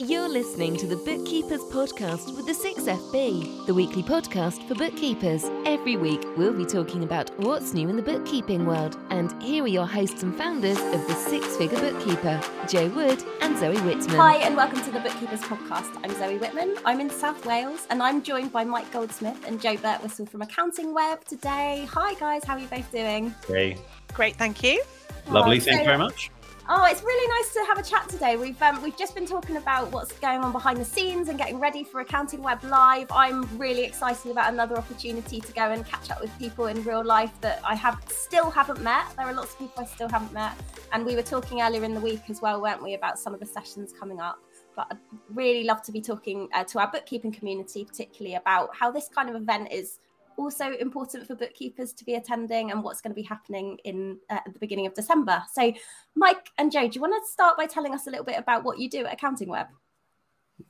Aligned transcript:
You're 0.00 0.28
listening 0.28 0.76
to 0.76 0.86
the 0.86 0.94
Bookkeepers 0.94 1.62
Podcast 1.72 2.36
with 2.36 2.46
the 2.46 2.52
6FB, 2.52 3.66
the 3.66 3.74
weekly 3.74 4.04
podcast 4.04 4.62
for 4.68 4.76
bookkeepers. 4.76 5.46
Every 5.66 5.96
week, 5.96 6.22
we'll 6.36 6.52
be 6.52 6.64
talking 6.64 7.02
about 7.02 7.36
what's 7.40 7.74
new 7.74 7.88
in 7.88 7.96
the 7.96 8.02
bookkeeping 8.02 8.64
world. 8.64 8.96
And 9.10 9.32
here 9.42 9.64
are 9.64 9.66
your 9.66 9.86
hosts 9.88 10.22
and 10.22 10.32
founders 10.36 10.78
of 10.78 11.04
the 11.08 11.14
Six 11.14 11.56
Figure 11.56 11.80
Bookkeeper, 11.80 12.40
Jo 12.68 12.86
Wood 12.90 13.24
and 13.42 13.58
Zoe 13.58 13.76
Whitman. 13.80 14.10
Hi, 14.14 14.36
and 14.36 14.56
welcome 14.56 14.80
to 14.82 14.90
the 14.92 15.00
Bookkeepers 15.00 15.40
Podcast. 15.40 15.90
I'm 16.04 16.12
Zoe 16.16 16.38
Whitman. 16.38 16.76
I'm 16.84 17.00
in 17.00 17.10
South 17.10 17.44
Wales, 17.44 17.84
and 17.90 18.00
I'm 18.00 18.22
joined 18.22 18.52
by 18.52 18.62
Mike 18.62 18.92
Goldsmith 18.92 19.48
and 19.48 19.60
Jo 19.60 19.74
Birtwistle 19.78 20.28
from 20.28 20.42
Accounting 20.42 20.94
Web 20.94 21.24
today. 21.24 21.88
Hi, 21.90 22.14
guys. 22.14 22.44
How 22.44 22.54
are 22.54 22.60
you 22.60 22.68
both 22.68 22.88
doing? 22.92 23.34
Great. 23.48 23.78
Great, 24.14 24.36
thank 24.36 24.62
you. 24.62 24.80
Lovely, 25.28 25.56
Oh, 25.56 25.60
thank 25.60 25.74
so- 25.74 25.80
you 25.80 25.84
very 25.86 25.98
much. 25.98 26.30
Oh, 26.70 26.84
it's 26.84 27.02
really 27.02 27.26
nice 27.28 27.54
to 27.54 27.64
have 27.64 27.78
a 27.78 27.82
chat 27.82 28.10
today. 28.10 28.36
We've 28.36 28.60
um, 28.60 28.82
we've 28.82 28.96
just 28.96 29.14
been 29.14 29.24
talking 29.24 29.56
about 29.56 29.90
what's 29.90 30.12
going 30.12 30.40
on 30.40 30.52
behind 30.52 30.78
the 30.78 30.84
scenes 30.84 31.30
and 31.30 31.38
getting 31.38 31.58
ready 31.58 31.82
for 31.82 32.02
Accounting 32.02 32.42
Web 32.42 32.62
Live. 32.62 33.06
I'm 33.10 33.48
really 33.56 33.84
excited 33.84 34.30
about 34.30 34.52
another 34.52 34.76
opportunity 34.76 35.40
to 35.40 35.52
go 35.52 35.70
and 35.70 35.86
catch 35.86 36.10
up 36.10 36.20
with 36.20 36.30
people 36.38 36.66
in 36.66 36.84
real 36.84 37.02
life 37.02 37.32
that 37.40 37.62
I 37.64 37.74
have 37.74 38.02
still 38.08 38.50
haven't 38.50 38.82
met. 38.82 39.06
There 39.16 39.24
are 39.24 39.32
lots 39.32 39.54
of 39.54 39.60
people 39.60 39.82
I 39.82 39.86
still 39.86 40.10
haven't 40.10 40.34
met, 40.34 40.52
and 40.92 41.06
we 41.06 41.14
were 41.14 41.22
talking 41.22 41.62
earlier 41.62 41.84
in 41.84 41.94
the 41.94 42.02
week 42.02 42.28
as 42.28 42.42
well, 42.42 42.60
weren't 42.60 42.82
we, 42.82 42.92
about 42.92 43.18
some 43.18 43.32
of 43.32 43.40
the 43.40 43.46
sessions 43.46 43.94
coming 43.98 44.20
up. 44.20 44.38
But 44.76 44.88
I'd 44.90 44.98
really 45.32 45.64
love 45.64 45.80
to 45.84 45.90
be 45.90 46.02
talking 46.02 46.50
uh, 46.52 46.64
to 46.64 46.80
our 46.80 46.90
bookkeeping 46.90 47.32
community, 47.32 47.86
particularly 47.86 48.34
about 48.34 48.76
how 48.76 48.90
this 48.90 49.08
kind 49.08 49.30
of 49.30 49.36
event 49.36 49.72
is 49.72 50.00
also 50.38 50.72
important 50.74 51.26
for 51.26 51.34
bookkeepers 51.34 51.92
to 51.94 52.04
be 52.04 52.14
attending 52.14 52.70
and 52.70 52.82
what's 52.82 53.00
going 53.00 53.10
to 53.10 53.20
be 53.20 53.22
happening 53.22 53.78
in 53.84 54.18
uh, 54.30 54.38
at 54.46 54.52
the 54.52 54.58
beginning 54.58 54.86
of 54.86 54.94
December. 54.94 55.42
So, 55.52 55.72
Mike 56.14 56.50
and 56.56 56.72
Jo, 56.72 56.88
do 56.88 56.94
you 56.94 57.00
want 57.00 57.14
to 57.22 57.30
start 57.30 57.56
by 57.56 57.66
telling 57.66 57.92
us 57.92 58.06
a 58.06 58.10
little 58.10 58.24
bit 58.24 58.38
about 58.38 58.64
what 58.64 58.78
you 58.78 58.88
do 58.88 59.04
at 59.04 59.12
Accounting 59.12 59.48
Web? 59.48 59.66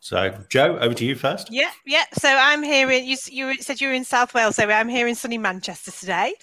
So, 0.00 0.36
Jo, 0.48 0.78
over 0.78 0.94
to 0.94 1.04
you 1.04 1.14
first. 1.14 1.48
Yeah, 1.50 1.70
yeah. 1.86 2.04
So 2.12 2.28
I'm 2.28 2.62
here 2.62 2.90
in 2.90 3.04
you. 3.04 3.16
You 3.28 3.54
said 3.56 3.80
you 3.80 3.88
were 3.88 3.94
in 3.94 4.04
South 4.04 4.34
Wales, 4.34 4.56
so 4.56 4.68
I'm 4.68 4.88
here 4.88 5.08
in 5.08 5.14
sunny 5.14 5.38
Manchester 5.38 5.90
today, 5.90 6.34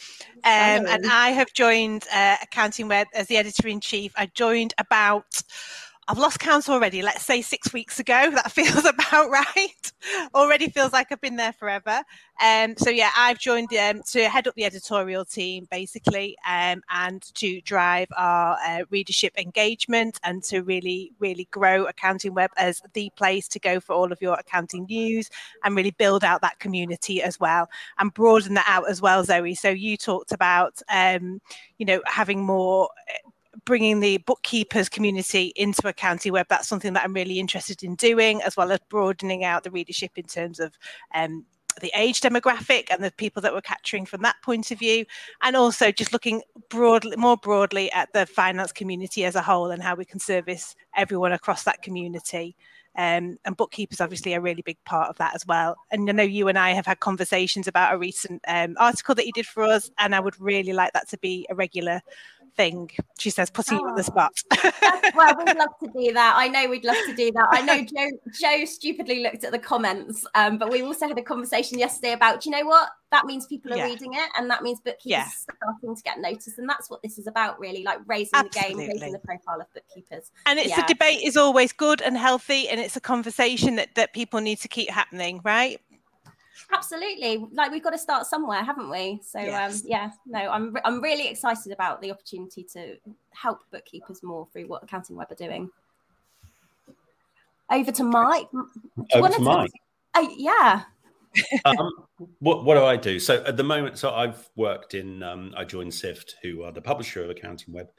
um, 0.44 0.88
and 0.88 1.06
I 1.06 1.30
have 1.30 1.53
joined 1.53 2.06
uh, 2.14 2.38
Accounting 2.42 2.88
Web 2.88 3.08
as 3.14 3.28
the 3.28 3.38
editor 3.38 3.68
in 3.68 3.80
chief. 3.80 4.14
I 4.16 4.28
joined 4.28 4.73
about. 4.78 5.42
I've 6.08 6.20
lost 6.20 6.38
count 6.39 6.70
already. 6.70 7.02
Let's 7.02 7.25
say 7.25 7.42
six 7.42 7.73
weeks 7.73 8.00
ago. 8.00 8.31
That 8.36 8.52
feels 8.52 8.86
about 8.86 9.30
right. 9.30 9.92
already 10.34 10.70
feels 10.70 10.92
like 10.92 11.12
I've 11.12 11.22
been 11.22 11.38
there 11.38 11.53
forever. 11.53 12.03
Um, 12.44 12.75
so 12.78 12.89
yeah, 12.89 13.12
I've 13.17 13.39
joined 13.39 13.73
um, 13.75 14.02
to 14.12 14.28
head 14.28 14.47
up 14.47 14.56
the 14.56 14.66
editorial 14.66 15.23
team 15.23 15.67
basically, 15.72 16.36
um, 16.47 16.84
and 16.89 17.22
to 17.36 17.62
drive 17.62 18.09
our 18.17 18.58
uh, 18.66 18.84
readership 18.89 19.34
engagement 19.38 20.20
and 20.23 20.44
to 20.44 20.62
really, 20.62 21.12
really 21.20 21.47
grow 21.52 21.86
Accounting 21.86 22.34
Web 22.34 22.52
as 22.58 22.81
the 22.94 23.09
place 23.16 23.47
to 23.50 23.59
go 23.59 23.80
for 23.80 23.94
all 23.94 24.12
of 24.12 24.22
your 24.22 24.34
accounting 24.36 24.86
news 24.86 25.30
and 25.64 25.75
really 25.75 25.92
build 25.92 26.23
out 26.23 26.42
that 26.42 26.59
community 26.59 27.23
as 27.23 27.40
well 27.40 27.69
and 28.00 28.14
broaden 28.14 28.53
that 28.56 28.66
out 28.67 28.90
as 28.90 29.02
well, 29.02 29.23
Zoe. 29.23 29.56
So 29.56 29.69
you 29.69 29.95
talked 29.95 30.34
about, 30.34 30.81
um, 30.90 31.40
you 31.78 31.86
know, 31.86 32.02
having 32.06 32.44
more. 32.44 32.90
Bringing 33.66 34.00
the 34.00 34.18
bookkeepers 34.18 34.90
community 34.90 35.52
into 35.56 35.88
Accounting 35.88 36.32
Web, 36.32 36.46
that's 36.50 36.68
something 36.68 36.94
that 36.94 37.04
I'm 37.04 37.14
really 37.14 37.40
interested 37.40 37.84
in 37.84 37.96
doing, 37.96 38.42
as 38.44 38.56
well 38.56 38.72
as 38.72 38.80
broadening 38.90 39.44
out 39.44 39.64
the 39.64 39.72
readership 39.72 40.12
in 40.18 40.26
terms 40.26 40.60
of 40.60 40.78
um, 41.16 41.46
the 41.82 41.92
age 41.96 42.22
demographic 42.22 42.88
and 42.92 43.04
the 43.04 43.12
people 43.12 43.42
that 43.42 43.54
we're 43.54 43.62
capturing 43.62 44.06
from 44.06 44.22
that 44.22 44.36
point 44.44 44.70
of 44.70 44.78
view, 44.78 45.04
and 45.42 45.56
also 45.56 45.92
just 45.92 46.14
looking 46.14 46.44
broadly, 46.70 47.18
more 47.18 47.38
broadly 47.38 47.92
at 47.92 48.14
the 48.14 48.28
finance 48.28 48.72
community 48.72 49.26
as 49.26 49.36
a 49.36 49.42
whole 49.42 49.72
and 49.72 49.82
how 49.82 49.96
we 49.96 50.06
can 50.06 50.20
service 50.20 50.76
everyone 50.96 51.32
across 51.32 51.64
that 51.64 51.82
community. 51.82 52.56
Um, 52.98 53.38
and 53.44 53.58
bookkeepers 53.58 54.00
obviously 54.00 54.36
a 54.36 54.40
really 54.40 54.62
big 54.62 54.78
part 54.86 55.10
of 55.10 55.18
that 55.18 55.36
as 55.36 55.46
well. 55.46 55.76
And 55.92 56.10
I 56.10 56.14
know 56.14 56.24
you 56.24 56.48
and 56.48 56.58
I 56.58 56.72
have 56.72 56.86
had 56.86 57.02
conversations 57.02 57.68
about 57.68 57.94
a 57.94 57.98
recent 57.98 58.42
um, 58.48 58.76
article 58.80 59.16
that 59.16 59.25
you 59.25 59.34
did 59.34 59.46
for 59.46 59.64
us, 59.64 59.92
and 59.98 60.16
I 60.16 60.22
would 60.22 60.40
really 60.40 60.72
like 60.72 60.94
that 60.94 61.09
to 61.09 61.18
be 61.18 61.46
a 61.50 61.56
regular 61.56 62.02
thing. 62.56 62.90
She 63.20 63.30
says, 63.30 63.50
putting 63.50 63.80
you 63.80 63.88
on 63.88 63.96
the 63.96 64.02
Oh. 64.02 64.04
spot. 64.04 64.34
well, 65.16 65.36
we'd 65.38 65.56
love 65.58 65.70
to 65.84 65.90
do 65.96 66.14
that. 66.14 66.34
I 66.36 66.48
know 66.48 66.70
we'd 66.70 66.86
love 66.86 66.98
to 67.06 67.14
do 67.16 67.32
that. 67.32 67.48
I 67.52 67.62
know 67.62 67.82
Jo 67.84 68.10
Jo 68.32 68.66
stupidly 68.66 69.22
looked 69.24 69.44
at 69.44 69.52
the 69.52 69.60
comments, 69.60 70.26
um, 70.36 70.58
but 70.58 70.72
we 70.72 70.82
also 70.82 71.08
had 71.08 71.18
a 71.18 71.22
conversation 71.22 71.78
yesterday 71.80 72.14
about, 72.14 72.46
you 72.46 72.52
know 72.52 72.66
what? 72.66 72.90
That 73.12 73.26
means 73.26 73.46
people 73.48 73.74
are 73.74 73.78
Yeah. 73.78 73.86
reading 73.86 74.14
it, 74.14 74.30
and 74.38 74.50
that 74.50 74.62
means 74.64 74.80
bookkeepers 74.82 75.06
Yeah. 75.06 75.28
starting 75.28 75.96
to 75.96 76.02
get 76.04 76.20
noticed, 76.20 76.58
and 76.58 76.68
that's 76.68 76.90
what 76.90 77.02
this 77.02 77.18
is 77.18 77.28
about, 77.28 77.60
really, 77.60 77.84
like 77.84 78.00
raising 78.08 78.32
the 78.44 78.50
game, 78.50 78.64
Absolutely. 78.64 78.88
raising 78.94 79.12
the 79.14 79.20
profile 79.20 79.62
of 79.62 79.68
bookkeepers. 79.74 80.32
and 80.46 80.60
it's 80.60 80.70
Yeah. 80.70 80.82
the 80.82 80.94
debate 80.94 81.22
is 81.24 81.38
always 81.38 81.72
good 81.72 82.02
and 82.02 82.18
healthy, 82.18 82.68
and 82.70 82.80
it's 82.80 82.96
a 82.96 83.02
conversation 83.02 83.76
that, 83.78 83.96
that 83.96 84.14
people 84.14 84.42
need 84.42 84.60
to 84.62 84.68
keep 84.68 84.90
happening, 84.90 85.40
right? 85.44 85.80
Absolutely. 86.74 87.46
Like 87.52 87.72
we've 87.72 87.84
got 87.84 87.92
to 87.92 87.98
start 87.98 88.26
somewhere, 88.26 88.64
haven't 88.64 88.90
we? 88.90 89.20
So 89.24 89.40
Yes. 89.40 89.82
um 89.82 89.88
yeah, 89.88 90.12
no, 90.26 90.40
I'm 90.40 90.74
re- 90.74 90.82
I'm 90.86 91.02
really 91.02 91.28
excited 91.28 91.72
about 91.72 92.02
the 92.02 92.12
opportunity 92.12 92.64
to 92.74 92.98
help 93.32 93.60
bookkeepers 93.72 94.24
more 94.24 94.48
through 94.54 94.68
what 94.68 94.84
Accounting 94.84 95.16
Web 95.16 95.32
are 95.32 95.36
doing. 95.36 95.70
Over 97.72 97.92
to 97.92 98.04
Mike. 98.04 98.48
Over 99.14 99.22
wanna 99.22 99.40
Mike. 99.40 99.66
us- 99.66 99.72
Oh, 100.18 100.34
yeah. 100.38 100.84
um, 101.66 101.92
what, 102.40 102.64
what 102.64 102.76
do 102.76 102.86
I 102.86 102.96
do? 102.96 103.20
So, 103.20 103.44
at 103.44 103.58
the 103.58 103.64
moment, 103.64 103.98
so 103.98 104.14
I've 104.14 104.50
worked 104.56 104.94
in, 104.94 105.22
um, 105.22 105.54
I 105.58 105.66
joined 105.66 105.94
SIFT, 105.94 106.36
who 106.42 106.64
are 106.64 106.72
the 106.72 106.82
publisher 106.82 107.22
of 107.22 107.30
Accounting 107.30 107.74
Web, 107.74 107.90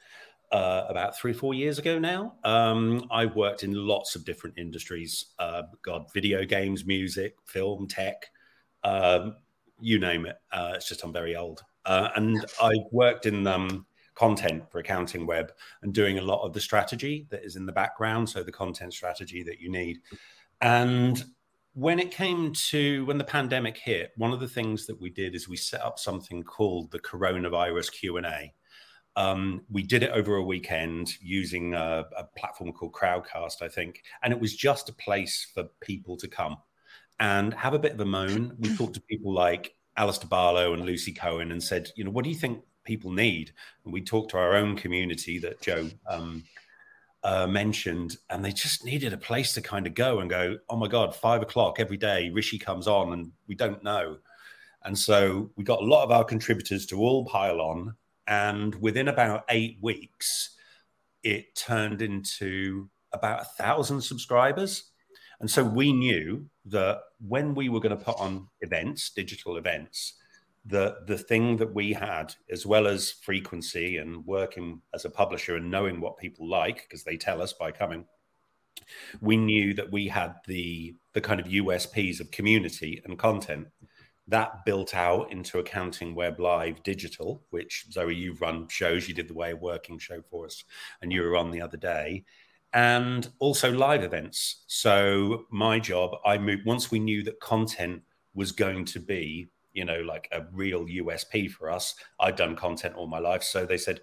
uh, 0.51 0.85
about 0.89 1.15
three, 1.15 1.33
four 1.33 1.53
years 1.53 1.77
ago 1.77 1.99
now. 1.99 2.33
Um, 2.43 3.05
I've 3.11 3.35
worked 3.35 3.63
in 3.63 3.73
lots 3.73 4.15
of 4.15 4.25
different 4.25 4.57
industries 4.57 5.27
uh, 5.37 5.63
God, 5.83 6.11
video 6.11 6.43
games, 6.45 6.85
music, 6.85 7.35
film, 7.45 7.87
tech, 7.87 8.25
um, 8.83 9.35
you 9.79 9.99
name 9.99 10.25
it. 10.25 10.37
Uh, 10.51 10.73
it's 10.75 10.87
just 10.87 11.03
I'm 11.03 11.13
very 11.13 11.35
old. 11.35 11.61
Uh, 11.85 12.09
and 12.15 12.45
I've 12.61 12.91
worked 12.91 13.25
in 13.25 13.47
um, 13.47 13.85
content 14.15 14.69
for 14.71 14.79
Accounting 14.79 15.25
Web 15.25 15.51
and 15.81 15.93
doing 15.93 16.17
a 16.17 16.23
lot 16.23 16.43
of 16.43 16.53
the 16.53 16.59
strategy 16.59 17.27
that 17.29 17.45
is 17.45 17.55
in 17.55 17.65
the 17.65 17.71
background. 17.71 18.29
So, 18.29 18.43
the 18.43 18.51
content 18.51 18.93
strategy 18.93 19.43
that 19.43 19.59
you 19.59 19.71
need. 19.71 19.99
And 20.61 21.23
when 21.73 21.99
it 21.99 22.09
came 22.09 22.53
to 22.53 23.05
when 23.05 23.19
the 23.19 23.23
pandemic 23.23 23.77
hit, 23.77 24.11
one 24.17 24.33
of 24.33 24.39
the 24.39 24.47
things 24.47 24.87
that 24.87 24.99
we 24.99 25.11
did 25.11 25.35
is 25.35 25.47
we 25.47 25.57
set 25.57 25.81
up 25.81 25.99
something 25.99 26.43
called 26.43 26.91
the 26.91 26.99
coronavirus 26.99 27.91
Q 27.91 28.17
and 28.17 28.25
A. 28.25 28.53
Um, 29.15 29.63
we 29.69 29.83
did 29.83 30.03
it 30.03 30.11
over 30.11 30.35
a 30.35 30.43
weekend 30.43 31.13
using 31.21 31.73
a, 31.73 32.05
a 32.17 32.23
platform 32.37 32.71
called 32.71 32.93
Crowdcast, 32.93 33.61
I 33.61 33.67
think, 33.67 34.03
and 34.21 34.31
it 34.31 34.39
was 34.39 34.55
just 34.55 34.89
a 34.89 34.93
place 34.93 35.49
for 35.53 35.65
people 35.81 36.17
to 36.17 36.27
come 36.27 36.57
and 37.19 37.53
have 37.53 37.73
a 37.73 37.79
bit 37.79 37.93
of 37.93 37.99
a 37.99 38.05
moan. 38.05 38.55
We 38.59 38.75
talked 38.75 38.93
to 38.95 39.01
people 39.01 39.33
like 39.33 39.75
Alistair 39.95 40.29
Barlow 40.29 40.73
and 40.73 40.85
Lucy 40.85 41.11
Cohen 41.11 41.51
and 41.51 41.61
said, 41.61 41.89
you 41.95 42.03
know, 42.03 42.11
what 42.11 42.23
do 42.23 42.29
you 42.29 42.35
think 42.35 42.63
people 42.83 43.11
need? 43.11 43.51
And 43.83 43.93
we 43.93 44.01
talked 44.01 44.31
to 44.31 44.37
our 44.37 44.55
own 44.55 44.75
community 44.75 45.39
that 45.39 45.61
Jo 45.61 45.89
um, 46.07 46.43
uh, 47.23 47.47
mentioned, 47.47 48.17
and 48.29 48.45
they 48.45 48.51
just 48.51 48.85
needed 48.85 49.13
a 49.13 49.17
place 49.17 49.53
to 49.53 49.61
kind 49.61 49.87
of 49.87 49.93
go 49.95 50.19
and 50.19 50.29
go, 50.29 50.57
oh 50.69 50.77
my 50.77 50.87
God, 50.87 51.15
five 51.15 51.41
o'clock 51.41 51.79
every 51.79 51.97
day, 51.97 52.29
Rishi 52.29 52.59
comes 52.59 52.87
on 52.87 53.13
and 53.13 53.31
we 53.47 53.55
don't 53.55 53.83
know. 53.83 54.17
And 54.83 54.97
so 54.97 55.51
we 55.55 55.63
got 55.63 55.81
a 55.81 55.85
lot 55.85 56.03
of 56.03 56.11
our 56.11 56.23
contributors 56.23 56.85
to 56.87 56.99
all 56.99 57.25
pile 57.25 57.59
on. 57.59 57.95
And 58.27 58.75
within 58.75 59.07
about 59.07 59.45
eight 59.49 59.77
weeks, 59.81 60.55
it 61.23 61.55
turned 61.55 62.01
into 62.01 62.89
about 63.11 63.41
a 63.41 63.45
thousand 63.45 64.01
subscribers. 64.01 64.91
And 65.39 65.49
so 65.49 65.63
we 65.63 65.93
knew 65.93 66.49
that 66.65 67.01
when 67.19 67.53
we 67.53 67.69
were 67.69 67.79
going 67.79 67.97
to 67.97 68.03
put 68.03 68.19
on 68.19 68.47
events, 68.61 69.11
digital 69.11 69.57
events, 69.57 70.13
the 70.65 70.97
the 71.05 71.17
thing 71.17 71.57
that 71.57 71.73
we 71.73 71.93
had, 71.93 72.33
as 72.51 72.65
well 72.65 72.87
as 72.87 73.11
frequency 73.11 73.97
and 73.97 74.25
working 74.25 74.81
as 74.93 75.05
a 75.05 75.09
publisher 75.09 75.55
and 75.55 75.71
knowing 75.71 76.01
what 76.01 76.17
people 76.17 76.49
like, 76.49 76.83
because 76.83 77.03
they 77.03 77.17
tell 77.17 77.41
us 77.41 77.53
by 77.53 77.71
coming, 77.71 78.05
we 79.21 79.37
knew 79.37 79.73
that 79.75 79.91
we 79.91 80.07
had 80.07 80.35
the 80.47 80.95
the 81.13 81.21
kind 81.21 81.39
of 81.39 81.47
USPs 81.47 82.19
of 82.19 82.31
community 82.31 83.01
and 83.05 83.17
content. 83.17 83.67
That 84.29 84.65
built 84.65 84.93
out 84.93 85.31
into 85.31 85.59
accounting 85.59 86.13
web 86.13 86.39
live 86.39 86.83
digital 86.83 87.43
which 87.51 87.85
zoe 87.91 88.13
you've 88.13 88.41
run 88.41 88.67
shows. 88.67 89.07
You 89.07 89.13
did 89.13 89.29
the 89.29 89.33
way 89.33 89.51
of 89.51 89.61
working 89.61 89.99
show 89.99 90.21
for 90.29 90.45
us 90.45 90.65
and 91.01 91.13
you 91.13 91.21
were 91.21 91.37
on 91.37 91.51
the 91.51 91.61
other 91.61 91.77
day 91.77 92.25
and 92.73 93.29
also 93.39 93.71
live 93.71 94.03
events. 94.03 94.63
So 94.67 95.45
my 95.49 95.79
job 95.79 96.11
i 96.25 96.37
moved 96.37 96.65
once 96.65 96.91
we 96.91 96.99
knew 96.99 97.23
that 97.23 97.39
content 97.39 98.01
was 98.33 98.51
going 98.51 98.85
to 98.85 98.99
be 98.99 99.49
you 99.73 99.85
know 99.85 100.01
like 100.01 100.27
a 100.31 100.41
real 100.51 100.85
usp 100.85 101.51
for 101.51 101.71
us 101.71 101.95
i'd 102.19 102.35
done 102.35 102.55
content 102.55 102.95
all 102.95 103.07
my 103.07 103.19
life. 103.19 103.43
So 103.43 103.65
they 103.65 103.77
said 103.77 104.01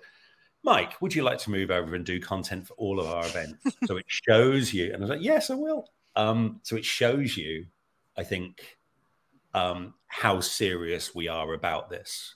mike 0.63 1.01
would 1.03 1.15
you 1.15 1.23
like 1.23 1.39
to 1.39 1.51
move 1.51 1.71
over 1.71 1.95
and 1.95 2.05
do 2.05 2.21
content 2.21 2.67
for 2.67 2.75
all 2.75 3.01
of 3.01 3.07
our 3.07 3.27
events? 3.27 3.77
So 3.87 3.97
it 3.97 4.07
shows 4.09 4.73
you 4.73 4.87
and 4.93 4.97
i 4.97 5.01
was 5.01 5.11
like 5.11 5.23
yes 5.23 5.51
i 5.51 5.55
will. 5.55 5.89
Um, 6.17 6.61
so 6.63 6.77
it 6.77 6.85
shows 6.85 7.37
you 7.37 7.67
i 8.17 8.23
think 8.25 8.79
um, 9.55 9.95
how 10.09 10.41
serious 10.41 11.15
we 11.15 11.29
are 11.29 11.55
about 11.55 11.89
this. 11.89 12.35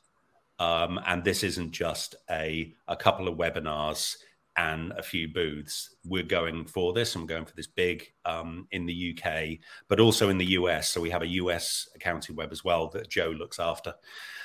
Um, 0.60 0.98
and 1.06 1.22
this 1.22 1.42
isn't 1.42 1.72
just 1.72 2.14
a, 2.30 2.72
a 2.86 2.96
couple 2.96 3.28
of 3.28 3.36
webinars 3.36 4.16
and 4.58 4.92
a 4.98 5.02
few 5.02 5.28
booths. 5.28 5.94
We're 6.04 6.24
going 6.24 6.66
for 6.66 6.92
this. 6.92 7.14
I'm 7.14 7.26
going 7.26 7.44
for 7.44 7.54
this 7.54 7.68
big 7.68 8.12
um, 8.24 8.66
in 8.72 8.86
the 8.86 9.16
UK, 9.16 9.58
but 9.86 10.00
also 10.00 10.28
in 10.28 10.36
the 10.36 10.46
US. 10.46 10.90
So 10.90 11.00
we 11.00 11.10
have 11.10 11.22
a 11.22 11.28
US 11.28 11.88
accounting 11.94 12.34
web 12.34 12.50
as 12.50 12.64
well 12.64 12.88
that 12.88 13.08
Jo 13.08 13.30
looks 13.30 13.60
after. 13.60 13.94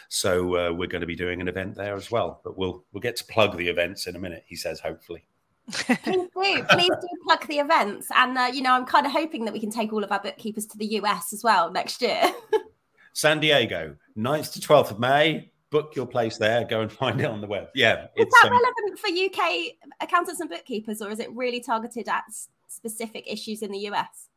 So 0.09 0.55
uh, 0.55 0.71
we're 0.71 0.87
going 0.87 1.01
to 1.01 1.07
be 1.07 1.15
doing 1.15 1.41
an 1.41 1.47
event 1.47 1.75
there 1.75 1.95
as 1.95 2.11
well. 2.11 2.41
But 2.43 2.57
we'll 2.57 2.85
we'll 2.93 3.01
get 3.01 3.15
to 3.17 3.25
plug 3.25 3.57
the 3.57 3.67
events 3.67 4.05
in 4.05 4.15
a 4.15 4.19
minute. 4.19 4.43
He 4.45 4.55
says, 4.55 4.79
hopefully. 4.79 5.25
please 5.71 5.97
do, 6.35 6.63
please 6.69 6.89
do 6.89 7.07
plug 7.23 7.47
the 7.47 7.59
events, 7.59 8.09
and 8.13 8.37
uh, 8.37 8.51
you 8.53 8.61
know 8.61 8.73
I'm 8.73 8.85
kind 8.85 9.05
of 9.05 9.13
hoping 9.13 9.45
that 9.45 9.53
we 9.53 9.61
can 9.61 9.71
take 9.71 9.93
all 9.93 10.03
of 10.03 10.11
our 10.11 10.19
bookkeepers 10.19 10.65
to 10.67 10.77
the 10.77 10.85
US 10.97 11.31
as 11.31 11.41
well 11.41 11.71
next 11.71 12.01
year. 12.01 12.21
San 13.13 13.39
Diego, 13.39 13.95
9th 14.17 14.53
to 14.53 14.59
12th 14.59 14.91
of 14.91 14.99
May. 14.99 15.52
Book 15.73 15.95
your 15.95 16.05
place 16.05 16.37
there. 16.37 16.63
Go 16.63 16.81
and 16.81 16.91
find 17.01 17.19
it 17.19 17.25
on 17.25 17.41
the 17.41 17.47
web. 17.47 17.69
Yeah. 17.73 18.05
Is 18.15 18.27
that 18.29 18.45
um, 18.45 18.51
relevant 18.51 18.99
for 18.99 19.07
UK 19.09 19.73
accountants 19.99 20.39
and 20.39 20.49
bookkeepers, 20.49 21.01
or 21.01 21.09
is 21.09 21.19
it 21.19 21.29
really 21.33 21.59
targeted 21.59 22.07
at 22.07 22.23
specific 22.67 23.25
issues 23.27 23.63
in 23.63 23.71
the 23.71 23.79
US? 23.89 24.29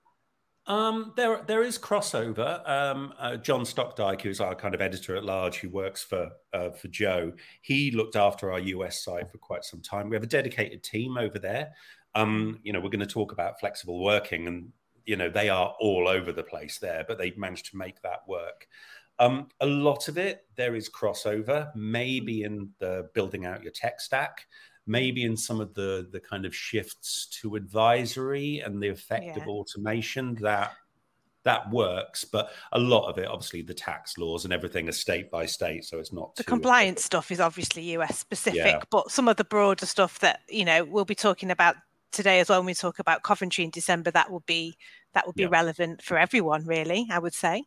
Um, 0.66 1.12
there, 1.14 1.42
there 1.46 1.62
is 1.62 1.78
crossover. 1.78 2.68
Um, 2.68 3.12
uh, 3.18 3.36
John 3.36 3.60
Stokdyke, 3.60 4.22
who's 4.22 4.40
our 4.40 4.54
kind 4.54 4.74
of 4.74 4.80
editor 4.80 5.14
at 5.14 5.24
large, 5.24 5.58
who 5.58 5.68
works 5.68 6.02
for 6.02 6.30
uh, 6.54 6.70
for 6.70 6.88
Jo, 6.88 7.32
he 7.60 7.90
looked 7.90 8.16
after 8.16 8.50
our 8.50 8.58
US 8.58 9.04
site 9.04 9.30
for 9.30 9.38
quite 9.38 9.64
some 9.64 9.80
time. 9.80 10.08
We 10.08 10.16
have 10.16 10.24
a 10.24 10.28
dedicated 10.28 10.82
team 10.82 11.18
over 11.18 11.38
there. 11.38 11.72
Um, 12.14 12.60
you 12.62 12.72
know, 12.72 12.80
we're 12.80 12.88
going 12.88 13.00
to 13.00 13.06
talk 13.06 13.32
about 13.32 13.60
flexible 13.60 14.02
working, 14.02 14.48
and 14.48 14.72
you 15.04 15.16
know, 15.16 15.30
they 15.30 15.48
are 15.48 15.74
all 15.78 16.08
over 16.08 16.32
the 16.32 16.42
place 16.42 16.78
there, 16.78 17.04
but 17.06 17.16
they've 17.16 17.38
managed 17.38 17.70
to 17.70 17.76
make 17.76 18.02
that 18.02 18.26
work. 18.26 18.66
Um, 19.18 19.48
a 19.60 19.66
lot 19.66 20.08
of 20.08 20.18
it, 20.18 20.46
there 20.56 20.74
is 20.74 20.90
crossover, 20.90 21.70
maybe 21.74 22.42
in 22.42 22.70
the 22.78 23.08
building 23.14 23.46
out 23.46 23.62
your 23.62 23.72
tech 23.72 24.00
stack, 24.00 24.46
maybe 24.86 25.24
in 25.24 25.36
some 25.36 25.60
of 25.60 25.74
the 25.74 26.08
the 26.12 26.20
kind 26.20 26.46
of 26.46 26.54
shifts 26.54 27.26
to 27.26 27.56
advisory 27.56 28.60
and 28.60 28.82
the 28.82 28.88
effect 28.88 29.24
yeah. 29.24 29.42
of 29.42 29.48
automation 29.48 30.34
that 30.36 30.72
that 31.42 31.70
works 31.70 32.24
but 32.24 32.50
a 32.72 32.78
lot 32.78 33.08
of 33.08 33.18
it 33.18 33.28
obviously 33.28 33.62
the 33.62 33.74
tax 33.74 34.18
laws 34.18 34.44
and 34.44 34.52
everything 34.52 34.88
are 34.88 34.92
state 34.92 35.30
by 35.30 35.46
state 35.46 35.84
so 35.84 35.98
it's 35.98 36.12
not 36.12 36.34
the 36.34 36.44
compliance 36.44 37.04
stuff 37.04 37.30
is 37.30 37.40
obviously 37.40 37.84
us 37.96 38.18
specific 38.18 38.64
yeah. 38.64 38.80
but 38.90 39.10
some 39.10 39.28
of 39.28 39.36
the 39.36 39.44
broader 39.44 39.86
stuff 39.86 40.18
that 40.18 40.40
you 40.48 40.64
know 40.64 40.84
we'll 40.84 41.04
be 41.04 41.14
talking 41.14 41.50
about 41.50 41.76
today 42.10 42.40
as 42.40 42.48
well 42.48 42.58
when 42.58 42.66
we 42.66 42.74
talk 42.74 42.98
about 42.98 43.22
coventry 43.22 43.62
in 43.62 43.70
december 43.70 44.10
that 44.10 44.30
will 44.30 44.42
be 44.46 44.76
that 45.14 45.24
will 45.24 45.32
be 45.32 45.42
yeah. 45.42 45.48
relevant 45.50 46.02
for 46.02 46.18
everyone 46.18 46.64
really 46.66 47.06
i 47.12 47.18
would 47.18 47.34
say 47.34 47.62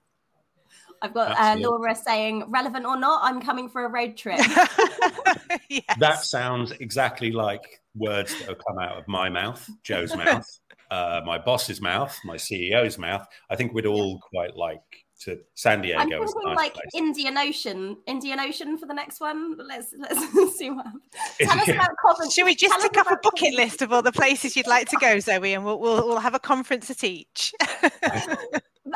I've 1.02 1.14
got 1.14 1.40
uh, 1.40 1.60
Laura 1.60 1.96
saying, 1.96 2.46
relevant 2.50 2.86
or 2.86 2.98
not, 2.98 3.22
I'm 3.24 3.42
coming 3.42 3.70
for 3.70 3.86
a 3.86 3.90
road 3.90 4.18
trip. 4.18 4.40
yes. 5.70 5.84
That 6.00 6.24
sounds 6.24 6.72
exactly 6.72 7.32
like 7.32 7.62
words 7.96 8.38
that 8.40 8.50
have 8.50 8.58
come 8.68 8.80
out 8.80 8.98
of 8.98 9.08
my 9.08 9.30
mouth, 9.30 9.68
Jo's 9.84 10.16
mouth, 10.16 10.46
uh, 10.92 11.22
my 11.26 11.38
boss's 11.38 11.82
mouth, 11.82 12.18
my 12.24 12.36
CEO's 12.36 12.98
mouth. 12.98 13.26
I 13.50 13.56
think 13.56 13.74
we'd 13.74 13.86
all 13.86 14.20
quite 14.20 14.56
like 14.56 14.82
to 15.22 15.38
San 15.56 15.82
Diego. 15.82 16.00
I'm 16.00 16.10
thinking 16.10 16.34
nice 16.46 16.56
like 16.56 16.74
place. 16.74 16.86
Indian 16.96 17.38
Ocean, 17.38 17.98
Indian 18.08 18.40
Ocean 18.40 18.78
for 18.78 18.86
the 18.86 18.94
next 18.94 19.20
one. 19.20 19.58
Let's 19.58 19.94
let's 19.98 20.58
see 20.58 20.70
what 20.70 20.86
happens. 20.86 21.04
Tell 21.40 21.60
us 21.60 21.68
about 21.68 21.90
Coventry. 22.06 22.32
Should 22.32 22.46
we 22.46 22.56
just 22.56 22.82
tick 22.82 22.98
off 22.98 23.12
a 23.12 23.18
bucket 23.22 23.54
list 23.54 23.82
of 23.82 23.92
all 23.92 24.02
the 24.02 24.12
places 24.12 24.56
you'd 24.56 24.68
like 24.68 24.90
to 24.90 24.98
go, 24.98 25.20
Zoe, 25.20 25.54
and 25.54 25.66
we'll 25.66 25.80
we'll, 25.80 26.08
we'll 26.08 26.20
have 26.20 26.36
a 26.36 26.40
conference 26.40 26.90
at 26.90 27.04
each. 27.04 27.54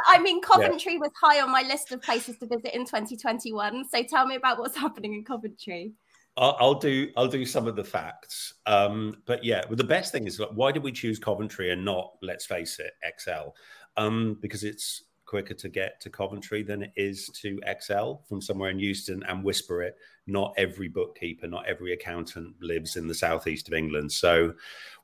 I 0.07 0.19
mean, 0.19 0.41
Coventry 0.41 0.93
yeah. 0.93 0.99
was 0.99 1.11
high 1.19 1.41
on 1.41 1.51
my 1.51 1.61
list 1.61 1.91
of 1.91 2.01
places 2.01 2.37
to 2.39 2.47
visit 2.47 2.73
in 2.73 2.85
2021. 2.85 3.85
So 3.89 4.03
tell 4.03 4.25
me 4.25 4.35
about 4.35 4.59
what's 4.59 4.77
happening 4.77 5.13
in 5.13 5.23
Coventry. 5.23 5.93
I'll, 6.35 6.55
I'll 6.59 6.73
do. 6.75 7.11
I'll 7.15 7.27
do 7.27 7.45
some 7.45 7.67
of 7.67 7.75
the 7.75 7.83
facts. 7.83 8.55
Um, 8.65 9.17
but 9.25 9.43
yeah, 9.43 9.63
well, 9.67 9.75
the 9.75 9.83
best 9.83 10.11
thing 10.11 10.25
is 10.25 10.39
like, 10.39 10.49
why 10.53 10.71
did 10.71 10.83
we 10.83 10.91
choose 10.91 11.19
Coventry 11.19 11.71
and 11.71 11.85
not, 11.85 12.13
let's 12.21 12.45
face 12.45 12.79
it, 12.79 12.93
ExCeL? 13.05 13.51
Um, 13.97 14.37
because 14.41 14.63
it's 14.63 15.03
quicker 15.25 15.53
to 15.53 15.69
get 15.69 16.01
to 16.01 16.09
Coventry 16.09 16.63
than 16.63 16.83
it 16.83 16.91
is 16.95 17.27
to 17.41 17.59
ExCeL 17.67 18.27
from 18.27 18.41
somewhere 18.41 18.71
in 18.71 18.79
Euston 18.79 19.23
and 19.27 19.43
whisper 19.43 19.83
it. 19.83 19.95
Not 20.25 20.53
every 20.57 20.87
bookkeeper, 20.87 21.47
not 21.47 21.67
every 21.67 21.93
accountant 21.93 22.55
lives 22.61 22.95
in 22.95 23.07
the 23.07 23.13
southeast 23.13 23.67
of 23.67 23.73
England. 23.73 24.11
So 24.11 24.53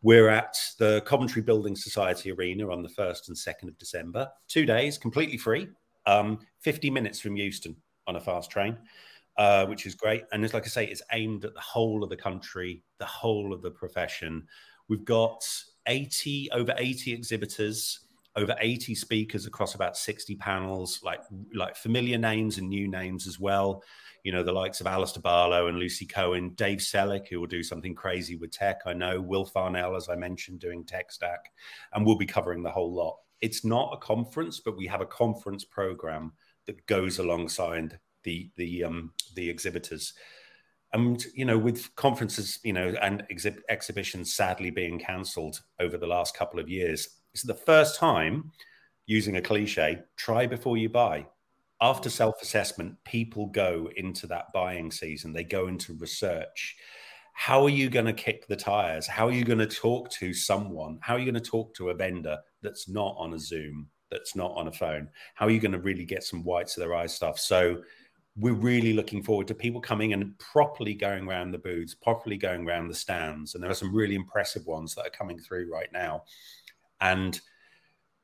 we're 0.01 0.29
at 0.29 0.55
the 0.77 1.01
Coventry 1.05 1.41
Building 1.41 1.75
Society 1.75 2.31
Arena 2.31 2.69
on 2.69 2.83
the 2.83 2.89
1st 2.89 3.27
and 3.27 3.37
2nd 3.37 3.67
of 3.67 3.77
December. 3.77 4.29
Two 4.47 4.65
days, 4.65 4.97
completely 4.97 5.37
free, 5.37 5.67
um, 6.05 6.39
50 6.61 6.89
minutes 6.89 7.19
from 7.19 7.35
Euston 7.35 7.75
on 8.07 8.15
a 8.15 8.21
fast 8.21 8.49
train. 8.49 8.77
Uh, 9.37 9.65
which 9.67 9.85
is 9.85 9.95
great. 9.95 10.25
And 10.33 10.43
it's 10.43 10.53
like 10.53 10.65
I 10.65 10.67
say, 10.67 10.85
it's 10.85 11.01
aimed 11.13 11.45
at 11.45 11.53
the 11.53 11.61
whole 11.61 12.03
of 12.03 12.09
the 12.09 12.17
country, 12.17 12.83
the 12.97 13.05
whole 13.05 13.53
of 13.53 13.61
the 13.61 13.71
profession. 13.71 14.45
We've 14.89 15.05
got 15.05 15.47
80 15.87 16.51
over 16.51 16.75
80 16.77 17.13
exhibitors 17.13 18.01
over 18.35 18.55
80 18.59 18.95
speakers 18.95 19.45
across 19.45 19.75
about 19.75 19.97
60 19.97 20.35
panels, 20.35 21.01
like 21.03 21.21
like 21.53 21.75
familiar 21.75 22.17
names 22.17 22.57
and 22.57 22.69
new 22.69 22.87
names 22.87 23.27
as 23.27 23.39
well. 23.39 23.83
You 24.23 24.31
know, 24.31 24.43
the 24.43 24.51
likes 24.51 24.81
of 24.81 24.87
Alistair 24.87 25.21
Barlow 25.21 25.67
and 25.67 25.77
Lucy 25.77 26.05
Cohen, 26.05 26.49
Dave 26.55 26.79
Selleck, 26.79 27.27
who 27.27 27.39
will 27.39 27.47
do 27.47 27.63
something 27.63 27.95
crazy 27.95 28.35
with 28.35 28.51
tech. 28.51 28.81
I 28.85 28.93
know 28.93 29.21
Will 29.21 29.45
Farnell, 29.45 29.95
as 29.95 30.09
I 30.09 30.15
mentioned, 30.15 30.59
doing 30.59 30.83
tech 30.83 31.11
stack, 31.11 31.51
and 31.93 32.05
we'll 32.05 32.17
be 32.17 32.25
covering 32.25 32.63
the 32.63 32.71
whole 32.71 32.93
lot. 32.93 33.17
It's 33.41 33.63
not 33.63 33.93
a 33.93 33.97
conference, 33.97 34.59
but 34.59 34.77
we 34.77 34.87
have 34.87 35.01
a 35.01 35.05
conference 35.05 35.63
program 35.63 36.33
that 36.65 36.85
goes 36.85 37.19
alongside 37.19 37.99
the 38.23 38.49
the 38.57 38.83
um, 38.83 39.13
the 39.35 39.49
exhibitors. 39.49 40.13
And 40.91 41.23
you 41.33 41.45
know, 41.45 41.57
with 41.57 41.95
conferences, 41.95 42.59
you 42.63 42.73
know, 42.73 42.93
and 43.01 43.23
exhi- 43.31 43.61
exhibitions 43.69 44.33
sadly 44.33 44.71
being 44.71 44.99
cancelled 44.99 45.61
over 45.79 45.97
the 45.97 46.07
last 46.07 46.35
couple 46.35 46.59
of 46.59 46.69
years, 46.69 47.07
it's 47.33 47.43
the 47.43 47.53
first 47.53 47.97
time, 47.99 48.51
using 49.05 49.37
a 49.37 49.41
cliche, 49.41 49.99
try 50.17 50.45
before 50.47 50.77
you 50.77 50.89
buy. 50.89 51.25
After 51.81 52.09
self 52.09 52.41
assessment, 52.41 52.95
people 53.05 53.47
go 53.47 53.89
into 53.95 54.27
that 54.27 54.51
buying 54.53 54.91
season, 54.91 55.33
they 55.33 55.43
go 55.43 55.67
into 55.67 55.93
research. 55.93 56.75
How 57.33 57.63
are 57.63 57.69
you 57.69 57.89
going 57.89 58.05
to 58.05 58.13
kick 58.13 58.47
the 58.47 58.55
tires? 58.55 59.07
How 59.07 59.27
are 59.27 59.31
you 59.31 59.45
going 59.45 59.59
to 59.59 59.67
talk 59.67 60.09
to 60.11 60.33
someone? 60.33 60.99
How 61.01 61.15
are 61.15 61.19
you 61.19 61.31
going 61.31 61.41
to 61.41 61.49
talk 61.49 61.73
to 61.75 61.89
a 61.89 61.93
vendor 61.93 62.37
that's 62.61 62.89
not 62.89 63.15
on 63.17 63.33
a 63.33 63.39
Zoom, 63.39 63.87
that's 64.11 64.35
not 64.35 64.51
on 64.55 64.67
a 64.67 64.71
phone? 64.73 65.07
How 65.35 65.45
are 65.45 65.51
you 65.51 65.61
going 65.61 65.71
to 65.71 65.79
really 65.79 66.03
get 66.03 66.23
some 66.23 66.43
whites 66.43 66.75
of 66.75 66.81
their 66.81 66.93
eyes 66.93 67.13
stuff? 67.13 67.39
So, 67.39 67.81
we're 68.39 68.53
really 68.53 68.93
looking 68.93 69.21
forward 69.21 69.47
to 69.47 69.55
people 69.55 69.81
coming 69.81 70.13
and 70.13 70.37
properly 70.39 70.93
going 70.93 71.27
around 71.27 71.51
the 71.51 71.57
booths, 71.57 71.93
properly 71.93 72.37
going 72.37 72.65
around 72.65 72.87
the 72.87 72.95
stands. 72.95 73.53
And 73.53 73.63
there 73.63 73.71
are 73.71 73.75
some 73.75 73.93
really 73.93 74.15
impressive 74.15 74.65
ones 74.65 74.95
that 74.95 75.07
are 75.07 75.11
coming 75.11 75.37
through 75.37 75.71
right 75.71 75.91
now 75.91 76.23
and 77.01 77.39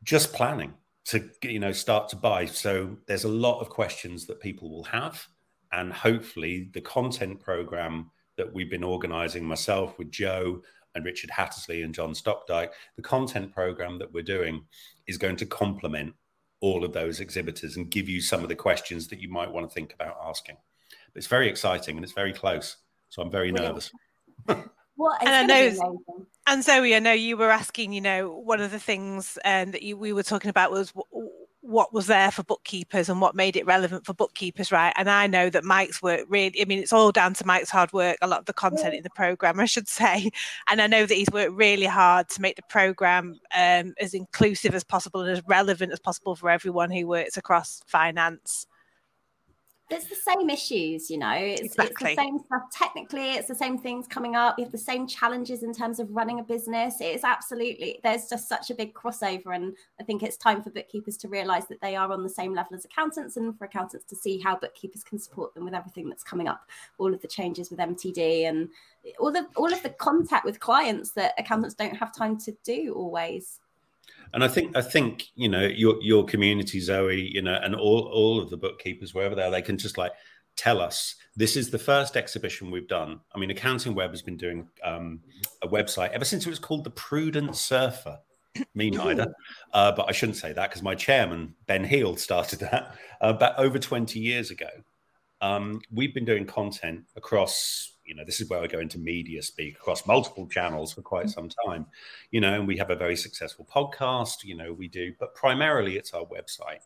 just 0.03 0.33
planning 0.33 0.74
to 1.05 1.29
you 1.43 1.59
know 1.59 1.71
start 1.71 2.09
to 2.09 2.15
buy. 2.15 2.45
So 2.45 2.97
there's 3.07 3.24
a 3.24 3.29
lot 3.29 3.59
of 3.59 3.69
questions 3.69 4.25
that 4.25 4.39
people 4.39 4.69
will 4.69 4.83
have 4.85 5.27
and 5.71 5.91
hopefully 5.91 6.69
the 6.74 6.81
content 6.81 7.39
program 7.39 8.09
that 8.38 8.53
we've 8.53 8.69
been 8.69 8.83
organizing 8.83 9.45
myself 9.45 9.97
with 9.97 10.12
jo 10.12 10.62
and 10.93 11.05
richard 11.05 11.29
hattersley 11.29 11.81
and 11.81 11.93
john 11.93 12.13
stokdyke 12.13 12.69
the 12.95 13.01
content 13.01 13.51
program 13.51 13.97
that 13.97 14.12
we're 14.13 14.24
doing 14.24 14.63
is 15.07 15.17
going 15.17 15.35
to 15.35 15.45
complement 15.45 16.13
all 16.62 16.83
of 16.83 16.93
those 16.93 17.19
exhibitors 17.19 17.75
and 17.75 17.91
give 17.91 18.07
you 18.09 18.21
some 18.21 18.41
of 18.41 18.50
the 18.50 18.55
questions 18.55 19.07
that 19.07 19.19
you 19.19 19.29
might 19.29 19.51
want 19.51 19.67
to 19.67 19.74
think 19.74 19.93
about 19.93 20.17
asking. 20.25 20.55
But 20.88 21.17
it's 21.17 21.27
very 21.27 21.50
exciting 21.50 21.97
and 21.97 22.03
it's 22.03 22.13
very 22.13 22.33
close 22.33 22.77
so 23.09 23.21
i'm 23.21 23.31
very 23.31 23.51
nervous 23.51 23.91
What 24.95 25.21
and 25.21 25.29
I 25.29 25.43
know, 25.43 26.01
and 26.47 26.63
Zoe, 26.63 26.95
I 26.95 26.99
know 26.99 27.11
you 27.11 27.37
were 27.37 27.49
asking. 27.49 27.91
You 27.93 28.01
know, 28.01 28.31
one 28.31 28.61
of 28.61 28.71
the 28.71 28.79
things 28.79 29.37
um, 29.43 29.71
that 29.71 29.83
you, 29.83 29.97
we 29.97 30.13
were 30.13 30.23
talking 30.23 30.49
about 30.49 30.71
was 30.71 30.91
w- 30.91 31.29
what 31.61 31.91
was 31.91 32.05
there 32.05 32.29
for 32.29 32.43
bookkeepers 32.43 33.09
and 33.09 33.19
what 33.19 33.35
made 33.35 33.55
it 33.55 33.65
relevant 33.65 34.05
for 34.05 34.13
bookkeepers, 34.13 34.71
right? 34.71 34.93
And 34.95 35.09
I 35.09 35.25
know 35.25 35.49
that 35.49 35.63
Mike's 35.63 36.01
work 36.01 36.25
really. 36.29 36.61
I 36.61 36.65
mean, 36.65 36.79
it's 36.79 36.93
all 36.93 37.11
down 37.11 37.33
to 37.33 37.45
Mike's 37.45 37.71
hard 37.71 37.91
work. 37.91 38.17
A 38.21 38.27
lot 38.27 38.39
of 38.39 38.45
the 38.45 38.53
content 38.53 38.93
in 38.93 39.03
the 39.03 39.09
program, 39.09 39.59
I 39.59 39.65
should 39.65 39.89
say, 39.89 40.29
and 40.69 40.81
I 40.81 40.87
know 40.87 41.05
that 41.05 41.15
he's 41.15 41.31
worked 41.31 41.53
really 41.53 41.87
hard 41.87 42.29
to 42.29 42.41
make 42.41 42.55
the 42.55 42.61
program 42.69 43.39
um, 43.55 43.95
as 43.99 44.13
inclusive 44.13 44.75
as 44.75 44.83
possible 44.83 45.21
and 45.21 45.31
as 45.31 45.43
relevant 45.47 45.91
as 45.91 45.99
possible 45.99 46.35
for 46.35 46.49
everyone 46.49 46.91
who 46.91 47.07
works 47.07 47.35
across 47.35 47.81
finance 47.87 48.67
it's 49.92 50.08
the 50.08 50.15
same 50.15 50.50
issues, 50.50 51.12
you 51.12 51.18
know. 51.20 51.34
It's, 51.34 51.62
exactly. 51.62 52.12
it's 52.12 52.15
the 52.18 52.24
same 52.24 52.39
stuff. 52.39 52.63
Technically, 52.72 53.34
it's 53.34 53.48
the 53.48 53.56
same 53.56 53.77
things 53.77 54.08
coming 54.08 54.36
up. 54.36 54.58
You 54.58 54.65
have 54.65 54.72
the 54.72 54.77
same 54.77 55.08
challenges 55.08 55.62
in 55.62 55.74
terms 55.74 56.00
of 56.00 56.10
running 56.10 56.39
a 56.39 56.44
business. 56.44 56.96
It's 57.00 57.24
absolutely 57.24 58.00
there's 58.04 58.27
just 58.27 58.50
such 58.50 58.72
a 58.72 58.75
big 58.75 58.96
crossover, 58.96 59.56
and 59.56 59.75
I 60.00 60.04
think 60.04 60.24
it's 60.24 60.38
time 60.38 60.63
for 60.63 60.72
bookkeepers 60.72 61.18
to 61.18 61.27
realise 61.27 61.65
that 61.65 61.82
they 61.82 61.96
are 61.96 62.12
on 62.12 62.24
the 62.24 62.30
same 62.30 62.56
level 62.56 62.75
as 62.75 62.86
accountants, 62.86 63.38
and 63.38 63.56
for 63.58 63.65
accountants 63.65 64.06
to 64.06 64.15
see 64.15 64.39
how 64.39 64.58
bookkeepers 64.58 65.04
can 65.04 65.20
support 65.20 65.54
them 65.54 65.65
with 65.65 65.75
everything 65.75 66.10
that's 66.10 66.24
coming 66.24 66.48
up, 66.48 66.68
all 66.98 67.13
of 67.13 67.22
the 67.22 67.27
changes 67.27 67.70
with 67.70 67.80
MTD, 67.80 68.50
and 68.50 68.70
all 69.20 69.32
the 69.32 69.48
all 69.56 69.72
of 69.72 69.84
the 69.84 69.89
contact 69.89 70.46
with 70.46 70.60
clients 70.60 71.12
that 71.12 71.34
accountants 71.38 71.75
don't 71.75 71.96
have 71.96 72.15
time 72.15 72.38
to 72.39 72.58
do 72.63 72.94
always. 72.96 73.60
And 74.33 74.43
I 74.43 74.47
think 74.47 74.75
I 74.75 74.81
think 74.81 75.25
you 75.35 75.47
know 75.47 75.65
your 75.65 76.01
your 76.01 76.25
community, 76.25 76.79
Zoe, 76.79 77.31
you 77.33 77.41
know, 77.41 77.59
and 77.62 77.75
all 77.75 78.09
all 78.12 78.41
of 78.41 78.50
the 78.50 78.57
bookkeepers 78.57 79.13
wherever 79.13 79.35
they 79.35 79.43
are, 79.43 79.51
they 79.51 79.62
can 79.62 79.77
just 79.77 79.97
like 79.97 80.12
tell 80.55 80.81
us. 80.81 81.15
This 81.35 81.55
is 81.55 81.69
the 81.69 81.79
first 81.79 82.15
exhibition 82.15 82.71
we've 82.71 82.88
done. 82.88 83.19
I 83.33 83.39
mean, 83.39 83.51
Accounting 83.51 83.95
Web 83.95 84.12
has 84.12 84.21
been 84.21 84.38
doing 84.38 84.67
um, 84.83 85.19
a 85.62 85.67
website 85.67 86.12
ever 86.12 86.25
since 86.25 86.45
it 86.45 86.50
was 86.50 86.59
called 86.59 86.83
the 86.83 86.91
Prudent 86.91 87.55
Surfer. 87.55 88.19
Me 88.74 88.89
neither, 88.89 89.33
uh, 89.74 89.91
but 89.91 90.07
I 90.07 90.13
shouldn't 90.13 90.38
say 90.38 90.53
that 90.53 90.69
because 90.69 90.81
my 90.81 90.95
chairman 90.95 91.55
Ben 91.65 91.83
Heald 91.83 92.19
started 92.19 92.59
that 92.59 92.95
uh, 93.21 93.33
about 93.35 93.59
over 93.59 93.77
20 93.77 94.19
years 94.19 94.50
ago. 94.50 94.69
Um, 95.41 95.81
we've 95.91 96.13
been 96.13 96.24
doing 96.25 96.45
content 96.45 97.03
across 97.17 97.94
you 98.05 98.15
know 98.15 98.24
this 98.25 98.39
is 98.39 98.50
where 98.50 98.62
i 98.62 98.67
go 98.67 98.79
into 98.79 98.97
media 98.97 99.41
speak 99.41 99.75
across 99.75 100.05
multiple 100.05 100.47
channels 100.47 100.93
for 100.93 101.01
quite 101.01 101.29
some 101.29 101.50
time 101.65 101.85
you 102.31 102.39
know 102.39 102.53
and 102.53 102.67
we 102.67 102.77
have 102.77 102.89
a 102.89 102.95
very 102.95 103.15
successful 103.15 103.67
podcast 103.74 104.43
you 104.43 104.55
know 104.55 104.71
we 104.71 104.88
do 104.88 105.13
but 105.19 105.33
primarily 105.35 105.97
it's 105.97 106.13
our 106.13 106.25
website. 106.25 106.81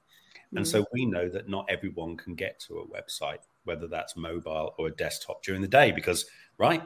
And 0.55 0.67
so 0.67 0.81
mm. 0.81 0.85
we 0.93 1.05
know 1.05 1.29
that 1.29 1.47
not 1.47 1.67
everyone 1.69 2.17
can 2.17 2.33
get 2.33 2.59
to 2.61 2.79
a 2.79 2.87
website 2.87 3.39
whether 3.65 3.87
that's 3.87 4.17
mobile 4.17 4.73
or 4.79 4.87
a 4.87 4.91
desktop 4.91 5.43
during 5.43 5.61
the 5.61 5.67
day 5.67 5.91
because 5.91 6.25
right 6.57 6.81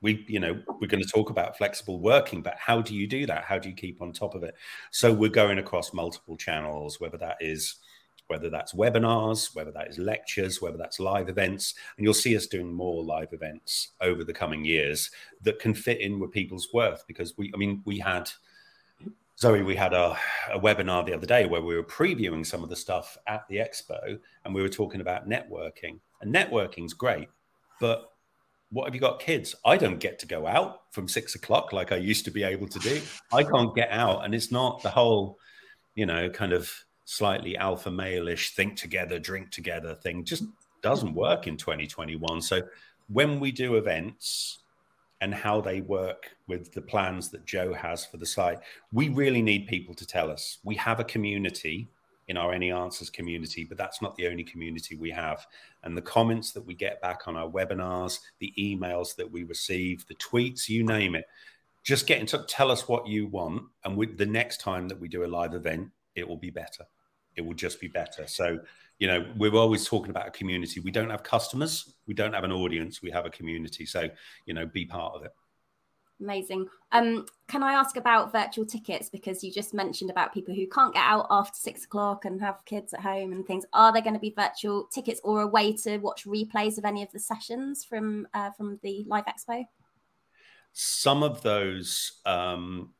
we 0.00 0.24
you 0.28 0.40
know 0.40 0.60
we're 0.80 0.88
going 0.88 1.02
to 1.02 1.08
talk 1.08 1.28
about 1.28 1.58
flexible 1.58 2.00
working 2.00 2.40
but 2.40 2.56
how 2.56 2.80
do 2.80 2.94
you 2.94 3.06
do 3.06 3.26
that? 3.26 3.44
How 3.44 3.58
do 3.58 3.68
you 3.68 3.74
keep 3.74 4.00
on 4.00 4.12
top 4.12 4.34
of 4.34 4.42
it? 4.42 4.54
So 4.92 5.12
we're 5.12 5.28
going 5.28 5.58
across 5.58 5.92
multiple 5.92 6.36
channels 6.36 7.00
whether 7.00 7.18
that 7.18 7.36
is 7.40 7.76
whether 8.32 8.48
that's 8.48 8.72
webinars, 8.72 9.54
whether 9.54 9.70
that 9.70 9.88
is 9.88 9.98
lectures, 9.98 10.62
whether 10.62 10.78
that's 10.78 10.98
live 10.98 11.28
events. 11.28 11.74
And 11.98 12.04
you'll 12.04 12.14
see 12.14 12.34
us 12.34 12.46
doing 12.46 12.72
more 12.72 13.04
live 13.04 13.34
events 13.34 13.90
over 14.00 14.24
the 14.24 14.32
coming 14.32 14.64
years 14.64 15.10
that 15.42 15.58
can 15.58 15.74
fit 15.74 16.00
in 16.00 16.18
with 16.18 16.30
people's 16.30 16.68
worth 16.72 17.04
because 17.06 17.36
we, 17.36 17.52
I 17.54 17.58
mean, 17.58 17.82
we 17.84 17.98
had. 17.98 18.30
Zoe, 19.38 19.62
we 19.62 19.74
had 19.74 19.92
a, 19.92 20.16
a, 20.52 20.60
webinar 20.60 21.04
the 21.04 21.14
other 21.14 21.26
day 21.26 21.46
where 21.46 21.62
we 21.62 21.74
were 21.74 21.82
previewing 21.82 22.46
some 22.46 22.62
of 22.62 22.68
the 22.68 22.76
stuff 22.76 23.18
at 23.26 23.48
the 23.48 23.56
expo 23.56 24.18
and 24.44 24.54
we 24.54 24.62
were 24.62 24.68
talking 24.68 25.00
about 25.00 25.28
networking. 25.28 25.98
And 26.20 26.32
networking's 26.32 26.92
great, 26.92 27.28
but 27.80 28.12
what 28.70 28.84
have 28.84 28.94
you 28.94 29.00
got 29.00 29.20
kids? 29.20 29.56
I 29.64 29.76
don't 29.78 29.98
get 29.98 30.18
to 30.20 30.26
go 30.26 30.46
out 30.46 30.82
from 30.92 31.08
six 31.08 31.34
o'clock 31.34 31.72
like 31.72 31.92
I 31.92 31.96
used 31.96 32.24
to 32.26 32.30
be 32.30 32.44
able 32.44 32.68
to 32.68 32.78
do. 32.78 33.00
I 33.32 33.42
can't 33.42 33.74
get 33.74 33.90
out. 33.90 34.24
And 34.24 34.34
it's 34.34 34.52
not 34.52 34.82
the 34.82 34.90
whole, 34.90 35.38
you 35.94 36.06
know, 36.06 36.30
kind 36.30 36.52
of 36.52 36.72
slightly 37.04 37.56
alpha 37.56 37.90
male-ish 37.90 38.54
think 38.54 38.76
together 38.76 39.18
drink 39.18 39.50
together 39.50 39.94
thing 39.94 40.24
just 40.24 40.44
doesn't 40.82 41.14
work 41.14 41.46
in 41.46 41.56
2021 41.56 42.40
so 42.40 42.62
when 43.08 43.40
we 43.40 43.52
do 43.52 43.76
events 43.76 44.60
and 45.22 45.32
how 45.32 45.60
they 45.60 45.80
work 45.80 46.36
with 46.48 46.72
the 46.72 46.82
plans 46.82 47.30
that 47.30 47.46
jo 47.46 47.72
has 47.72 48.04
for 48.04 48.16
the 48.16 48.26
site 48.26 48.58
we 48.92 49.08
really 49.08 49.40
need 49.40 49.66
people 49.66 49.94
to 49.94 50.06
tell 50.06 50.30
us. 50.30 50.58
We 50.64 50.74
have 50.76 51.00
a 51.00 51.04
community 51.04 51.88
in 52.28 52.36
our 52.36 52.52
any 52.52 52.70
answers 52.70 53.10
community 53.10 53.64
but 53.64 53.78
that's 53.78 54.02
not 54.02 54.16
the 54.16 54.26
only 54.26 54.44
community 54.44 54.96
we 54.96 55.10
have. 55.10 55.46
And 55.84 55.96
the 55.96 56.02
comments 56.02 56.52
that 56.52 56.64
we 56.64 56.74
get 56.74 57.00
back 57.00 57.26
on 57.26 57.36
our 57.36 57.48
webinars 57.48 58.20
the 58.40 58.52
emails 58.58 59.14
that 59.16 59.30
we 59.30 59.44
receive 59.44 60.06
the 60.06 60.14
tweets 60.16 60.68
you 60.68 60.84
name 60.84 61.14
it 61.14 61.26
just 61.84 62.06
get 62.06 62.20
in 62.20 62.26
touch 62.26 62.48
tell 62.48 62.70
us 62.70 62.86
what 62.86 63.06
you 63.08 63.26
want. 63.26 63.64
And 63.84 63.96
with 63.96 64.16
the 64.16 64.26
next 64.26 64.60
time 64.60 64.88
that 64.88 65.00
we 65.00 65.08
do 65.08 65.24
a 65.24 65.26
live 65.26 65.54
event 65.54 65.90
it 66.14 66.26
will 66.26 66.36
be 66.36 66.50
better. 66.50 66.84
It 67.36 67.42
will 67.42 67.54
just 67.54 67.80
be 67.80 67.88
better. 67.88 68.26
So, 68.26 68.58
you 68.98 69.08
know, 69.08 69.26
we're 69.36 69.54
always 69.54 69.86
talking 69.86 70.10
about 70.10 70.28
a 70.28 70.30
community. 70.30 70.80
We 70.80 70.90
don't 70.90 71.10
have 71.10 71.22
customers, 71.22 71.94
we 72.06 72.14
don't 72.14 72.34
have 72.34 72.44
an 72.44 72.52
audience, 72.52 73.02
we 73.02 73.10
have 73.10 73.26
a 73.26 73.30
community. 73.30 73.86
So, 73.86 74.08
you 74.46 74.54
know, 74.54 74.66
be 74.66 74.84
part 74.84 75.14
of 75.14 75.24
it. 75.24 75.32
Amazing. 76.20 76.68
Um, 76.92 77.26
can 77.48 77.64
I 77.64 77.72
ask 77.72 77.96
about 77.96 78.30
virtual 78.30 78.64
tickets? 78.64 79.08
Because 79.08 79.42
you 79.42 79.50
just 79.50 79.74
mentioned 79.74 80.08
about 80.08 80.32
people 80.32 80.54
who 80.54 80.68
can't 80.68 80.94
get 80.94 81.02
out 81.02 81.26
after 81.30 81.58
six 81.58 81.84
o'clock 81.84 82.24
and 82.24 82.40
have 82.40 82.64
kids 82.64 82.94
at 82.94 83.00
home 83.00 83.32
and 83.32 83.44
things. 83.44 83.64
Are 83.72 83.92
there 83.92 84.02
going 84.02 84.14
to 84.14 84.20
be 84.20 84.32
virtual 84.36 84.84
tickets 84.84 85.20
or 85.24 85.40
a 85.40 85.46
way 85.48 85.72
to 85.78 85.98
watch 85.98 86.24
replays 86.24 86.78
of 86.78 86.84
any 86.84 87.02
of 87.02 87.10
the 87.10 87.18
sessions 87.18 87.84
from 87.84 88.28
uh, 88.34 88.52
from 88.52 88.78
the 88.84 89.04
live 89.08 89.24
expo? 89.24 89.64
Some 90.74 91.24
of 91.24 91.42
those 91.42 92.20
um, 92.24 92.90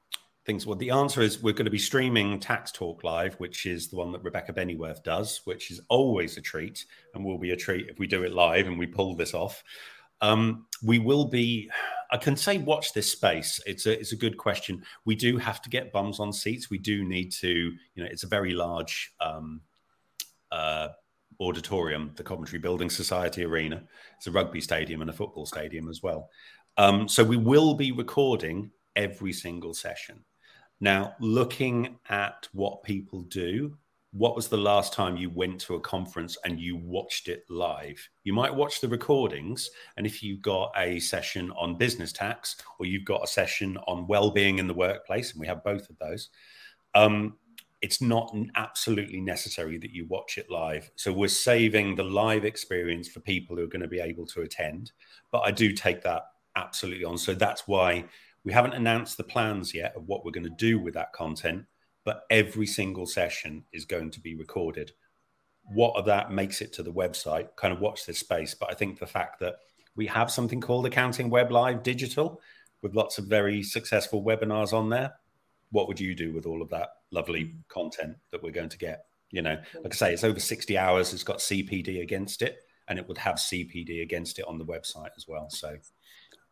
things. 0.45 0.67
Well, 0.67 0.77
the 0.77 0.91
answer 0.91 1.23
is 1.23 1.43
we're 1.43 1.53
going 1.53 1.67
to 1.67 1.71
be 1.71 1.79
streaming 1.79 2.41
Tax 2.41 2.73
Talk 2.73 3.05
Live, 3.05 3.35
which 3.35 3.67
is 3.67 3.89
the 3.89 3.97
one 3.97 4.13
that 4.13 4.23
Rebecca 4.23 4.53
Bennyworth 4.53 5.03
does, 5.03 5.41
which 5.45 5.71
is 5.71 5.81
always 5.89 6.37
a 6.37 6.41
treat 6.41 6.85
and 7.15 7.25
will 7.25 7.39
be 7.39 7.53
a 7.53 7.57
treat 7.57 7.89
if 7.89 7.99
we 7.99 8.07
do 8.07 8.25
it 8.25 8.33
live 8.33 8.67
and 8.67 8.79
we 8.79 8.87
pull 8.87 9.15
this 9.15 9.35
off. 9.35 9.63
Um, 10.21 10.67
we 10.83 10.99
will 10.99 11.25
be. 11.27 11.71
I 12.11 12.17
can 12.17 12.37
say 12.37 12.59
watch 12.59 12.93
this 12.93 13.11
space. 13.11 13.61
It's 13.67 13.87
a 13.87 13.99
it's 13.99 14.13
a 14.13 14.17
good 14.17 14.37
question. 14.37 14.83
We 15.05 15.15
do 15.15 15.37
have 15.39 15.63
to 15.63 15.71
get 15.71 15.93
bums 15.93 16.21
on 16.21 16.33
seats. 16.33 16.71
We 16.71 16.79
do 16.79 17.05
need 17.05 17.33
to. 17.33 17.49
You 17.49 18.05
know, 18.05 18.09
it's 18.11 18.25
a 18.25 18.29
very 18.29 18.53
large 18.53 19.13
um, 19.21 19.61
uh, 20.51 20.89
auditorium, 21.41 22.13
the 22.17 22.23
Coventry 22.23 22.59
Building 22.59 22.91
Society 22.91 23.45
Arena. 23.45 23.83
It's 24.17 24.27
a 24.27 24.33
rugby 24.33 24.61
stadium 24.61 25.01
and 25.01 25.11
a 25.11 25.13
football 25.13 25.47
stadium 25.47 25.89
as 25.89 26.03
well. 26.03 26.31
Um, 26.77 27.09
so 27.09 27.25
we 27.25 27.37
will 27.37 27.75
be 27.75 27.93
recording 27.93 28.71
every 28.95 29.33
single 29.33 29.75
session. 29.75 30.25
Now, 30.83 31.15
looking 31.21 31.97
at 32.09 32.49
what 32.53 32.83
people 32.83 33.23
do, 33.23 33.79
what 34.11 34.35
was 34.35 34.49
the 34.49 34.57
last 34.57 34.93
time 34.93 35.17
you 35.17 35.31
went 35.31 35.61
to 35.61 35.77
a 35.77 35.81
conference 35.81 36.37
and 36.45 36.59
you 36.59 36.77
watched 36.77 37.29
it 37.29 37.45
live? 37.49 37.97
You 38.25 38.33
might 38.33 38.53
watch 38.53 38.81
the 38.81 38.89
recordings, 38.89 39.71
and 39.97 40.05
if 40.05 40.25
you've 40.25 40.43
got 40.43 40.73
a 40.77 40.99
session 40.99 41.53
on 41.53 41.79
business 41.79 42.13
tax 42.13 42.57
or 42.81 42.87
you've 42.87 43.05
got 43.05 43.23
a 43.23 43.29
session 43.29 43.77
on 43.87 44.09
well-being 44.09 44.59
in 44.59 44.67
the 44.67 44.75
workplace, 44.75 45.31
and 45.31 45.41
we 45.41 45.47
have 45.47 45.63
both 45.63 45.89
of 45.89 45.97
those, 46.01 46.31
um, 46.97 47.37
it's 47.81 48.03
not 48.03 48.35
absolutely 48.57 49.21
necessary 49.21 49.79
that 49.79 49.93
you 49.93 50.05
watch 50.09 50.37
it 50.37 50.51
live. 50.51 50.91
So 50.97 51.13
we're 51.13 51.29
saving 51.29 51.95
the 51.95 52.03
live 52.03 52.45
experience 52.45 53.07
for 53.07 53.21
people 53.21 53.55
who 53.55 53.63
are 53.63 53.69
going 53.69 53.83
to 53.83 53.89
be 53.89 54.01
able 54.01 54.27
to 54.27 54.41
attend. 54.41 54.91
But 55.31 55.43
I 55.45 55.53
do 55.53 55.73
take 55.73 56.03
that 56.03 56.23
absolutely 56.57 57.05
on. 57.05 57.19
So 57.19 57.35
that's 57.35 57.69
why 57.69 58.05
we 58.45 58.53
haven't 58.53 58.75
announced 58.75 59.17
the 59.17 59.25
plans 59.25 59.75
yet 59.75 59.95
of 59.97 60.07
what 60.07 60.25
we're 60.25 60.33
going 60.33 60.45
to 60.45 60.51
do 60.51 60.79
with 60.79 60.95
that 60.95 61.13
content, 61.13 61.65
but 62.05 62.25
every 62.31 62.67
single 62.67 63.07
session 63.07 63.65
is 63.73 63.85
going 63.85 64.11
to 64.11 64.21
be 64.21 64.35
recorded. 64.35 64.93
What 65.65 65.97
of 65.97 66.07
that 66.07 66.33
makes 66.33 66.61
it 66.61 66.73
to 66.75 66.83
the 66.83 66.93
website? 66.93 67.55
Kind 67.57 67.73
of 67.73 67.81
watch 67.81 68.05
this 68.05 68.19
space. 68.19 68.55
But 68.55 68.71
I 68.71 68.75
think 68.75 68.99
the 68.99 69.07
fact 69.07 69.39
that 69.41 69.57
we 69.95 70.07
have 70.07 70.31
something 70.31 70.61
called 70.61 70.87
Accounting 70.87 71.31
Web 71.31 71.53
Live 71.53 71.83
Digital 71.83 72.41
with 72.83 72.97
lots 72.97 73.19
of 73.19 73.27
very 73.27 73.63
successful 73.63 74.25
webinars 74.25 74.73
on 74.73 74.91
there. 74.91 75.13
What 75.71 75.89
would 75.89 76.01
you 76.01 76.15
do 76.15 76.33
with 76.33 76.47
all 76.47 76.61
of 76.61 76.69
that 76.71 76.89
lovely 77.11 77.45
mm-hmm. 77.45 77.59
content 77.69 78.17
that 78.31 78.43
we're 78.43 78.51
going 78.51 78.69
to 78.71 78.79
get? 78.79 79.07
You 79.31 79.43
know, 79.43 79.57
like 79.83 79.95
I 79.95 79.97
say, 79.97 80.13
it's 80.13 80.25
over 80.25 80.41
60 80.41 80.77
hours. 80.77 81.15
It's 81.15 81.23
got 81.23 81.39
CPD 81.39 82.03
against 82.03 82.43
it, 82.43 82.59
and 82.89 82.99
it 82.99 83.09
would 83.09 83.19
have 83.19 83.37
CPD 83.37 84.03
against 84.03 84.39
it 84.39 84.45
on 84.47 84.59
the 84.59 84.65
website 84.65 85.11
as 85.17 85.27
well. 85.27 85.49
So 85.49 85.77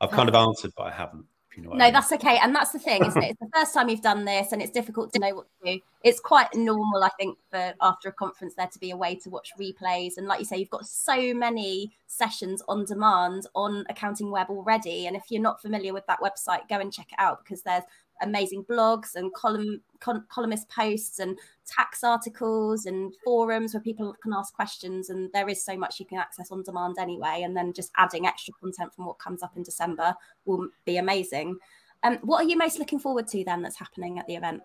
I've 0.01 0.11
kind 0.11 0.29
of 0.31 0.35
answered, 0.35 0.73
but 0.77 0.85
I 0.85 0.93
haven't 0.93 1.27
you 1.57 1.63
know 1.63 1.71
no, 1.71 1.85
I 1.85 1.87
mean. 1.87 1.93
that's 1.95 2.13
okay. 2.13 2.39
And 2.43 2.55
that's 2.55 2.73
the 2.73 2.79
thing, 2.79 3.05
isn't 3.05 3.23
it? 3.23 3.31
It's 3.31 3.41
the 3.41 3.49
first 3.55 3.75
time 3.75 3.89
you've 3.89 4.03
done 4.03 4.25
this, 4.25 4.53
and 4.53 4.63
it's 4.63 4.71
difficult 4.71 5.13
to 5.13 5.19
know 5.19 5.35
what 5.35 5.47
to 5.65 5.75
do. 5.75 5.81
It's 6.05 6.21
quite 6.21 6.55
normal, 6.55 7.03
I 7.03 7.11
think, 7.19 7.39
for 7.51 7.75
after 7.81 8.09
a 8.09 8.13
conference 8.13 8.55
there 8.55 8.69
to 8.69 8.79
be 8.79 8.91
a 8.91 8.97
way 8.97 9.15
to 9.17 9.31
watch 9.31 9.53
replays. 9.59 10.17
And 10.17 10.27
like 10.27 10.39
you 10.39 10.45
say, 10.45 10.57
you've 10.57 10.71
got 10.71 10.87
so 10.87 11.35
many 11.35 11.93
sessions 12.07 12.63
on 12.69 12.85
demand 12.85 13.47
on 13.55 13.85
Accounting 13.89 14.31
Web 14.31 14.49
already. 14.51 15.07
And 15.07 15.17
if 15.17 15.25
you're 15.31 15.43
not 15.43 15.61
familiar 15.61 15.93
with 15.93 16.07
that 16.07 16.21
website, 16.21 16.69
go 16.69 16.79
and 16.79 16.93
check 16.93 17.09
it 17.13 17.19
out 17.19 17.45
because 17.45 17.63
there's 17.63 17.85
amazing 18.21 18.65
blogs 18.65 19.15
and 19.15 19.33
column 19.35 19.81
con- 20.01 20.25
columnist 20.29 20.69
posts 20.69 21.19
and 21.19 21.39
tax 21.67 22.03
articles 22.03 22.87
and 22.87 23.15
forums 23.25 23.75
where 23.75 23.81
people 23.81 24.15
can 24.23 24.33
ask 24.33 24.55
questions 24.55 25.11
and 25.11 25.31
there 25.33 25.49
is 25.49 25.65
so 25.65 25.77
much 25.77 26.01
you 26.01 26.07
can 26.07 26.19
access 26.19 26.51
on 26.51 26.63
demand 26.63 26.97
anyway 26.99 27.43
and 27.43 27.57
then 27.57 27.73
just 27.73 27.91
adding 27.97 28.27
extra 28.27 28.53
content 28.61 28.93
from 28.95 29.07
what 29.07 29.19
comes 29.19 29.43
up 29.43 29.57
in 29.57 29.63
december 29.63 30.15
will 30.45 30.69
be 30.85 30.97
amazing 30.97 31.57
um, 32.03 32.19
what 32.23 32.45
are 32.45 32.49
you 32.49 32.57
most 32.57 32.79
looking 32.79 32.99
forward 32.99 33.29
to 33.29 33.45
then 33.45 33.63
that's 33.63 33.79
happening 33.79 34.19
at 34.19 34.27
the 34.27 34.35
event 34.35 34.63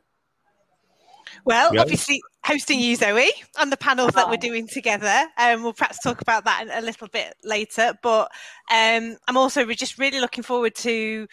well, 1.44 1.74
yeah. 1.74 1.82
obviously, 1.82 2.22
hosting 2.44 2.80
you, 2.80 2.96
Zoe, 2.96 3.30
on 3.60 3.70
the 3.70 3.78
panels 3.78 4.12
that 4.14 4.30
we're 4.30 4.38
doing 4.38 4.68
together. 4.68 5.26
Um, 5.38 5.64
we'll 5.64 5.74
perhaps 5.74 6.00
talk 6.00 6.22
about 6.22 6.46
that 6.46 6.68
a 6.72 6.82
little 6.82 7.08
bit 7.08 7.34
later. 7.44 7.94
But 8.02 8.32
um, 8.72 9.18
I'm 9.28 9.38
also 9.38 9.66
just 9.74 9.98
really 9.98 10.20
looking 10.20 10.44
forward 10.44 10.76
to 10.76 11.28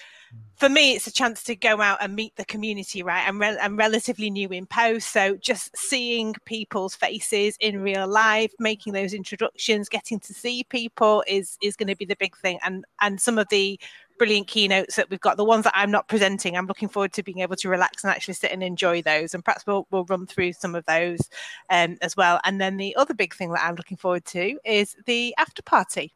for 0.63 0.69
me, 0.69 0.95
it's 0.95 1.09
a 1.09 1.13
chance 1.13 1.43
to 1.43 1.57
go 1.57 1.81
out 1.81 1.99
and 2.01 2.15
meet 2.15 2.37
the 2.37 2.45
community, 2.45 3.03
right? 3.03 3.27
I'm, 3.27 3.41
re- 3.41 3.59
I'm 3.61 3.77
relatively 3.77 4.31
new 4.31 4.49
in 4.51 4.65
post, 4.65 5.13
so 5.13 5.35
just 5.35 5.77
seeing 5.77 6.37
people's 6.45 6.95
faces 6.95 7.57
in 7.59 7.83
real 7.83 8.07
life, 8.07 8.53
making 8.61 8.93
those 8.93 9.13
introductions, 9.13 9.89
getting 9.89 10.21
to 10.21 10.33
see 10.33 10.63
people 10.63 11.25
is 11.27 11.59
is 11.63 11.75
going 11.75 11.89
to 11.89 11.97
be 11.97 12.05
the 12.05 12.15
big 12.15 12.37
thing. 12.37 12.61
And 12.65 12.85
and 13.01 13.21
some 13.21 13.39
of 13.39 13.49
the 13.49 13.81
brilliant 14.19 14.47
keynotes 14.47 14.95
that 14.95 15.11
we've 15.11 15.21
got, 15.21 15.37
the 15.37 15.45
ones 15.45 15.65
that 15.65 15.73
I'm 15.75 15.91
not 15.91 16.07
presenting, 16.07 16.57
I'm 16.57 16.69
looking 16.69 16.89
forward 16.89 17.13
to 17.15 17.25
being 17.25 17.41
able 17.41 17.57
to 17.57 17.69
relax 17.69 18.05
and 18.05 18.13
actually 18.13 18.35
sit 18.35 18.53
and 18.53 18.63
enjoy 18.63 19.03
those. 19.03 19.35
And 19.35 19.45
perhaps 19.45 19.67
we'll 19.67 19.89
we'll 19.91 20.05
run 20.05 20.29
through 20.29 20.53
some 20.53 20.77
of 20.77 20.85
those 20.87 21.29
um, 21.71 21.99
as 22.03 22.17
well. 22.17 22.39
And 22.45 22.61
then 22.61 22.77
the 22.77 22.95
other 22.95 23.15
big 23.15 23.35
thing 23.35 23.51
that 23.51 23.65
I'm 23.65 23.75
looking 23.75 23.97
forward 23.97 24.25
to 24.27 24.59
is 24.65 24.95
the 25.07 25.35
after 25.39 25.63
party. 25.63 26.13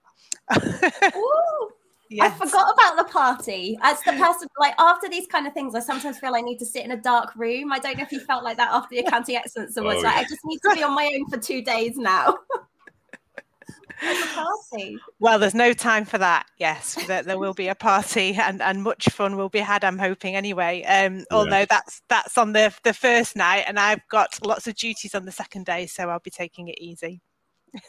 Yes. 2.08 2.32
I 2.32 2.46
forgot 2.46 2.72
about 2.72 2.96
the 2.96 3.12
party. 3.12 3.78
As 3.82 4.00
the 4.02 4.12
person, 4.12 4.48
like 4.58 4.75
after 4.78 5.08
these 5.08 5.26
kind 5.26 5.46
of 5.46 5.52
things, 5.52 5.75
I 5.75 5.80
sometimes 5.80 6.18
feel 6.18 6.34
I 6.34 6.40
need 6.40 6.58
to 6.58 6.66
sit 6.66 6.84
in 6.84 6.92
a 6.92 6.96
dark 6.96 7.34
room. 7.36 7.72
I 7.72 7.78
don't 7.78 7.96
know 7.96 8.04
if 8.04 8.12
you 8.12 8.20
felt 8.20 8.44
like 8.44 8.56
that 8.58 8.70
after 8.70 8.94
the 8.94 8.98
accounting 9.00 9.36
excellence 9.36 9.76
awards. 9.76 9.98
Oh, 9.98 10.02
like, 10.02 10.14
yeah. 10.14 10.20
I 10.20 10.25
just 10.25 10.44
need 10.44 10.58
to 10.58 10.75
be 10.75 10.82
on 10.82 10.94
my 10.94 11.10
own 11.14 11.28
for 11.28 11.38
two 11.38 11.62
days 11.62 11.96
now. 11.96 12.36
party. 14.00 14.98
Well, 15.18 15.38
there's 15.38 15.54
no 15.54 15.72
time 15.72 16.04
for 16.04 16.18
that. 16.18 16.46
Yes, 16.58 16.94
there, 17.06 17.22
there, 17.22 17.38
will 17.38 17.54
be 17.54 17.68
a 17.68 17.75
party, 17.75 18.34
and, 18.34 18.60
and 18.62 18.82
much 18.82 19.08
fun 19.08 19.36
will 19.36 19.48
be 19.48 19.58
had. 19.58 19.84
I'm 19.84 19.98
hoping 19.98 20.36
anyway. 20.36 20.82
Um, 20.84 21.25
although 21.30 21.66
that's 21.68 22.02
that's 22.08 22.36
on 22.38 22.52
the 22.52 22.72
the 22.84 22.92
first 22.92 23.36
night, 23.36 23.64
and 23.66 23.78
I've 23.78 24.06
got 24.08 24.38
lots 24.44 24.66
of 24.66 24.75
duties 24.75 25.14
on 25.14 25.25
the 25.25 25.32
second 25.32 25.66
day, 25.66 25.86
so 25.86 26.08
I'll 26.08 26.20
be 26.20 26.30
taking 26.30 26.68
it 26.68 26.78
easy. 26.78 27.20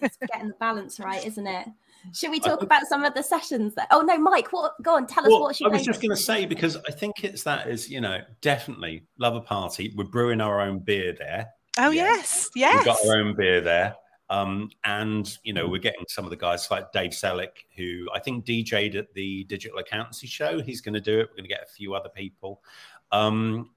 it's 0.02 0.18
getting 0.32 0.50
the 0.50 0.56
balance 0.60 1.00
right, 1.00 1.26
isn't 1.26 1.48
it? 1.48 1.68
Should 2.14 2.32
we 2.32 2.40
talk 2.40 2.62
about 2.62 2.86
some 2.88 3.04
of 3.04 3.14
the 3.14 3.24
sessions? 3.24 3.76
That, 3.76 3.88
oh 3.92 4.02
no, 4.02 4.18
Mike, 4.18 4.52
what? 4.54 4.74
Go 4.82 4.96
on, 4.96 5.08
tell 5.08 5.24
us 5.24 5.30
well, 5.30 5.42
what. 5.42 5.62
I 5.64 5.68
was 5.68 5.84
just 5.84 6.02
going 6.02 6.16
to 6.16 6.22
say 6.22 6.46
because 6.46 6.78
I 6.88 6.92
think 6.92 7.24
it's 7.24 7.44
that 7.44 7.68
is 7.68 7.90
you 7.90 8.02
know 8.02 8.20
definitely 8.42 9.06
love 9.20 9.36
a 9.36 9.42
party. 9.42 9.94
We're 9.96 10.06
brewing 10.06 10.42
our 10.42 10.62
own 10.62 10.80
beer 10.80 11.14
there. 11.18 11.48
Oh 11.78 11.92
yes, 11.92 12.50
yes. 12.56 12.78
We've 12.78 12.86
got 12.86 13.06
our 13.08 13.18
own 13.18 13.36
beer 13.36 13.62
there. 13.62 13.96
Um, 14.30 14.70
and 14.84 15.38
you 15.44 15.54
know, 15.54 15.68
we're 15.68 15.80
getting 15.80 16.06
some 16.08 16.26
of 16.26 16.30
the 16.30 16.36
guys 16.36 16.70
like 16.70 16.92
Dave 16.92 17.12
Selleck, 17.12 17.52
who 17.76 18.08
I 18.14 18.20
think 18.20 18.46
DJ'd 18.46 18.96
at 18.96 19.14
the 19.14 19.46
Digital 19.46 19.80
Accountancy 19.80 20.28
Show. 20.28 20.62
He's 20.62 20.82
going 20.82 20.96
to 20.96 21.02
do 21.02 21.20
it. 21.20 21.30
We're 21.30 21.38
going 21.38 21.50
to 21.50 21.56
get 21.56 21.64
a 21.64 21.74
few 21.74 21.94
other 21.96 22.10
people 22.10 22.62
um, 23.12 23.70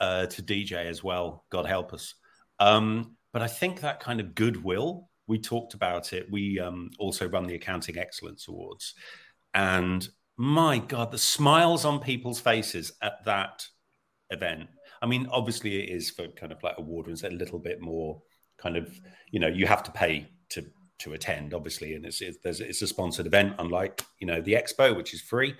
uh, 0.00 0.26
to 0.26 0.42
DJ 0.42 0.86
as 0.86 1.04
well. 1.04 1.44
God 1.50 1.66
help 1.66 1.92
us. 1.92 2.14
Um, 2.58 3.16
but 3.32 3.42
I 3.42 3.48
think 3.48 3.80
that 3.80 4.00
kind 4.00 4.20
of 4.20 4.34
goodwill. 4.34 5.07
We 5.28 5.38
talked 5.38 5.74
about 5.74 6.12
it. 6.12 6.30
We 6.30 6.58
um, 6.58 6.90
also 6.98 7.28
run 7.28 7.46
the 7.46 7.54
Accounting 7.54 7.98
Excellence 7.98 8.48
Awards, 8.48 8.94
and 9.54 10.08
my 10.36 10.78
God, 10.78 11.12
the 11.12 11.18
smiles 11.18 11.84
on 11.84 12.00
people's 12.00 12.40
faces 12.40 12.92
at 13.02 13.24
that 13.24 13.66
event. 14.30 14.68
I 15.00 15.06
mean, 15.06 15.28
obviously, 15.30 15.82
it 15.82 15.90
is 15.90 16.10
for 16.10 16.26
kind 16.28 16.50
of 16.50 16.62
like 16.62 16.78
award 16.78 17.06
winners 17.06 17.22
a 17.22 17.30
little 17.30 17.58
bit 17.60 17.80
more 17.80 18.20
kind 18.58 18.76
of 18.76 19.00
you 19.30 19.40
know 19.40 19.46
you 19.48 19.66
have 19.66 19.82
to 19.84 19.90
pay 19.90 20.28
to 20.50 20.64
to 20.98 21.12
attend 21.12 21.54
obviously 21.54 21.94
and 21.94 22.04
it's 22.04 22.20
it's, 22.20 22.38
it's 22.44 22.82
a 22.82 22.86
sponsored 22.86 23.26
event 23.26 23.54
unlike 23.60 24.02
you 24.18 24.26
know 24.26 24.40
the 24.40 24.52
expo 24.52 24.94
which 24.94 25.14
is 25.14 25.22
free 25.22 25.54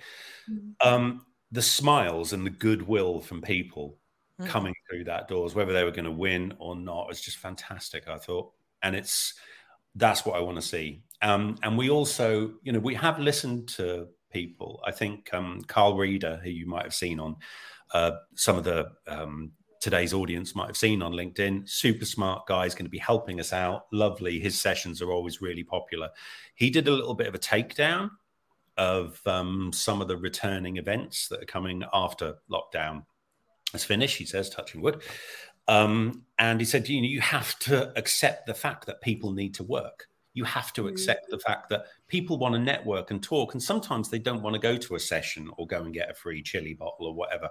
mm-hmm. 0.51 0.87
um 0.87 1.25
the 1.51 1.61
smiles 1.61 2.33
and 2.33 2.45
the 2.45 2.51
goodwill 2.51 3.21
from 3.21 3.41
people 3.41 3.97
mm-hmm. 4.39 4.49
coming 4.49 4.73
through 4.89 5.03
that 5.05 5.27
doors 5.27 5.55
whether 5.55 5.73
they 5.73 5.85
were 5.85 5.91
going 5.91 6.05
to 6.05 6.11
win 6.11 6.53
or 6.59 6.75
not 6.75 7.07
was 7.07 7.21
just 7.21 7.37
fantastic 7.37 8.07
i 8.07 8.17
thought 8.17 8.51
and 8.83 8.95
it's 8.95 9.33
that's 9.95 10.25
what 10.25 10.35
i 10.35 10.39
want 10.39 10.55
to 10.55 10.61
see 10.61 11.01
um 11.21 11.57
and 11.63 11.77
we 11.77 11.89
also 11.89 12.53
you 12.63 12.71
know 12.71 12.79
we 12.79 12.95
have 12.95 13.19
listened 13.19 13.67
to 13.67 14.07
people 14.31 14.81
i 14.85 14.91
think 14.91 15.33
um 15.33 15.61
carl 15.67 15.97
reader 15.97 16.39
who 16.43 16.49
you 16.49 16.67
might 16.67 16.83
have 16.83 16.93
seen 16.93 17.19
on 17.19 17.35
uh, 17.93 18.11
some 18.35 18.57
of 18.57 18.63
the 18.63 18.91
um, 19.07 19.51
today's 19.81 20.13
audience 20.13 20.55
might 20.55 20.67
have 20.67 20.77
seen 20.77 21.01
on 21.01 21.13
LinkedIn. 21.13 21.67
Super 21.67 22.05
smart 22.05 22.45
guy 22.45 22.65
is 22.65 22.75
going 22.75 22.85
to 22.85 22.91
be 22.91 22.97
helping 22.97 23.39
us 23.39 23.53
out. 23.53 23.85
Lovely. 23.91 24.39
His 24.39 24.59
sessions 24.59 25.01
are 25.01 25.11
always 25.11 25.41
really 25.41 25.63
popular. 25.63 26.09
He 26.55 26.69
did 26.69 26.87
a 26.87 26.91
little 26.91 27.15
bit 27.15 27.27
of 27.27 27.35
a 27.35 27.39
takedown 27.39 28.09
of 28.77 29.19
um, 29.25 29.71
some 29.73 30.01
of 30.01 30.07
the 30.07 30.17
returning 30.17 30.77
events 30.77 31.27
that 31.29 31.41
are 31.41 31.47
coming 31.47 31.83
after 31.93 32.35
lockdown 32.51 33.03
has 33.71 33.83
finished. 33.83 34.17
He 34.17 34.25
says, 34.25 34.49
touching 34.49 34.81
wood. 34.81 35.01
Um, 35.69 36.23
and 36.39 36.59
he 36.59 36.65
said, 36.65 36.89
you 36.89 37.01
know, 37.01 37.07
you 37.07 37.21
have 37.21 37.57
to 37.59 37.97
accept 37.97 38.47
the 38.47 38.53
fact 38.53 38.85
that 38.87 39.01
people 39.01 39.31
need 39.31 39.53
to 39.55 39.63
work. 39.63 40.07
You 40.33 40.43
have 40.45 40.73
to 40.73 40.87
accept 40.87 41.27
mm. 41.27 41.31
the 41.31 41.39
fact 41.39 41.69
that 41.69 41.85
people 42.07 42.37
want 42.37 42.55
to 42.55 42.59
network 42.59 43.11
and 43.11 43.21
talk, 43.21 43.53
and 43.53 43.61
sometimes 43.61 44.09
they 44.09 44.19
don't 44.19 44.41
want 44.41 44.55
to 44.55 44.59
go 44.59 44.77
to 44.77 44.95
a 44.95 44.99
session 44.99 45.49
or 45.57 45.67
go 45.67 45.83
and 45.83 45.93
get 45.93 46.09
a 46.09 46.13
free 46.13 46.41
chili 46.41 46.73
bottle 46.73 47.07
or 47.07 47.13
whatever 47.13 47.49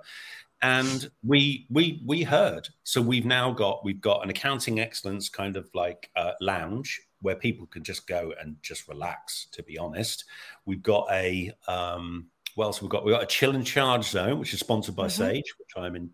and 0.62 1.10
we 1.22 1.66
we 1.70 2.02
we 2.04 2.22
heard 2.22 2.68
so 2.82 3.00
we've 3.00 3.24
now 3.24 3.52
got 3.52 3.84
we've 3.84 4.00
got 4.00 4.24
an 4.24 4.30
accounting 4.30 4.80
excellence 4.80 5.28
kind 5.28 5.56
of 5.56 5.68
like 5.74 6.10
uh, 6.16 6.32
lounge 6.40 7.00
where 7.20 7.36
people 7.36 7.66
can 7.66 7.82
just 7.82 8.06
go 8.06 8.32
and 8.40 8.56
just 8.62 8.88
relax 8.88 9.46
to 9.52 9.62
be 9.62 9.78
honest 9.78 10.24
we've 10.66 10.82
got 10.82 11.06
a 11.12 11.50
um 11.68 12.26
well 12.58 12.72
so 12.72 12.82
we've 12.82 12.90
got 12.90 13.04
we've 13.04 13.14
got 13.14 13.22
a 13.22 13.26
chill 13.26 13.54
and 13.54 13.64
charge 13.64 14.04
zone 14.04 14.38
which 14.38 14.52
is 14.52 14.60
sponsored 14.60 14.94
by 14.94 15.06
mm-hmm. 15.06 15.22
sage 15.22 15.54
which 15.58 15.70
i'm 15.76 15.96
in 15.96 16.10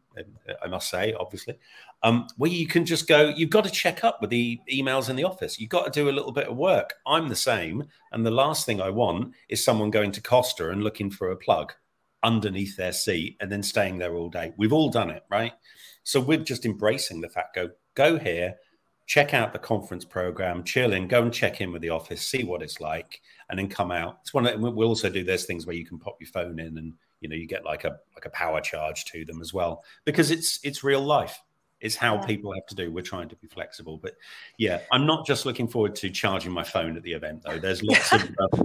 i 0.63 0.69
must 0.69 0.89
say 0.89 1.13
obviously 1.19 1.59
um 2.05 2.29
where 2.37 2.51
you 2.51 2.67
can 2.67 2.85
just 2.85 3.09
go 3.09 3.33
you've 3.37 3.51
got 3.51 3.65
to 3.65 3.71
check 3.71 4.05
up 4.05 4.21
with 4.21 4.31
the 4.31 4.61
emails 4.71 5.11
in 5.11 5.17
the 5.17 5.25
office 5.25 5.59
you've 5.59 5.71
got 5.71 5.85
to 5.85 5.91
do 5.91 6.09
a 6.09 6.13
little 6.13 6.33
bit 6.33 6.47
of 6.47 6.57
work 6.57 6.95
i'm 7.07 7.29
the 7.29 7.35
same 7.35 7.83
and 8.13 8.25
the 8.25 8.31
last 8.31 8.65
thing 8.65 8.81
i 8.81 8.89
want 8.89 9.35
is 9.49 9.65
someone 9.65 9.91
going 9.91 10.13
to 10.13 10.23
costa 10.23 10.71
and 10.71 10.85
looking 10.85 11.11
for 11.11 11.33
a 11.33 11.37
plug 11.37 11.73
underneath 12.25 12.77
their 12.77 12.93
seat 12.93 13.37
and 13.41 13.53
then 13.53 13.63
staying 13.63 13.99
there 13.99 14.17
all 14.17 14.31
day. 14.31 14.53
We've 14.57 14.73
all 14.73 14.89
done 14.89 15.11
it, 15.11 15.23
right? 15.31 15.53
So 16.03 16.19
we're 16.19 16.39
just 16.39 16.65
embracing 16.65 17.21
the 17.21 17.29
fact 17.29 17.55
go 17.55 17.71
go 17.95 18.19
here, 18.19 18.57
check 19.07 19.35
out 19.35 19.53
the 19.53 19.59
conference 19.59 20.05
program, 20.05 20.65
chill 20.65 20.93
in, 20.93 21.09
go 21.09 21.23
and 21.23 21.33
check 21.33 21.61
in 21.61 21.73
with 21.73 21.83
the 21.83 21.91
office, 21.91 22.27
see 22.27 22.45
what 22.45 22.63
it's 22.63 22.81
like, 22.81 23.21
and 23.51 23.59
then 23.59 23.69
come 23.69 23.91
out. 23.91 24.19
It's 24.23 24.33
one. 24.33 24.47
Of, 24.47 24.61
we'll 24.61 24.89
also 24.89 25.11
do 25.11 25.25
those 25.25 25.45
things 25.45 25.67
where 25.67 25.77
you 25.77 25.87
can 25.87 25.99
pop 25.99 26.17
your 26.21 26.29
phone 26.29 26.59
in 26.59 26.79
and 26.79 26.93
you 27.21 27.29
know 27.29 27.37
you 27.37 27.47
get 27.47 27.65
like 27.65 27.85
a 27.85 27.97
like 28.15 28.27
a 28.27 28.31
power 28.31 28.61
charge 28.61 29.05
to 29.07 29.25
them 29.25 29.41
as 29.41 29.53
well 29.53 29.85
because 30.05 30.31
it's 30.31 30.59
it's 30.63 30.85
real 30.85 31.03
life. 31.03 31.41
It's 31.81 31.97
how 31.97 32.15
yeah. 32.15 32.23
people 32.23 32.55
have 32.55 32.67
to 32.67 32.75
do. 32.75 32.91
We're 32.91 33.03
trying 33.03 33.29
to 33.29 33.37
be 33.37 33.47
flexible, 33.47 33.99
but 33.99 34.15
yeah, 34.59 34.81
I'm 34.91 35.07
not 35.07 35.27
just 35.27 35.45
looking 35.45 35.69
forward 35.69 35.95
to 35.97 36.09
charging 36.09 36.53
my 36.53 36.65
phone 36.65 36.97
at 36.97 37.03
the 37.03 37.13
event 37.13 37.43
though. 37.45 37.59
There's 37.59 37.83
lots 37.83 38.13
of 38.13 38.23
uh, 38.39 38.65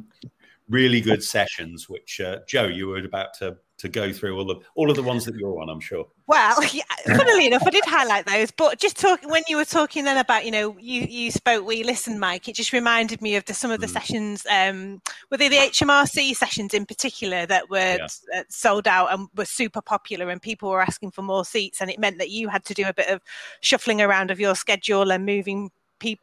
really 0.70 1.02
good 1.02 1.22
sessions, 1.22 1.90
which 1.90 2.22
uh, 2.22 2.40
Jo, 2.48 2.68
you 2.68 2.88
were 2.88 3.00
about 3.00 3.34
to 3.40 3.58
to 3.80 3.90
go 3.90 4.12
through 4.12 4.38
all 4.38 4.52
of 4.52 4.64
all 4.76 4.90
of 4.90 4.96
the 4.96 5.04
ones 5.04 5.26
that 5.26 5.36
you're 5.36 5.60
on, 5.62 5.70
I'm 5.70 5.80
sure. 5.80 6.06
Well, 6.28 6.64
yeah, 6.74 6.84
funnily 7.08 7.48
enough, 7.48 7.64
I 7.66 7.70
did 7.70 7.86
highlight 7.86 8.26
those, 8.26 8.52
but 8.52 8.80
just 8.80 8.98
talking 8.98 9.30
when 9.30 9.44
you 9.48 9.58
were 9.58 9.66
talking 9.66 10.04
then 10.04 10.18
about, 10.18 10.46
you 10.46 10.52
know, 10.52 10.78
you 10.80 11.02
you 11.04 11.32
spoke, 11.32 11.66
we 11.66 11.84
listened, 11.84 12.20
Mike. 12.20 12.48
It 12.48 12.56
just 12.56 12.74
reminded 12.74 13.22
me 13.22 13.36
of 13.36 13.46
the, 13.46 13.54
some 13.54 13.72
of 13.72 13.80
the 13.80 13.88
mm. 13.88 13.92
sessions, 13.92 14.46
um, 14.50 15.02
were 15.32 15.38
they 15.38 15.50
the 15.50 15.56
HMRC 15.56 16.36
sessions 16.36 16.74
in 16.74 16.86
particular 16.86 17.46
that 17.46 17.70
were 17.70 17.98
yeah. 17.98 18.08
Uh, 18.36 18.44
sold 18.50 18.88
out 18.88 19.12
and 19.14 19.28
were 19.36 19.46
super 19.46 19.82
popular, 19.82 20.30
and 20.30 20.42
people 20.42 20.70
were 20.70 20.82
asking 20.82 21.12
for 21.12 21.22
more 21.22 21.46
seats, 21.46 21.82
and 21.82 21.90
it 21.90 22.00
meant 22.00 22.18
that 22.20 22.30
you 22.30 22.50
had 22.50 22.66
to 22.66 22.74
do 22.74 22.86
a 22.86 22.94
bit 22.94 23.10
of 23.10 23.22
shuffling 23.62 24.02
around 24.02 24.30
of 24.30 24.40
your 24.40 24.56
schedule 24.56 25.12
and 25.12 25.26
moving 25.26 25.72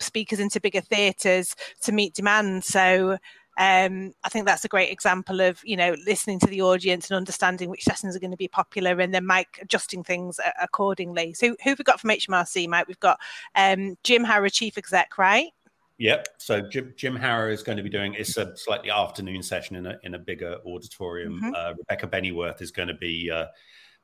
speakers 0.01 0.41
into 0.41 0.61
bigger 0.61 0.81
theatres 0.81 1.55
to 1.83 1.93
meet 1.93 2.15
demand. 2.15 2.65
So 2.65 3.19
um, 3.59 4.13
I 4.23 4.29
think 4.29 4.47
that's 4.47 4.65
a 4.65 4.69
great 4.69 4.93
example 4.93 5.41
of 5.41 5.61
you 5.65 5.77
know 5.77 5.97
listening 6.07 6.39
to 6.41 6.47
the 6.47 6.63
audience 6.63 7.11
and 7.11 7.17
understanding 7.17 7.71
which 7.71 7.85
sessions 7.85 8.15
are 8.15 8.21
going 8.21 8.31
to 8.31 8.37
be 8.37 8.49
popular, 8.49 9.01
and 9.01 9.15
then 9.15 9.25
Mike 9.25 9.59
adjusting 9.63 10.05
things 10.05 10.39
accordingly. 10.61 11.33
So 11.33 11.49
who 11.49 11.71
have 11.71 11.79
we 11.79 11.85
got 11.85 12.01
from 12.01 12.11
HMRC, 12.11 12.69
Mike? 12.69 12.89
We've 12.89 13.01
got 13.01 13.19
um, 13.55 13.97
Jim 14.05 14.25
Harra, 14.25 14.53
chief 14.53 14.77
exec, 14.77 15.17
right? 15.19 15.51
Yep. 15.99 16.29
So 16.39 16.61
Jim, 16.61 16.93
Jim 16.97 17.17
Harra 17.17 17.51
is 17.51 17.63
going 17.63 17.79
to 17.79 17.83
be 17.83 17.89
doing 17.89 18.15
it's 18.15 18.37
a 18.37 18.55
slightly 18.57 18.91
afternoon 18.91 19.43
session 19.43 19.77
in 19.77 19.87
a 19.87 19.99
in 20.03 20.15
a 20.15 20.19
bigger 20.19 20.59
auditorium. 20.67 21.41
Mm-hmm. 21.41 21.55
Uh, 21.55 21.73
Rebecca 21.79 22.07
Bennyworth 22.07 22.61
is 22.61 22.71
going 22.71 22.89
to 22.89 22.95
be 22.95 23.31
uh, 23.31 23.47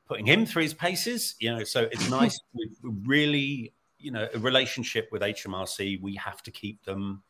putting 0.07 0.25
him 0.25 0.45
through 0.45 0.63
his 0.63 0.73
paces. 0.73 1.35
You 1.39 1.55
know, 1.55 1.63
so 1.63 1.87
it's 1.91 2.09
nice. 2.09 2.39
we 2.53 2.69
really, 3.05 3.73
you 3.99 4.11
know, 4.11 4.27
a 4.33 4.39
relationship 4.39 5.09
with 5.11 5.21
HMRC. 5.21 6.01
We 6.01 6.15
have 6.15 6.41
to 6.43 6.51
keep 6.51 6.83
them 6.83 7.21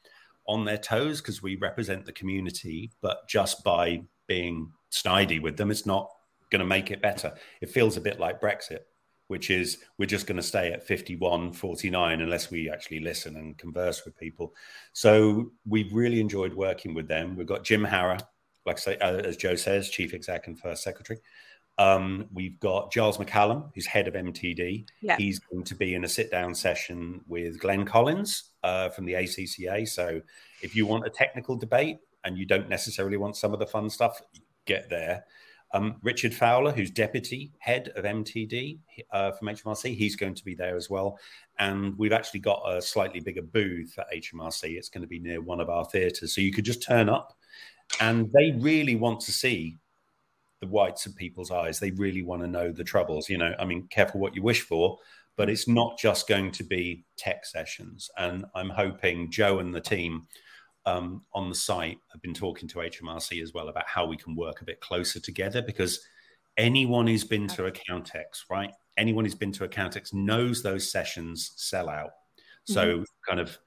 on 0.47 0.65
their 0.65 0.77
toes 0.77 1.21
because 1.21 1.41
we 1.41 1.55
represent 1.55 2.05
the 2.05 2.11
community, 2.11 2.91
but 3.01 3.27
just 3.27 3.63
by 3.63 4.01
being 4.27 4.71
snidey 4.91 5.41
with 5.41 5.57
them, 5.57 5.71
it's 5.71 5.85
not 5.85 6.09
going 6.51 6.59
to 6.59 6.65
make 6.65 6.91
it 6.91 7.01
better. 7.01 7.33
It 7.61 7.69
feels 7.69 7.97
a 7.97 8.01
bit 8.01 8.19
like 8.19 8.41
Brexit, 8.41 8.81
which 9.27 9.49
is 9.49 9.79
we're 9.97 10.05
just 10.05 10.27
going 10.27 10.37
to 10.37 10.43
stay 10.43 10.71
at 10.71 10.85
51, 10.85 11.53
49 11.53 12.21
unless 12.21 12.51
we 12.51 12.69
actually 12.69 12.99
listen 12.99 13.37
and 13.37 13.57
converse 13.57 14.05
with 14.05 14.17
people. 14.17 14.53
So 14.93 15.51
we've 15.65 15.93
really 15.93 16.19
enjoyed 16.19 16.53
working 16.53 16.93
with 16.93 17.07
them. 17.07 17.35
We've 17.35 17.47
got 17.47 17.63
Jim 17.63 17.85
Harra, 17.85 18.19
like 18.65 18.77
I 18.77 18.79
say, 18.79 18.97
uh, 18.97 19.17
as 19.17 19.37
Jo 19.37 19.55
says, 19.55 19.89
chief 19.89 20.13
exec 20.13 20.47
and 20.47 20.59
first 20.59 20.83
secretary. 20.83 21.19
Um, 21.77 22.27
we've 22.31 22.59
got 22.59 22.91
Giles 22.91 23.17
McCallum, 23.17 23.71
who's 23.73 23.85
head 23.85 24.07
of 24.07 24.13
MTD. 24.13 24.87
Yeah. 25.01 25.17
He's 25.17 25.39
going 25.39 25.63
to 25.63 25.75
be 25.75 25.95
in 25.95 26.03
a 26.03 26.07
sit 26.07 26.29
down 26.29 26.53
session 26.53 27.21
with 27.27 27.59
Glenn 27.59 27.85
Collins 27.85 28.51
uh, 28.63 28.89
from 28.89 29.05
the 29.05 29.13
ACCA. 29.13 29.87
So 29.87 30.21
if 30.61 30.75
you 30.75 30.85
want 30.85 31.05
a 31.05 31.09
technical 31.09 31.55
debate 31.55 31.99
and 32.23 32.37
you 32.37 32.45
don't 32.45 32.69
necessarily 32.69 33.17
want 33.17 33.35
some 33.35 33.53
of 33.53 33.59
the 33.59 33.65
fun 33.65 33.89
stuff, 33.89 34.21
get 34.65 34.89
there. 34.89 35.25
Um, 35.75 35.95
Richard 36.03 36.35
Fowler, 36.35 36.71
who's 36.71 36.91
deputy 36.91 37.51
head 37.57 37.91
of 37.95 38.05
MTD 38.05 38.77
uh, 39.11 39.31
from 39.31 39.47
HMRC, 39.47 39.97
he's 39.97 40.15
going 40.15 40.35
to 40.35 40.45
be 40.45 40.53
there 40.53 40.75
as 40.75 40.87
well. 40.87 41.17
And 41.57 41.97
we've 41.97 42.11
actually 42.13 42.41
got 42.41 42.61
a 42.67 42.79
slightly 42.79 43.19
bigger 43.19 43.41
booth 43.41 43.97
at 43.97 44.05
HMRC. 44.13 44.77
It's 44.77 44.89
going 44.89 45.01
to 45.01 45.07
be 45.07 45.17
near 45.17 45.41
one 45.41 45.59
of 45.59 45.71
our 45.71 45.85
theatres. 45.85 46.35
So 46.35 46.41
you 46.41 46.53
could 46.53 46.65
just 46.65 46.83
turn 46.83 47.09
up 47.09 47.35
and 47.99 48.31
they 48.31 48.51
really 48.59 48.95
want 48.95 49.21
to 49.21 49.31
see 49.31 49.77
the 50.63 50.69
whites 50.69 51.05
of 51.05 51.15
people's 51.15 51.51
eyes. 51.51 51.79
They 51.79 51.91
really 51.91 52.21
want 52.21 52.41
to 52.41 52.47
know 52.47 52.71
the 52.71 52.85
troubles. 52.85 53.29
You 53.29 53.37
know, 53.37 53.53
I 53.59 53.65
mean, 53.65 53.87
careful 53.89 54.21
what 54.21 54.33
you 54.33 54.41
wish 54.41 54.61
for, 54.61 54.97
but 55.35 55.49
it's 55.49 55.67
not 55.67 55.99
just 55.99 56.27
going 56.27 56.51
to 56.51 56.63
be 56.63 57.03
tech 57.17 57.45
sessions. 57.45 58.09
And 58.17 58.45
I'm 58.55 58.69
hoping 58.69 59.29
Jo 59.29 59.59
and 59.59 59.75
the 59.75 59.81
team 59.81 60.27
um, 60.85 61.23
on 61.33 61.49
the 61.49 61.55
site 61.55 61.97
have 62.13 62.21
been 62.21 62.33
talking 62.33 62.69
to 62.69 62.79
HMRC 62.79 63.43
as 63.43 63.53
well 63.53 63.67
about 63.67 63.87
how 63.87 64.05
we 64.05 64.15
can 64.15 64.35
work 64.35 64.61
a 64.61 64.65
bit 64.65 64.79
closer 64.79 65.19
together 65.19 65.61
because 65.61 65.99
anyone 66.55 67.07
who's 67.07 67.25
been 67.25 67.47
to 67.49 67.63
Accountex, 67.63 68.45
right? 68.49 68.71
Anyone 68.97 69.25
who's 69.25 69.35
been 69.35 69.51
to 69.53 69.67
Accountex 69.67 70.13
knows 70.13 70.63
those 70.63 70.89
sessions 70.89 71.51
sell 71.57 71.89
out. 71.89 72.11
So, 72.65 72.99
mm-hmm. 72.99 73.03
kind 73.27 73.41
of 73.41 73.57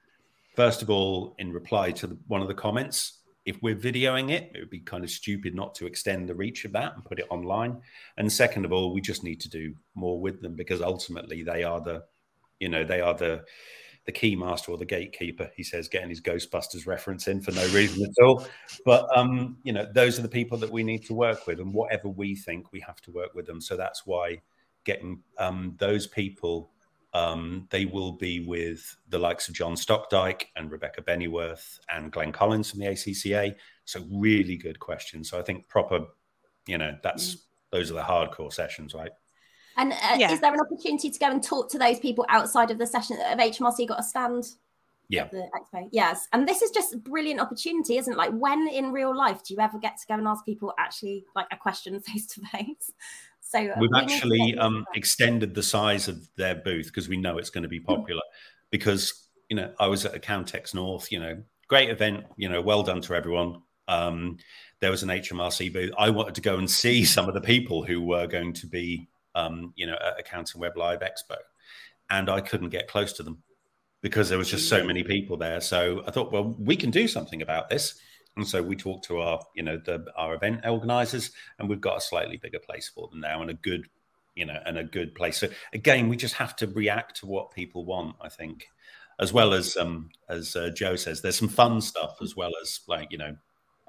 first 0.55 0.81
of 0.81 0.89
all, 0.89 1.35
in 1.37 1.53
reply 1.53 1.91
to 1.91 2.07
the, 2.07 2.17
one 2.25 2.41
of 2.41 2.47
the 2.47 2.55
comments, 2.55 3.19
if 3.47 3.63
we're 3.63 3.75
videoing 3.75 4.29
it, 4.29 4.51
it 4.53 4.59
would 4.59 4.69
be 4.69 4.81
kind 4.81 5.05
of 5.05 5.09
stupid 5.09 5.55
not 5.55 5.73
to 5.75 5.85
extend 5.85 6.27
the 6.27 6.35
reach 6.35 6.65
of 6.65 6.73
that 6.73 6.93
and 6.93 7.05
put 7.05 7.17
it 7.17 7.25
online. 7.29 7.81
And 8.17 8.31
second 8.31 8.65
of 8.65 8.73
all, 8.73 8.93
we 8.93 8.99
just 8.99 9.23
need 9.23 9.39
to 9.39 9.49
do 9.49 9.73
more 9.95 10.19
with 10.19 10.41
them 10.41 10.53
because 10.53 10.81
ultimately 10.81 11.43
they 11.43 11.63
are 11.63 11.79
the, 11.79 12.03
you 12.59 12.67
know, 12.67 12.83
they 12.83 12.99
are 12.99 13.13
the 13.13 13.45
the 14.05 14.11
key 14.11 14.37
master 14.37 14.71
or 14.71 14.77
the 14.77 14.85
gatekeeper. 14.85 15.51
He 15.55 15.63
says, 15.63 15.89
getting 15.89 16.09
his 16.09 16.21
Ghostbusters 16.21 16.87
reference 16.87 17.27
in 17.27 17.41
for 17.41 17.51
no 17.51 17.65
reason 17.73 18.05
at 18.05 18.23
all. 18.23 18.45
But 18.85 19.05
um, 19.15 19.57
you 19.63 19.71
know, 19.71 19.85
those 19.93 20.19
are 20.19 20.21
the 20.23 20.29
people 20.29 20.57
that 20.57 20.71
we 20.71 20.83
need 20.83 21.05
to 21.05 21.13
work 21.13 21.47
with, 21.47 21.61
and 21.61 21.73
whatever 21.73 22.09
we 22.09 22.35
think, 22.35 22.73
we 22.73 22.81
have 22.81 23.01
to 23.01 23.11
work 23.11 23.33
with 23.33 23.45
them. 23.45 23.61
So 23.61 23.77
that's 23.77 24.05
why 24.05 24.41
getting 24.83 25.21
um, 25.37 25.75
those 25.79 26.05
people 26.05 26.71
um, 27.17 27.67
they 27.71 27.85
will 27.85 28.11
be 28.11 28.41
with 28.41 28.95
the 29.09 29.17
likes 29.17 29.47
of 29.47 29.55
John 29.55 29.73
Stokdyke 29.73 30.45
and 30.55 30.71
Rebecca 30.71 31.01
Bennyworth 31.01 31.79
and 31.89 32.11
Glenn 32.11 32.31
Collins 32.31 32.69
from 32.69 32.79
the 32.79 32.85
ACCA. 32.87 33.55
So 33.85 34.05
really 34.11 34.55
good 34.55 34.79
questions. 34.79 35.29
So 35.29 35.39
I 35.39 35.41
think 35.41 35.67
proper, 35.67 36.05
you 36.67 36.77
know, 36.77 36.95
that's 37.01 37.35
mm. 37.35 37.39
those 37.71 37.89
are 37.89 37.95
the 37.95 38.01
hardcore 38.01 38.53
sessions, 38.53 38.93
right? 38.93 39.11
And 39.77 39.93
uh, 39.93 40.17
yeah. 40.17 40.31
is 40.31 40.41
there 40.41 40.53
an 40.53 40.59
opportunity 40.59 41.09
to 41.09 41.19
go 41.19 41.31
and 41.31 41.43
talk 41.43 41.71
to 41.71 41.79
those 41.79 41.99
people 41.99 42.25
outside 42.29 42.71
of 42.71 42.77
the 42.77 42.87
session 42.87 43.17
of 43.31 43.39
HMRC? 43.39 43.87
Got 43.87 43.99
a 43.99 44.03
stand? 44.03 44.45
Yeah. 45.09 45.27
The 45.31 45.47
expo. 45.55 45.87
Yes. 45.91 46.27
And 46.33 46.47
this 46.47 46.61
is 46.61 46.71
just 46.71 46.93
a 46.93 46.97
brilliant 46.97 47.39
opportunity, 47.39 47.97
isn't 47.97 48.11
it? 48.11 48.17
Like 48.17 48.31
when 48.31 48.67
in 48.67 48.91
real 48.91 49.15
life 49.15 49.43
do 49.43 49.53
you 49.53 49.59
ever 49.59 49.79
get 49.79 49.97
to 49.97 50.07
go 50.07 50.15
and 50.15 50.27
ask 50.27 50.45
people 50.45 50.73
actually 50.77 51.25
like 51.35 51.47
a 51.51 51.57
question 51.57 51.99
face 52.01 52.27
to 52.27 52.41
face? 52.41 52.91
So 53.47 53.59
uh, 53.59 53.75
we've 53.79 53.89
we 53.91 53.99
actually 53.99 54.57
um, 54.57 54.85
extended 54.93 55.55
the 55.55 55.63
size 55.63 56.09
of 56.09 56.27
their 56.35 56.55
booth 56.55 56.87
because 56.87 57.07
we 57.07 57.15
know 57.15 57.37
it's 57.37 57.49
going 57.49 57.63
to 57.63 57.69
be 57.69 57.79
hmm. 57.79 57.85
popular. 57.85 58.21
because 58.71 59.27
you 59.49 59.55
know, 59.55 59.73
I 59.79 59.87
was 59.87 60.05
at 60.05 60.13
Accountex 60.13 60.73
North. 60.73 61.11
You 61.11 61.19
know, 61.19 61.43
great 61.67 61.89
event. 61.89 62.25
You 62.35 62.49
know, 62.49 62.61
well 62.61 62.83
done 62.83 63.01
to 63.01 63.15
everyone. 63.15 63.61
Um, 63.87 64.37
there 64.81 64.91
was 64.91 65.01
an 65.01 65.09
HMRC 65.09 65.71
booth. 65.71 65.91
I 65.97 66.09
wanted 66.09 66.35
to 66.35 66.41
go 66.41 66.57
and 66.57 66.69
see 66.69 67.05
some 67.15 67.27
of 67.27 67.33
the 67.33 67.41
people 67.41 67.83
who 67.83 68.01
were 68.01 68.27
going 68.27 68.53
to 68.53 68.67
be, 68.67 69.07
um, 69.33 69.73
you 69.75 69.87
know, 69.87 69.95
at 69.95 70.19
Accounting 70.19 70.59
Web 70.59 70.75
Live 70.75 70.99
Expo, 70.99 71.37
and 72.09 72.29
I 72.29 72.41
couldn't 72.41 72.69
get 72.69 72.87
close 72.87 73.13
to 73.13 73.23
them 73.23 73.41
because 74.01 74.29
there 74.29 74.37
was 74.37 74.51
just 74.51 74.69
so 74.69 74.83
many 74.83 75.03
people 75.03 75.37
there. 75.37 75.61
So 75.61 76.03
I 76.05 76.11
thought, 76.11 76.31
well, 76.31 76.55
we 76.59 76.75
can 76.75 76.91
do 76.91 77.07
something 77.07 77.41
about 77.41 77.69
this. 77.69 77.99
And 78.37 78.47
so 78.47 78.61
we 78.61 78.75
talked 78.75 79.05
to 79.05 79.19
our, 79.19 79.39
you 79.55 79.63
know, 79.63 79.77
the, 79.77 80.05
our 80.15 80.35
event 80.35 80.61
organizers, 80.65 81.31
and 81.57 81.67
we've 81.67 81.81
got 81.81 81.97
a 81.97 82.01
slightly 82.01 82.37
bigger 82.37 82.59
place 82.59 82.87
for 82.87 83.07
them 83.07 83.19
now, 83.19 83.41
and 83.41 83.49
a 83.49 83.55
good, 83.55 83.87
you 84.35 84.45
know, 84.45 84.59
and 84.65 84.77
a 84.77 84.83
good 84.83 85.15
place. 85.15 85.37
So 85.37 85.49
again, 85.73 86.07
we 86.07 86.15
just 86.15 86.35
have 86.35 86.55
to 86.57 86.67
react 86.67 87.17
to 87.17 87.25
what 87.25 87.51
people 87.51 87.83
want. 87.83 88.15
I 88.21 88.29
think, 88.29 88.67
as 89.19 89.33
well 89.33 89.53
as 89.53 89.75
um, 89.75 90.11
as 90.29 90.55
uh, 90.55 90.69
Jo 90.69 90.95
says, 90.95 91.21
there's 91.21 91.37
some 91.37 91.49
fun 91.49 91.81
stuff 91.81 92.17
as 92.21 92.35
well 92.35 92.51
as 92.61 92.79
like 92.87 93.11
you 93.11 93.17
know 93.17 93.35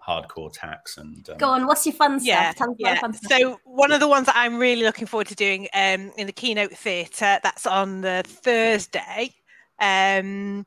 hardcore 0.08 0.50
tax 0.50 0.96
and 0.96 1.28
um... 1.28 1.36
go 1.36 1.50
on 1.50 1.66
what's 1.66 1.84
your 1.84 1.94
fun 1.94 2.18
yeah, 2.22 2.52
stuff 2.52 2.68
yeah. 2.78 2.98
Fun 2.98 3.12
stuff. 3.12 3.38
so 3.38 3.60
one 3.64 3.92
of 3.92 4.00
the 4.00 4.08
ones 4.08 4.24
that 4.24 4.36
i'm 4.36 4.56
really 4.56 4.82
looking 4.82 5.06
forward 5.06 5.26
to 5.26 5.34
doing 5.34 5.68
um, 5.74 6.12
in 6.16 6.26
the 6.26 6.32
keynote 6.32 6.72
theatre 6.72 7.38
that's 7.42 7.66
on 7.66 8.00
the 8.00 8.24
thursday 8.26 9.34
um, 9.80 10.64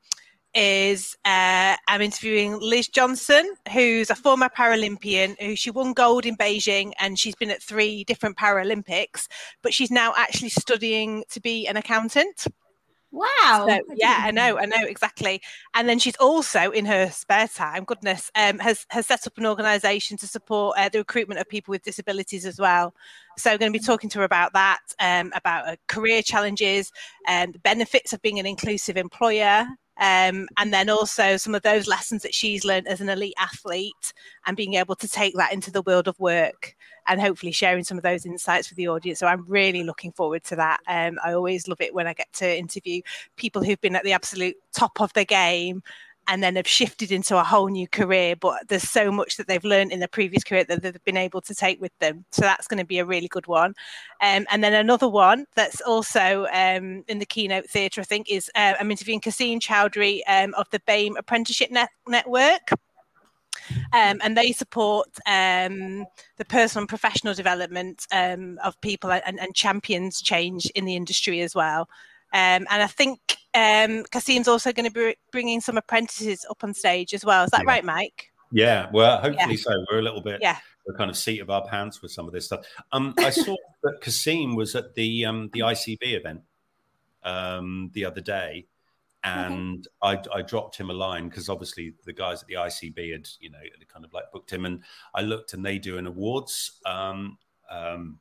is 0.54 1.18
uh, 1.26 1.76
I'm 1.88 2.02
interviewing 2.02 2.60
Liz 2.60 2.88
Johnson, 2.88 3.54
who's 3.72 4.10
a 4.10 4.16
former 4.16 4.50
Paralympian 4.50 5.40
who 5.40 5.56
she 5.56 5.72
won 5.72 5.94
gold 5.94 6.26
in 6.26 6.36
Beijing 6.36 6.92
and 7.00 7.18
she's 7.18 7.36
been 7.36 7.52
at 7.52 7.64
three 7.64 8.04
different 8.04 8.38
Paralympics, 8.38 9.28
but 9.62 9.74
she's 9.74 9.92
now 9.92 10.14
actually 10.18 10.50
studying 10.50 11.24
to 11.30 11.40
be 11.40 11.68
an 11.68 11.78
accountant. 11.78 12.48
Wow. 13.12 13.68
So, 13.68 13.80
yeah, 13.96 14.22
I 14.24 14.32
know, 14.32 14.58
I 14.58 14.66
know 14.66 14.86
exactly. 14.86 15.42
And 15.76 15.88
then 15.88 16.00
she's 16.00 16.16
also 16.16 16.72
in 16.72 16.86
her 16.86 17.10
spare 17.12 17.50
time, 17.50 17.84
goodness, 17.84 18.32
um, 18.36 18.58
has 18.60 18.86
has 18.90 19.06
set 19.06 19.28
up 19.28 19.38
an 19.38 19.46
organisation 19.46 20.16
to 20.18 20.28
support 20.28 20.78
uh, 20.78 20.88
the 20.88 21.00
recruitment 21.00 21.40
of 21.42 21.50
people 21.50 21.74
with 21.74 21.84
disabilities 21.84 22.46
as 22.46 22.58
well. 22.58 22.94
So, 23.38 23.52
I'm 23.52 23.58
going 23.58 23.74
to 23.74 23.78
be 23.78 23.84
talking 23.84 24.10
to 24.12 24.20
her 24.20 24.26
about 24.26 24.54
that, 24.54 24.80
um, 25.00 25.34
about 25.36 25.68
uh, 25.68 25.76
career 25.90 26.22
challenges 26.22 26.92
and 27.28 27.54
the 27.54 27.60
benefits 27.60 28.14
of 28.14 28.22
being 28.22 28.40
an 28.40 28.46
inclusive 28.46 28.96
employer, 28.96 29.68
um, 30.02 30.48
and 30.58 30.74
then 30.74 30.90
also 30.90 31.38
some 31.38 31.54
of 31.54 31.62
those 31.62 31.88
lessons 31.88 32.24
that 32.24 32.34
she's 32.34 32.66
learned 32.66 32.88
as 32.88 33.02
an 33.02 33.10
elite 33.10 33.36
athlete 33.38 34.14
and 34.48 34.58
being 34.58 34.74
able 34.74 34.96
to 34.96 35.08
take 35.08 35.36
that 35.36 35.54
into 35.54 35.70
the 35.70 35.84
world 35.84 36.08
of 36.08 36.20
work 36.20 36.76
and 37.08 37.22
hopefully 37.22 37.52
sharing 37.52 37.84
some 37.84 37.98
of 37.98 38.04
those 38.04 38.26
insights 38.26 38.70
with 38.70 38.78
the 38.78 38.88
audience. 38.88 39.20
So 39.20 39.28
I'm 39.28 39.46
really 39.48 39.84
looking 39.84 40.12
forward 40.12 40.44
to 40.46 40.56
that. 40.56 40.80
Um, 40.88 41.20
I 41.24 41.34
always 41.34 41.68
love 41.68 41.82
it 41.82 41.94
when 41.94 42.08
I 42.08 42.14
get 42.14 42.34
to 42.34 42.58
interview 42.58 43.02
people 43.38 43.64
who've 43.64 43.80
been 43.80 43.96
at 43.96 44.04
the 44.04 44.14
absolute 44.14 44.56
top 44.74 45.00
of 45.00 45.14
the 45.14 45.24
game 45.24 45.84
and 46.28 46.42
then 46.42 46.56
have 46.56 46.68
shifted 46.68 47.12
into 47.12 47.38
a 47.38 47.44
whole 47.44 47.68
new 47.68 47.88
career. 47.88 48.36
But 48.36 48.68
there's 48.68 48.90
so 48.90 49.12
much 49.12 49.38
that 49.38 49.48
they've 49.48 49.64
learned 49.64 49.92
in 49.92 50.00
the 50.00 50.08
previous 50.08 50.44
career 50.44 50.64
that 50.66 50.82
they've 50.82 51.04
been 51.04 51.18
able 51.18 51.42
to 51.42 51.56
take 51.56 51.82
with 51.82 51.98
them. 52.00 52.26
So 52.32 52.42
that's 52.42 52.68
going 52.68 52.80
to 52.80 52.86
be 52.86 53.00
a 53.00 53.06
really 53.06 53.28
good 53.28 53.48
one. 53.48 53.74
Um, 54.22 54.46
and 54.50 54.64
then 54.64 54.74
another 54.74 55.10
one 55.10 55.46
that's 55.56 55.82
also 55.82 56.46
um, 56.54 57.04
in 57.08 57.20
the 57.20 57.26
keynote 57.26 57.70
theatre, 57.70 58.02
I 58.02 58.06
think, 58.06 58.30
is 58.30 58.50
uh, 58.56 58.74
I'm 58.80 58.92
interviewing 58.92 59.20
Kasim 59.20 59.60
Chowdhury 59.60 60.22
um, 60.28 60.54
of 60.56 60.70
the 60.70 60.80
BAME 60.82 61.18
Apprenticeship 61.18 61.72
Net- 61.72 61.90
Network. 62.08 62.72
Um, 63.94 64.20
and 64.24 64.36
they 64.38 64.54
support 64.54 65.08
um, 65.28 66.06
the 66.38 66.46
personal 66.48 66.84
and 66.84 66.90
professional 66.90 67.34
development 67.34 68.08
um, 68.12 68.58
of 68.64 68.80
people 68.82 69.12
and, 69.12 69.40
and, 69.40 69.54
champions 69.54 70.22
change 70.22 70.66
in 70.68 70.86
the 70.86 70.96
industry 70.96 71.42
as 71.42 71.54
well. 71.54 71.88
Um, 72.34 72.65
and 72.70 72.82
I 72.82 72.88
think 72.88 73.20
um, 73.54 74.04
Kasim's 74.12 74.48
also 74.48 74.72
going 74.72 74.89
to 74.89 74.91
be 74.91 75.15
bringing 75.32 75.62
some 75.62 75.78
apprentices 75.78 76.46
up 76.50 76.63
on 76.63 76.74
stage 76.74 77.13
as 77.13 77.26
well. 77.26 77.44
Is 77.44 77.52
that 77.52 77.63
yeah. 77.63 77.70
right, 77.70 77.84
Mike? 77.86 78.32
Yeah, 78.52 78.89
well, 78.91 79.20
hopefully 79.20 79.56
yeah. 79.56 79.62
so. 79.62 79.86
We're 79.91 80.00
a 80.00 80.02
little 80.02 80.22
bit, 80.22 80.39
yeah, 80.41 80.58
we're 80.86 80.96
kind 80.96 81.10
of 81.10 81.17
seat 81.17 81.39
of 81.39 81.50
our 81.50 81.65
pants 81.65 82.02
with 82.02 82.12
some 82.12 82.28
of 82.28 82.34
this 82.34 82.46
stuff. 82.46 82.65
Um, 82.91 83.13
I 83.17 83.30
saw 83.32 83.56
that 83.84 84.02
Kasim 84.02 84.56
was 84.56 84.76
at 84.76 84.94
the 84.96 85.26
um, 85.26 85.50
the 85.54 85.62
ICB 85.62 86.00
event 86.02 86.41
um, 87.24 87.91
the 87.94 88.06
other 88.06 88.22
day, 88.22 88.67
and 89.24 89.88
I, 90.02 90.20
I, 90.34 90.41
dropped 90.41 90.78
him 90.78 90.89
a 90.89 90.94
line 90.94 91.30
because 91.30 91.50
obviously 91.50 91.94
the 92.06 92.13
guys 92.13 92.41
at 92.41 92.48
the 92.48 92.56
ICB 92.56 93.12
had, 93.12 93.28
you 93.39 93.52
know, 93.52 93.60
had 93.60 93.88
kind 93.88 94.04
of 94.04 94.13
like 94.13 94.32
booked 94.34 94.52
him, 94.52 94.65
and 94.65 94.82
I 95.13 95.22
looked 95.22 95.54
and 95.54 95.65
they 95.65 95.78
do 95.78 95.98
an 95.98 96.08
awards 96.08 96.80
um, 96.86 97.38
um, 97.70 98.20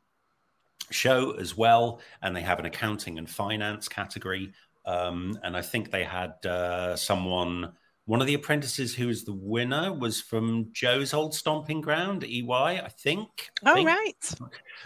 show 0.91 1.33
as 1.33 1.57
well, 1.57 2.01
and 2.23 2.35
they 2.35 2.43
have 2.43 2.59
an 2.59 2.67
accounting 2.67 3.19
and 3.19 3.29
finance 3.29 3.89
category. 3.89 4.53
Um, 4.85 5.39
and 5.43 5.57
I 5.57 5.63
think 5.63 5.91
they 5.91 6.05
had 6.05 6.35
uh, 6.45 6.97
someone, 6.97 7.73
one 8.07 8.21
of 8.21 8.27
the 8.27 8.35
apprentices 8.35 8.95
who 8.95 9.07
was 9.07 9.25
the 9.25 9.33
winner 9.33 9.93
was 9.93 10.21
from 10.21 10.69
Jo's 10.73 11.15
old 11.15 11.35
stomping 11.35 11.81
ground, 11.81 12.25
EY, 12.25 12.45
I 12.51 12.89
think. 12.99 13.51
I 13.65 13.71
oh, 13.71 13.75
think. 13.75 13.89
right. 13.89 14.31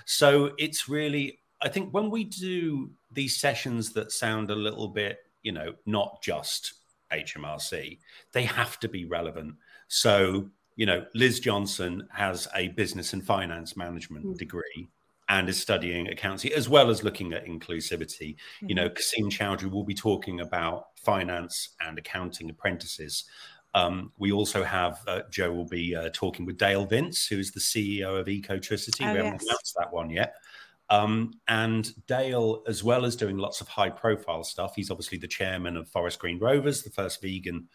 So 0.05 0.53
it's 0.59 0.89
really, 0.89 1.41
I 1.63 1.69
think 1.69 1.93
when 1.95 2.11
we 2.11 2.25
do 2.25 2.91
these 3.11 3.37
sessions 3.39 3.93
that 3.93 4.13
sound 4.13 4.51
a 4.51 4.57
little 4.57 4.89
bit, 4.89 5.19
you 5.43 5.53
know, 5.53 5.75
not 5.87 6.23
just 6.23 6.75
HMRC, 7.13 7.99
they 8.33 8.45
have 8.45 8.79
to 8.81 8.89
be 8.89 9.05
relevant. 9.05 9.55
So, 9.89 10.51
you 10.77 10.87
know, 10.87 11.07
Liz 11.15 11.39
Johnson 11.41 12.09
has 12.13 12.49
a 12.55 12.69
business 12.69 13.13
and 13.13 13.25
finance 13.25 13.77
management 13.77 14.27
mm. 14.27 14.37
degree 14.37 14.89
and 15.29 15.49
is 15.49 15.61
studying 15.61 16.09
accounting 16.09 16.53
as 16.53 16.69
well 16.69 16.91
as 16.91 17.03
looking 17.03 17.33
at 17.33 17.47
inclusivity. 17.47 18.35
Mm-hmm. 18.37 18.69
You 18.69 18.75
know, 18.75 18.89
mm-hmm. 18.89 18.95
Kasim 18.95 19.31
Chowdhury 19.31 19.71
will 19.71 19.85
be 19.85 19.95
talking 19.95 20.41
about 20.41 20.89
finance 20.97 21.71
and 21.81 21.99
accounting 21.99 22.51
apprentices. 22.51 23.25
Um, 23.75 24.13
we 24.19 24.31
also 24.31 24.63
have 24.63 25.01
uh, 25.07 25.23
Jo 25.31 25.53
will 25.53 25.67
be 25.67 25.97
uh, 25.97 26.11
talking 26.13 26.47
with 26.47 26.59
Dale 26.59 26.87
Vince, 26.87 27.27
who 27.27 27.39
is 27.39 27.51
the 27.51 27.61
CEO 27.61 28.21
of 28.21 28.27
Ecotricity. 28.27 29.07
Oh, 29.07 29.13
we 29.13 29.17
haven't 29.17 29.33
yes. 29.33 29.43
announced 29.43 29.75
that 29.79 29.93
one 29.93 30.11
yet. 30.11 30.35
Um, 30.91 31.33
and 31.49 31.93
Dale, 32.07 32.63
as 32.69 32.85
well 32.85 33.05
as 33.05 33.17
doing 33.17 33.39
lots 33.39 33.61
of 33.61 33.69
high 33.69 33.91
profile 33.91 34.45
stuff, 34.45 34.75
he's 34.77 34.91
obviously 34.91 35.19
the 35.19 35.27
chairman 35.27 35.77
of 35.77 35.89
Forest 35.89 36.19
Green 36.19 36.39
Rovers, 36.39 36.83
the 36.83 36.91
first 36.91 37.21
vegan 37.21 37.69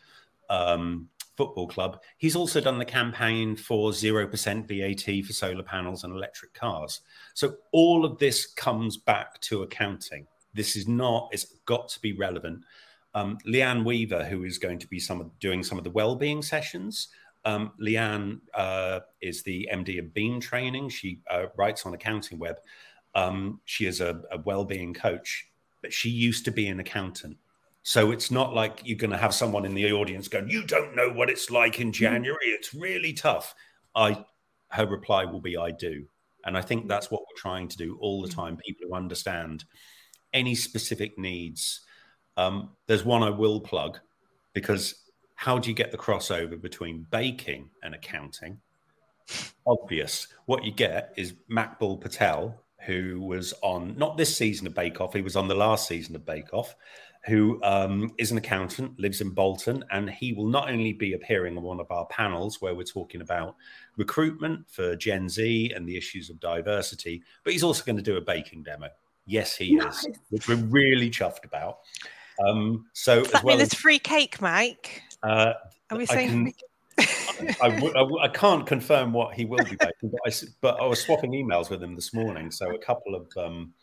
um, 0.49 1.09
Football 1.39 1.69
Club. 1.69 2.01
He's 2.17 2.35
also 2.35 2.59
done 2.59 2.79
the 2.79 2.83
campaign 2.83 3.55
for 3.55 3.91
0% 3.91 4.67
VAT 4.67 5.25
for 5.25 5.31
solar 5.31 5.63
panels 5.63 6.03
and 6.03 6.13
electric 6.13 6.53
cars. 6.53 6.99
So 7.33 7.55
all 7.71 8.03
of 8.03 8.17
this 8.17 8.45
comes 8.45 8.97
back 8.97 9.39
to 9.43 9.63
accounting. 9.63 10.27
This 10.53 10.75
is 10.75 10.85
not, 10.85 11.29
it's 11.31 11.45
got 11.65 11.87
to 11.89 12.01
be 12.01 12.11
relevant. 12.11 12.65
Um, 13.13 13.37
Leanne 13.47 13.85
Weaver, 13.85 14.25
who 14.25 14.43
is 14.43 14.57
going 14.57 14.79
to 14.79 14.87
be 14.87 14.99
some 14.99 15.31
doing 15.39 15.63
some 15.63 15.77
of 15.77 15.85
the 15.85 15.91
well-being 15.91 16.41
sessions. 16.41 17.07
Um, 17.45 17.71
Leanne 17.81 18.41
uh, 18.53 18.99
is 19.21 19.41
the 19.41 19.69
MD 19.71 19.97
of 19.99 20.13
Beam 20.13 20.41
Training. 20.41 20.89
She 20.89 21.21
uh, 21.31 21.45
writes 21.55 21.85
on 21.85 21.93
Accounting 21.93 22.37
Web. 22.37 22.57
Um, 23.15 23.61
she 23.63 23.85
is 23.85 24.01
a, 24.01 24.21
a 24.29 24.39
well-being 24.39 24.93
coach, 24.93 25.47
but 25.81 25.93
she 25.93 26.09
used 26.09 26.43
to 26.43 26.51
be 26.51 26.67
an 26.67 26.81
accountant. 26.81 27.37
So 27.89 28.11
it's 28.11 28.29
not 28.29 28.53
like 28.53 28.81
you're 28.83 28.99
going 28.99 29.09
to 29.09 29.17
have 29.17 29.33
someone 29.33 29.65
in 29.65 29.73
the 29.73 29.91
audience 29.93 30.27
going, 30.27 30.47
"You 30.47 30.63
don't 30.63 30.95
know 30.95 31.09
what 31.09 31.27
it's 31.27 31.49
like 31.49 31.79
in 31.79 31.87
mm-hmm. 31.87 32.03
January. 32.03 32.45
It's 32.49 32.71
really 32.71 33.13
tough." 33.13 33.55
I, 33.95 34.23
her 34.67 34.85
reply 34.85 35.25
will 35.25 35.41
be, 35.41 35.57
"I 35.57 35.71
do," 35.71 36.05
and 36.45 36.55
I 36.55 36.61
think 36.61 36.87
that's 36.87 37.09
what 37.09 37.21
we're 37.21 37.41
trying 37.41 37.67
to 37.67 37.77
do 37.77 37.97
all 37.99 38.21
the 38.21 38.27
mm-hmm. 38.27 38.41
time. 38.41 38.57
People 38.57 38.89
who 38.89 38.93
understand 38.93 39.65
any 40.33 40.53
specific 40.53 41.17
needs. 41.17 41.81
Um, 42.37 42.73
there's 42.85 43.03
one 43.03 43.23
I 43.23 43.31
will 43.31 43.59
plug 43.59 43.97
because 44.53 44.93
how 45.33 45.57
do 45.57 45.67
you 45.67 45.75
get 45.75 45.91
the 45.91 45.97
crossover 45.97 46.61
between 46.61 47.07
baking 47.09 47.71
and 47.81 47.95
accounting? 47.95 48.59
Obvious. 49.65 50.27
What 50.45 50.63
you 50.63 50.71
get 50.71 51.11
is 51.17 51.33
Makbul 51.51 52.01
Patel, 52.01 52.53
who 52.85 53.19
was 53.19 53.51
on 53.63 53.97
not 53.97 54.15
this 54.15 54.37
season 54.37 54.67
of 54.67 54.75
Bake 54.75 55.01
Off, 55.01 55.15
he 55.15 55.23
was 55.23 55.35
on 55.35 55.47
the 55.47 55.55
last 55.55 55.87
season 55.87 56.15
of 56.15 56.23
Bake 56.23 56.53
Off, 56.53 56.75
who 57.25 57.61
um, 57.63 58.11
is 58.17 58.31
an 58.31 58.37
accountant, 58.37 58.97
lives 58.99 59.21
in 59.21 59.31
Bolton, 59.31 59.83
and 59.91 60.09
he 60.09 60.33
will 60.33 60.47
not 60.47 60.69
only 60.69 60.93
be 60.93 61.13
appearing 61.13 61.57
on 61.57 61.63
one 61.63 61.79
of 61.79 61.91
our 61.91 62.05
panels 62.07 62.61
where 62.61 62.73
we're 62.73 62.83
talking 62.83 63.21
about 63.21 63.55
recruitment 63.97 64.69
for 64.69 64.95
Gen 64.95 65.27
Z 65.27 65.71
and 65.75 65.87
the 65.87 65.97
issues 65.97 66.29
of 66.29 66.39
diversity, 66.39 67.21
but 67.43 67.53
he's 67.53 67.63
also 67.63 67.83
going 67.83 67.97
to 67.97 68.01
do 68.01 68.17
a 68.17 68.21
baking 68.21 68.63
demo. 68.63 68.87
Yes, 69.25 69.55
he 69.55 69.75
nice. 69.75 70.05
is, 70.05 70.17
which 70.29 70.47
we're 70.47 70.55
really 70.55 71.09
chuffed 71.09 71.43
about. 71.43 71.79
Um, 72.47 72.85
so, 72.93 73.21
Does 73.21 73.31
that 73.33 73.43
well 73.43 73.55
mean 73.55 73.59
there's 73.59 73.73
free 73.73 73.99
cake, 73.99 74.41
Mike? 74.41 75.03
Uh, 75.21 75.53
Are 75.91 75.97
we 75.97 76.05
saying? 76.05 76.53
I, 77.61 78.29
can't 78.33 78.65
confirm 78.65 79.13
what 79.13 79.33
he 79.33 79.45
will 79.45 79.63
be 79.63 79.75
baking, 79.75 80.11
but 80.11 80.19
I, 80.25 80.31
but 80.61 80.81
I 80.81 80.85
was 80.85 81.01
swapping 81.01 81.31
emails 81.31 81.69
with 81.69 81.81
him 81.81 81.95
this 81.95 82.13
morning. 82.13 82.51
So 82.51 82.73
a 82.73 82.79
couple 82.79 83.15
of 83.15 83.27
um, 83.37 83.73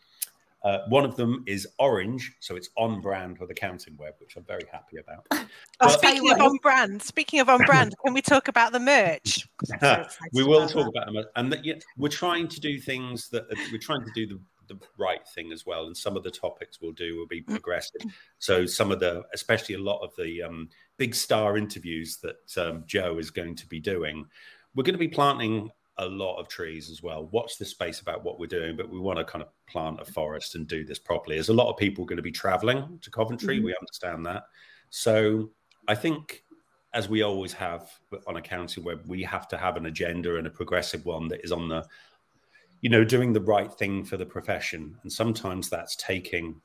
uh, 0.63 0.79
one 0.89 1.05
of 1.05 1.15
them 1.15 1.43
is 1.47 1.67
orange, 1.79 2.35
so 2.39 2.55
it's 2.55 2.69
on 2.77 2.99
brand 2.99 3.37
with 3.37 3.49
Accounting 3.51 3.95
Web, 3.97 4.15
which 4.19 4.35
I'm 4.35 4.43
very 4.43 4.65
happy 4.71 4.97
about. 4.97 5.25
Oh, 5.79 5.89
speaking 5.89 6.31
of 6.31 6.41
on 6.41 6.57
brand, 6.63 7.03
speaking 7.03 7.39
of 7.39 7.49
on 7.49 7.63
brand, 7.65 7.93
can 8.03 8.11
we 8.11 8.21
talk 8.21 8.47
about 8.47 8.71
the 8.71 8.79
merch? 8.79 9.47
So 9.79 10.05
we 10.33 10.43
will 10.43 10.63
about 10.63 10.71
talk 10.71 10.93
that. 10.93 11.03
about 11.03 11.13
them, 11.13 11.25
and 11.35 11.53
that, 11.53 11.63
yeah, 11.63 11.75
we're 11.97 12.09
trying 12.09 12.47
to 12.47 12.59
do 12.59 12.79
things 12.79 13.29
that 13.29 13.45
we're 13.71 13.77
trying 13.77 14.03
to 14.03 14.11
do 14.15 14.25
the, 14.25 14.39
the 14.67 14.79
right 14.97 15.25
thing 15.35 15.51
as 15.51 15.67
well. 15.67 15.85
And 15.85 15.95
some 15.95 16.17
of 16.17 16.23
the 16.23 16.31
topics 16.31 16.79
we'll 16.81 16.93
do 16.93 17.15
will 17.15 17.27
be 17.27 17.43
mm. 17.43 17.49
progressive. 17.49 18.01
So 18.39 18.65
some 18.65 18.91
of 18.91 18.99
the, 18.99 19.23
especially 19.35 19.75
a 19.75 19.79
lot 19.79 20.03
of 20.03 20.13
the 20.17 20.41
um, 20.41 20.69
big 20.97 21.13
star 21.13 21.57
interviews 21.57 22.17
that 22.23 22.57
um, 22.57 22.83
Jo 22.87 23.19
is 23.19 23.29
going 23.29 23.55
to 23.55 23.67
be 23.67 23.79
doing, 23.79 24.25
we're 24.75 24.83
going 24.83 24.95
to 24.95 24.99
be 24.99 25.07
planting 25.07 25.69
a 25.99 26.05
lot 26.07 26.37
of 26.37 26.47
trees 26.47 26.89
as 26.89 27.01
well. 27.01 27.27
Watch 27.31 27.57
the 27.57 27.65
space 27.65 28.01
about 28.01 28.23
what 28.23 28.39
we're 28.39 28.47
doing, 28.47 28.75
but 28.75 28.89
we 28.89 28.99
want 28.99 29.17
to 29.17 29.25
kind 29.25 29.41
of 29.41 29.49
plant 29.67 29.99
a 29.99 30.05
forest 30.05 30.55
and 30.55 30.67
do 30.67 30.83
this 30.83 30.99
properly. 30.99 31.35
There's 31.35 31.49
a 31.49 31.53
lot 31.53 31.69
of 31.69 31.77
people 31.77 32.05
going 32.05 32.17
to 32.17 32.23
be 32.23 32.31
traveling 32.31 32.99
to 33.01 33.11
Coventry. 33.11 33.57
Mm-hmm. 33.57 33.65
We 33.65 33.75
understand 33.79 34.25
that. 34.25 34.43
So 34.89 35.49
I 35.87 35.95
think, 35.95 36.43
as 36.93 37.09
we 37.09 37.23
always 37.23 37.53
have 37.53 37.89
on 38.27 38.37
accounting 38.37 38.83
web, 38.83 39.03
we 39.07 39.23
have 39.23 39.47
to 39.49 39.57
have 39.57 39.75
an 39.77 39.87
agenda 39.87 40.37
and 40.37 40.47
a 40.47 40.51
progressive 40.51 41.05
one 41.05 41.27
that 41.29 41.43
is 41.43 41.51
on 41.51 41.67
the, 41.67 41.85
you 42.81 42.89
know, 42.89 43.03
doing 43.03 43.33
the 43.33 43.41
right 43.41 43.73
thing 43.73 44.03
for 44.03 44.17
the 44.17 44.25
profession. 44.25 44.95
And 45.01 45.11
sometimes 45.11 45.69
that's 45.69 45.95
taking 45.95 46.61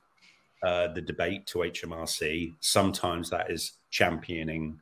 uh, 0.63 0.89
the 0.89 1.01
debate 1.01 1.47
to 1.47 1.59
HMRC. 1.61 2.55
Sometimes 2.61 3.31
that 3.31 3.51
is 3.51 3.73
championing 3.91 4.79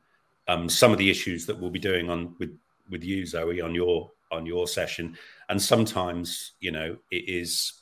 um, 0.47 0.67
some 0.67 0.91
of 0.91 0.97
the 0.97 1.09
issues 1.09 1.45
that 1.45 1.59
we'll 1.59 1.69
be 1.69 1.79
doing 1.79 2.09
on 2.09 2.35
with 2.39 2.57
with 2.89 3.03
you, 3.03 3.25
Zoe, 3.25 3.61
on 3.61 3.73
your 3.73 4.11
on 4.31 4.45
your 4.45 4.67
session 4.67 5.17
and 5.49 5.61
sometimes 5.61 6.53
you 6.59 6.71
know 6.71 6.97
it 7.11 7.27
is 7.27 7.73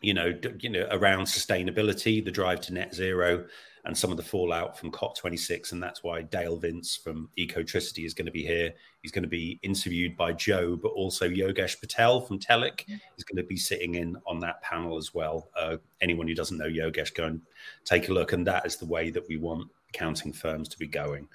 you 0.00 0.14
know 0.14 0.32
you 0.60 0.68
know 0.68 0.86
around 0.90 1.24
sustainability 1.24 2.24
the 2.24 2.30
drive 2.30 2.60
to 2.60 2.72
net 2.72 2.94
zero 2.94 3.44
and 3.84 3.96
some 3.96 4.10
of 4.10 4.16
the 4.16 4.22
fallout 4.22 4.78
from 4.78 4.92
COP26. 4.92 5.72
And 5.72 5.82
that's 5.82 6.04
why 6.04 6.22
Dale 6.22 6.56
Vince 6.56 6.96
from 6.96 7.28
Ecotricity 7.36 8.04
is 8.04 8.14
going 8.14 8.26
to 8.26 8.32
be 8.32 8.44
here. 8.44 8.72
He's 9.02 9.10
going 9.10 9.24
to 9.24 9.28
be 9.28 9.58
interviewed 9.62 10.16
by 10.16 10.32
Jo, 10.32 10.76
but 10.76 10.90
also 10.90 11.28
Yogesh 11.28 11.80
Patel 11.80 12.20
from 12.20 12.38
Telic 12.38 12.84
is 13.16 13.24
going 13.24 13.42
to 13.42 13.42
be 13.42 13.56
sitting 13.56 13.96
in 13.96 14.16
on 14.26 14.38
that 14.40 14.62
panel 14.62 14.96
as 14.96 15.12
well. 15.12 15.48
Uh, 15.56 15.78
anyone 16.00 16.28
who 16.28 16.34
doesn't 16.34 16.58
know 16.58 16.68
Yogesh, 16.68 17.14
go 17.14 17.24
and 17.24 17.40
take 17.84 18.08
a 18.08 18.12
look. 18.12 18.32
And 18.32 18.46
that 18.46 18.64
is 18.64 18.76
the 18.76 18.86
way 18.86 19.10
that 19.10 19.26
we 19.28 19.36
want 19.36 19.68
accounting 19.88 20.32
firms 20.32 20.68
to 20.68 20.78
be 20.78 20.86
going. 20.86 21.28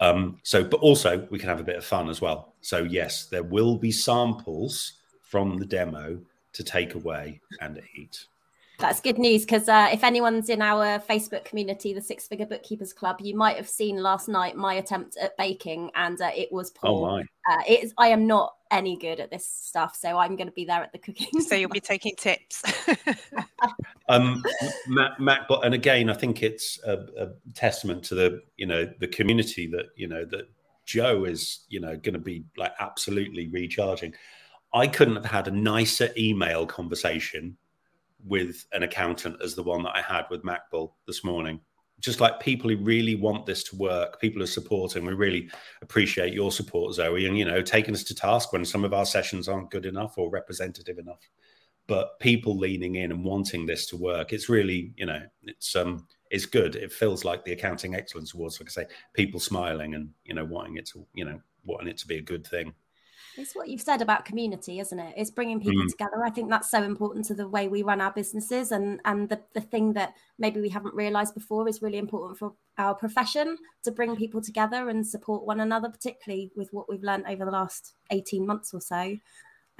Um, 0.00 0.38
so, 0.42 0.62
but 0.62 0.80
also 0.80 1.26
we 1.30 1.38
can 1.38 1.48
have 1.48 1.60
a 1.60 1.64
bit 1.64 1.76
of 1.76 1.84
fun 1.84 2.08
as 2.08 2.20
well. 2.20 2.54
So, 2.60 2.78
yes, 2.78 3.26
there 3.26 3.42
will 3.42 3.76
be 3.76 3.90
samples 3.90 4.94
from 5.22 5.58
the 5.58 5.66
demo 5.66 6.20
to 6.52 6.64
take 6.64 6.94
away 6.94 7.40
and 7.60 7.80
eat. 7.96 8.26
That's 8.78 9.00
good 9.00 9.18
news 9.18 9.44
because 9.44 9.68
uh, 9.68 9.88
if 9.92 10.04
anyone's 10.04 10.48
in 10.48 10.62
our 10.62 11.00
Facebook 11.00 11.44
community, 11.44 11.92
the 11.92 12.00
Six 12.00 12.28
Figure 12.28 12.46
Bookkeepers 12.46 12.92
Club, 12.92 13.16
you 13.20 13.36
might 13.36 13.56
have 13.56 13.68
seen 13.68 14.00
last 14.00 14.28
night 14.28 14.54
my 14.54 14.74
attempt 14.74 15.16
at 15.16 15.36
baking, 15.36 15.90
and 15.96 16.20
uh, 16.20 16.30
it 16.36 16.52
was 16.52 16.70
oh, 16.70 16.80
poor. 16.80 17.08
Oh 17.08 17.16
my! 17.16 17.22
Uh, 17.50 17.62
it 17.68 17.82
is. 17.82 17.94
I 17.98 18.08
am 18.08 18.28
not 18.28 18.54
any 18.70 18.96
good 18.96 19.18
at 19.18 19.32
this 19.32 19.44
stuff, 19.48 19.96
so 19.96 20.16
I'm 20.16 20.36
going 20.36 20.46
to 20.46 20.52
be 20.52 20.64
there 20.64 20.80
at 20.80 20.92
the 20.92 20.98
cooking. 20.98 21.40
So 21.40 21.56
you'll 21.56 21.70
be 21.70 21.80
taking 21.94 22.14
tips. 22.14 22.62
um, 24.08 24.44
Matt, 24.86 25.18
Matt, 25.18 25.46
and 25.64 25.74
again, 25.74 26.08
I 26.08 26.14
think 26.14 26.44
it's 26.44 26.78
a, 26.86 26.98
a 27.18 27.28
testament 27.54 28.04
to 28.04 28.14
the 28.14 28.42
you 28.58 28.66
know 28.66 28.88
the 29.00 29.08
community 29.08 29.66
that 29.66 29.86
you 29.96 30.06
know 30.06 30.24
that 30.26 30.48
Jo 30.86 31.24
is 31.24 31.64
you 31.68 31.80
know 31.80 31.96
going 31.96 32.14
to 32.14 32.20
be 32.20 32.44
like 32.56 32.74
absolutely 32.78 33.48
recharging. 33.48 34.14
I 34.72 34.86
couldn't 34.86 35.16
have 35.16 35.24
had 35.24 35.48
a 35.48 35.50
nicer 35.50 36.10
email 36.16 36.64
conversation 36.64 37.56
with 38.24 38.66
an 38.72 38.82
accountant 38.82 39.36
as 39.42 39.54
the 39.54 39.62
one 39.62 39.82
that 39.82 39.96
I 39.96 40.02
had 40.02 40.24
with 40.30 40.42
Makbul 40.42 40.92
this 41.06 41.24
morning. 41.24 41.60
Just 42.00 42.20
like 42.20 42.38
people 42.38 42.70
who 42.70 42.76
really 42.76 43.16
want 43.16 43.44
this 43.44 43.64
to 43.64 43.76
work, 43.76 44.20
people 44.20 44.42
are 44.42 44.46
supporting. 44.46 45.04
We 45.04 45.14
really 45.14 45.50
appreciate 45.82 46.32
your 46.32 46.52
support, 46.52 46.94
Zoe, 46.94 47.26
and 47.26 47.36
you 47.36 47.44
know, 47.44 47.60
taking 47.60 47.94
us 47.94 48.04
to 48.04 48.14
task 48.14 48.52
when 48.52 48.64
some 48.64 48.84
of 48.84 48.94
our 48.94 49.06
sessions 49.06 49.48
aren't 49.48 49.70
good 49.70 49.84
enough 49.84 50.16
or 50.16 50.30
representative 50.30 50.98
enough. 50.98 51.28
But 51.88 52.20
people 52.20 52.56
leaning 52.56 52.96
in 52.96 53.10
and 53.10 53.24
wanting 53.24 53.66
this 53.66 53.86
to 53.86 53.96
work, 53.96 54.32
it's 54.32 54.48
really, 54.48 54.92
you 54.96 55.06
know, 55.06 55.22
it's 55.42 55.74
um, 55.74 56.06
it's 56.30 56.46
good. 56.46 56.76
It 56.76 56.92
feels 56.92 57.24
like 57.24 57.44
the 57.44 57.52
Accounting 57.52 57.94
Excellence 57.94 58.34
Awards, 58.34 58.60
like 58.60 58.68
I 58.68 58.72
say, 58.72 58.86
people 59.14 59.40
smiling 59.40 59.94
and 59.94 60.10
you 60.24 60.34
know, 60.34 60.44
wanting 60.44 60.76
it 60.76 60.86
to, 60.90 61.04
you 61.14 61.24
know, 61.24 61.40
wanting 61.64 61.88
it 61.88 61.98
to 61.98 62.06
be 62.06 62.18
a 62.18 62.22
good 62.22 62.46
thing. 62.46 62.74
It's 63.38 63.54
what 63.54 63.68
you've 63.68 63.80
said 63.80 64.02
about 64.02 64.24
community, 64.24 64.80
isn't 64.80 64.98
it? 64.98 65.14
It's 65.16 65.30
bringing 65.30 65.60
people 65.60 65.84
mm. 65.84 65.88
together. 65.88 66.24
I 66.24 66.30
think 66.30 66.50
that's 66.50 66.70
so 66.70 66.82
important 66.82 67.24
to 67.26 67.34
the 67.34 67.48
way 67.48 67.68
we 67.68 67.82
run 67.82 68.00
our 68.00 68.12
businesses, 68.12 68.72
and 68.72 69.00
and 69.04 69.28
the, 69.28 69.40
the 69.54 69.60
thing 69.60 69.92
that 69.94 70.14
maybe 70.38 70.60
we 70.60 70.68
haven't 70.68 70.94
realised 70.94 71.34
before 71.34 71.68
is 71.68 71.80
really 71.80 71.98
important 71.98 72.38
for 72.38 72.52
our 72.76 72.94
profession 72.94 73.56
to 73.84 73.90
bring 73.90 74.16
people 74.16 74.42
together 74.42 74.88
and 74.88 75.06
support 75.06 75.46
one 75.46 75.60
another, 75.60 75.88
particularly 75.88 76.50
with 76.56 76.68
what 76.72 76.88
we've 76.88 77.02
learned 77.02 77.24
over 77.28 77.44
the 77.44 77.50
last 77.50 77.94
eighteen 78.10 78.46
months 78.46 78.74
or 78.74 78.80
so. 78.80 79.16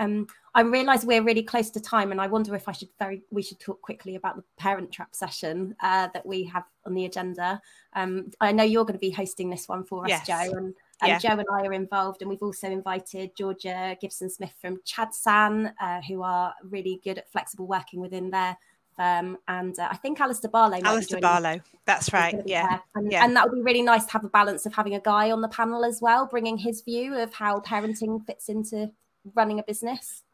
Um, 0.00 0.28
I 0.54 0.60
realise 0.60 1.04
we're 1.04 1.24
really 1.24 1.42
close 1.42 1.70
to 1.70 1.80
time, 1.80 2.12
and 2.12 2.20
I 2.20 2.28
wonder 2.28 2.54
if 2.54 2.68
I 2.68 2.72
should 2.72 2.90
very 3.00 3.22
we 3.32 3.42
should 3.42 3.58
talk 3.58 3.82
quickly 3.82 4.14
about 4.14 4.36
the 4.36 4.44
Parent 4.56 4.92
Trap 4.92 5.12
session 5.12 5.74
uh, 5.80 6.06
that 6.14 6.24
we 6.24 6.44
have 6.44 6.62
on 6.86 6.94
the 6.94 7.04
agenda. 7.04 7.60
Um, 7.94 8.30
I 8.40 8.52
know 8.52 8.62
you're 8.62 8.84
going 8.84 8.94
to 8.94 9.00
be 9.00 9.10
hosting 9.10 9.50
this 9.50 9.66
one 9.66 9.82
for 9.82 10.04
us, 10.04 10.10
yes. 10.10 10.26
Jo, 10.28 10.56
and 10.56 10.74
and 11.00 11.10
yeah. 11.10 11.18
Jo 11.18 11.28
and 11.30 11.46
I 11.52 11.66
are 11.66 11.72
involved, 11.72 12.22
and 12.22 12.28
we've 12.28 12.42
also 12.42 12.68
invited 12.68 13.36
Georgia 13.36 13.96
Gibson 14.00 14.30
Smith 14.30 14.52
from 14.60 14.78
Chadsan, 14.86 15.72
uh, 15.80 16.00
who 16.02 16.22
are 16.22 16.54
really 16.62 17.00
good 17.04 17.18
at 17.18 17.30
flexible 17.30 17.66
working 17.66 18.00
within 18.00 18.30
their 18.30 18.56
firm, 18.96 19.38
and 19.46 19.78
uh, 19.78 19.88
I 19.90 19.96
think 19.96 20.20
Alistair 20.20 20.50
Barlow. 20.50 20.80
Alistair 20.84 21.20
Barlow, 21.20 21.60
that's 21.86 22.12
right. 22.12 22.42
Yeah. 22.44 22.80
And, 22.94 23.10
yeah, 23.10 23.24
and 23.24 23.36
that 23.36 23.48
would 23.48 23.54
be 23.54 23.62
really 23.62 23.82
nice 23.82 24.04
to 24.06 24.12
have 24.12 24.24
a 24.24 24.28
balance 24.28 24.66
of 24.66 24.74
having 24.74 24.94
a 24.94 25.00
guy 25.00 25.30
on 25.30 25.40
the 25.40 25.48
panel 25.48 25.84
as 25.84 26.00
well, 26.02 26.26
bringing 26.26 26.58
his 26.58 26.82
view 26.82 27.14
of 27.14 27.32
how 27.32 27.60
parenting 27.60 28.24
fits 28.26 28.48
into 28.48 28.90
running 29.34 29.58
a 29.58 29.62
business. 29.62 30.24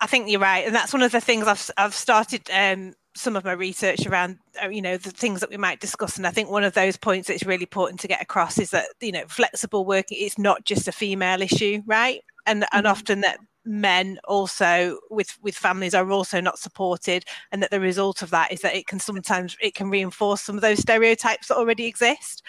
I 0.00 0.06
think 0.06 0.28
you're 0.28 0.40
right, 0.40 0.66
and 0.66 0.74
that's 0.74 0.92
one 0.92 1.02
of 1.02 1.12
the 1.12 1.20
things 1.20 1.46
I've 1.46 1.70
I've 1.76 1.94
started 1.94 2.50
um, 2.52 2.94
some 3.14 3.36
of 3.36 3.44
my 3.44 3.52
research 3.52 4.06
around 4.06 4.38
uh, 4.62 4.68
you 4.68 4.82
know 4.82 4.96
the 4.96 5.10
things 5.10 5.40
that 5.40 5.50
we 5.50 5.56
might 5.56 5.80
discuss. 5.80 6.16
And 6.16 6.26
i 6.26 6.30
think 6.30 6.50
one 6.50 6.64
of 6.64 6.74
those 6.74 6.96
points 6.96 7.28
that's 7.28 7.44
really 7.44 7.62
important 7.62 8.00
to 8.00 8.08
get 8.08 8.22
across 8.22 8.58
is 8.58 8.70
that 8.70 8.86
you 9.00 9.12
know 9.12 9.24
flexible 9.28 9.84
working 9.84 10.18
it's 10.20 10.38
not 10.38 10.64
just 10.64 10.88
a 10.88 10.92
female 10.92 11.42
issue 11.42 11.82
right? 11.86 12.22
And 12.46 12.62
mm-hmm. 12.62 12.76
and 12.76 12.86
often 12.86 13.20
that 13.22 13.38
men 13.64 14.18
also 14.24 14.98
with 15.10 15.38
with 15.42 15.54
families 15.54 15.94
are 15.94 16.10
also 16.10 16.40
not 16.40 16.58
supported. 16.58 17.24
And 17.52 17.62
that 17.62 17.70
the 17.70 17.80
result 17.80 18.22
of 18.22 18.30
that 18.30 18.52
is 18.52 18.60
that 18.60 18.76
it 18.76 18.86
can 18.86 18.98
sometimes 19.00 19.56
it 19.60 19.74
can 19.74 19.90
reinforce 19.90 20.42
some 20.42 20.56
of 20.56 20.62
those 20.62 20.80
stereotypes 20.80 21.48
that 21.48 21.56
already 21.56 21.86
exist. 21.86 22.42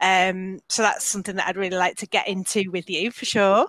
Um 0.00 0.60
so 0.68 0.82
that's 0.82 1.04
something 1.04 1.36
that 1.36 1.48
i'd 1.48 1.56
really 1.56 1.76
like 1.76 1.96
to 1.96 2.06
get 2.06 2.28
into 2.28 2.70
with 2.70 2.88
you 2.90 3.10
for 3.10 3.24
sure. 3.24 3.66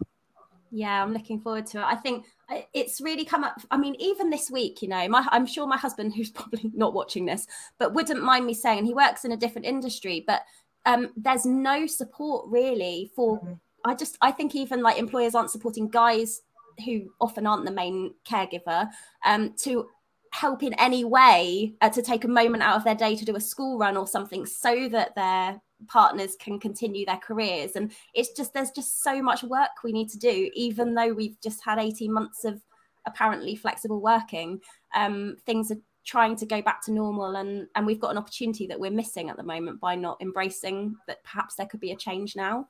Yeah 0.71 1.01
i'm 1.01 1.13
looking 1.13 1.39
forward 1.39 1.65
to 1.67 1.79
it. 1.79 1.85
I 1.85 1.95
think 1.95 2.25
it's 2.73 3.01
really 3.01 3.25
come 3.25 3.43
up. 3.43 3.61
I 3.71 3.77
mean, 3.77 3.95
even 3.99 4.29
this 4.29 4.49
week, 4.49 4.81
you 4.81 4.87
know, 4.87 5.07
my, 5.07 5.27
I'm 5.31 5.45
sure 5.45 5.67
my 5.67 5.77
husband, 5.77 6.13
who's 6.15 6.31
probably 6.31 6.71
not 6.73 6.93
watching 6.93 7.25
this, 7.25 7.47
but 7.77 7.93
wouldn't 7.93 8.23
mind 8.23 8.45
me 8.45 8.53
saying 8.53 8.85
he 8.85 8.93
works 8.93 9.25
in 9.25 9.31
a 9.31 9.37
different 9.37 9.65
industry, 9.65 10.23
but 10.25 10.41
um, 10.85 11.09
there's 11.15 11.45
no 11.45 11.85
support 11.85 12.45
really 12.47 13.11
for. 13.15 13.39
Mm-hmm. 13.39 13.53
I 13.85 13.95
just, 13.95 14.17
I 14.19 14.31
think 14.31 14.55
even 14.55 14.81
like 14.81 14.97
employers 14.97 15.35
aren't 15.35 15.51
supporting 15.51 15.87
guys 15.87 16.41
who 16.83 17.13
often 17.21 17.47
aren't 17.47 17.63
the 17.63 17.71
main 17.71 18.13
caregiver 18.29 18.89
um, 19.23 19.53
to 19.59 19.87
help 20.31 20.63
in 20.63 20.73
any 20.73 21.05
way 21.05 21.75
uh, 21.81 21.89
to 21.89 22.01
take 22.01 22.23
a 22.23 22.27
moment 22.27 22.61
out 22.61 22.75
of 22.75 22.83
their 22.83 22.95
day 22.95 23.15
to 23.15 23.25
do 23.25 23.35
a 23.35 23.41
school 23.41 23.77
run 23.77 23.97
or 23.97 24.05
something 24.05 24.45
so 24.45 24.89
that 24.89 25.15
their 25.15 25.61
partners 25.87 26.35
can 26.39 26.59
continue 26.59 27.05
their 27.05 27.17
careers. 27.17 27.75
And 27.75 27.91
it's 28.13 28.31
just 28.31 28.53
there's 28.53 28.71
just 28.71 29.03
so 29.03 29.21
much 29.21 29.43
work 29.43 29.69
we 29.83 29.91
need 29.91 30.09
to 30.09 30.19
do 30.19 30.49
even 30.53 30.93
though 30.93 31.13
we've 31.13 31.39
just 31.41 31.63
had 31.63 31.79
18 31.79 32.11
months 32.11 32.45
of 32.45 32.61
apparently 33.05 33.55
flexible 33.55 34.01
working. 34.01 34.59
Um, 34.93 35.37
things 35.45 35.71
are 35.71 35.77
trying 36.05 36.35
to 36.35 36.45
go 36.45 36.61
back 36.61 36.83
to 36.83 36.91
normal 36.91 37.35
and 37.35 37.67
and 37.75 37.85
we've 37.85 37.99
got 37.99 38.11
an 38.11 38.17
opportunity 38.17 38.65
that 38.67 38.79
we're 38.79 38.91
missing 38.91 39.29
at 39.29 39.37
the 39.37 39.43
moment 39.43 39.79
by 39.79 39.95
not 39.95 40.17
embracing 40.21 40.95
that 41.07 41.23
perhaps 41.23 41.55
there 41.55 41.67
could 41.67 41.79
be 41.79 41.91
a 41.91 41.95
change 41.95 42.35
now. 42.35 42.67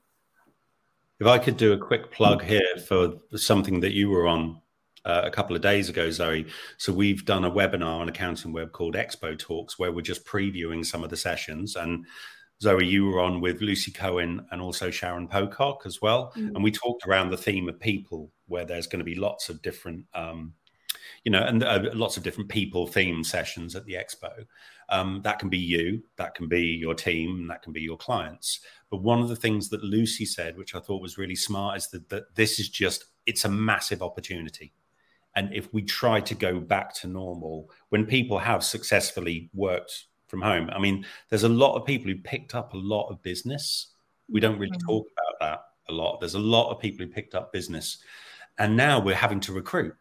If 1.20 1.28
i 1.28 1.38
could 1.38 1.58
do 1.58 1.74
a 1.74 1.78
quick 1.78 2.12
plug 2.12 2.44
here 2.44 2.78
for 2.88 3.14
something 3.36 3.82
that 3.82 3.92
you 3.92 4.10
were 4.10 4.26
on 4.26 4.62
uh, 5.06 5.22
a 5.24 5.32
couple 5.32 5.56
of 5.56 5.62
days 5.62 5.90
ago 5.90 6.12
zoe. 6.12 6.46
So 6.78 6.94
we've 6.94 7.26
done 7.26 7.46
a 7.46 7.52
webinar 7.52 8.00
on 8.00 8.10
accounting 8.10 8.54
web 8.54 8.72
called 8.72 8.96
expo 8.96 9.38
talks 9.38 9.80
where 9.80 9.92
we're 9.92 10.02
just 10.02 10.26
previewing 10.26 10.86
some 10.86 11.04
of 11.04 11.10
the 11.10 11.18
sessions. 11.18 11.76
And 11.76 12.06
Zoe, 12.62 12.86
you 12.86 13.06
were 13.06 13.22
on 13.22 13.40
with 13.40 13.62
Lucy 13.62 13.92
Cohen 13.92 14.46
and 14.52 14.62
also 14.62 14.92
Sharon 14.92 15.28
Pocock 15.28 15.84
as 15.86 16.02
well. 16.02 16.34
Mm. 16.36 16.56
And 16.56 16.64
we 16.64 16.72
talked 16.72 17.06
around 17.08 17.30
the 17.30 17.38
theme 17.38 17.70
of 17.70 17.80
people, 17.80 18.32
where 18.48 18.66
there's 18.66 18.88
going 18.88 19.00
to 19.00 19.06
be 19.06 19.16
lots 19.16 19.50
of 19.50 19.62
different 19.62 20.06
um, 20.14 20.54
you 21.24 21.32
know, 21.32 21.44
and 21.44 21.64
uh, 21.64 21.90
lots 21.94 22.18
of 22.18 22.24
different 22.24 22.50
people 22.50 22.88
theme 22.88 23.24
sessions 23.24 23.76
at 23.76 23.86
the 23.86 23.94
expo. 23.94 24.46
Um, 24.90 25.22
that 25.24 25.40
can 25.40 25.50
be 25.50 25.58
you, 25.58 26.04
that 26.18 26.34
can 26.34 26.48
be 26.48 26.62
your 26.62 26.96
team, 26.96 27.48
that 27.48 27.62
can 27.62 27.74
be 27.74 27.82
your 27.82 27.98
clients. 27.98 28.62
But 28.90 29.04
one 29.04 29.22
of 29.22 29.30
the 29.30 29.36
things 29.36 29.70
that 29.70 29.84
Lucy 29.84 30.26
said, 30.26 30.58
which 30.58 30.74
I 30.76 30.80
thought 30.80 31.02
was 31.02 31.18
really 31.18 31.36
smart, 31.36 31.78
is 31.78 31.88
that, 31.90 32.10
that 32.10 32.36
this 32.36 32.60
is 32.60 32.70
just, 32.70 33.06
it's 33.26 33.46
a 33.46 33.50
massive 33.50 34.02
opportunity. 34.02 34.74
And 35.36 35.54
if 35.54 35.72
we 35.74 35.84
try 35.84 36.22
to 36.22 36.34
go 36.34 36.60
back 36.60 36.94
to 36.96 37.08
normal, 37.08 37.70
when 37.90 38.06
people 38.06 38.40
have 38.40 38.64
successfully 38.64 39.50
worked 39.54 40.06
from 40.30 40.42
home, 40.42 40.70
I 40.72 40.80
mean, 40.80 41.06
there's 41.30 41.44
a 41.44 41.50
lot 41.50 41.76
of 41.76 41.86
people 41.86 42.10
who 42.10 42.18
picked 42.18 42.56
up 42.56 42.74
a 42.74 42.78
lot 42.78 43.10
of 43.10 43.22
business. 43.24 43.88
We 44.30 44.40
don't 44.40 44.60
really 44.60 44.72
mm-hmm. 44.72 44.88
talk 44.88 45.08
about 45.12 45.40
that 45.40 45.62
a 45.90 45.94
lot. 45.94 46.20
There's 46.20 46.36
a 46.36 46.40
lot 46.40 46.70
of 46.72 46.80
people 46.80 47.06
who 47.06 47.12
picked 47.12 47.36
up 47.36 47.52
business. 47.52 47.98
And 48.58 48.78
now 48.78 49.00
we're 49.00 49.16
having 49.16 49.40
to 49.42 49.54
recruit 49.54 49.96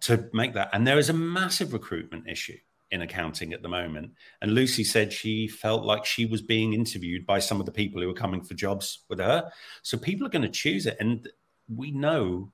to 0.00 0.28
make 0.32 0.54
that. 0.54 0.70
And 0.72 0.86
there 0.86 0.98
is 0.98 1.08
a 1.08 1.14
massive 1.14 1.72
recruitment 1.72 2.28
issue 2.28 2.58
in 2.90 3.02
accounting 3.02 3.52
at 3.52 3.62
the 3.62 3.68
moment. 3.68 4.12
And 4.42 4.52
Lucy 4.54 4.84
said 4.84 5.12
she 5.12 5.48
felt 5.48 5.84
like 5.84 6.04
she 6.04 6.26
was 6.26 6.42
being 6.42 6.74
interviewed 6.74 7.26
by 7.26 7.38
some 7.38 7.60
of 7.60 7.66
the 7.66 7.72
people 7.72 8.00
who 8.00 8.08
were 8.08 8.14
coming 8.14 8.42
for 8.42 8.54
jobs 8.54 9.00
with 9.08 9.18
her. 9.18 9.50
So 9.82 9.96
people 9.96 10.26
are 10.26 10.30
going 10.30 10.42
to 10.42 10.48
choose 10.48 10.86
it. 10.86 10.96
And 11.00 11.28
we 11.74 11.90
know 11.90 12.52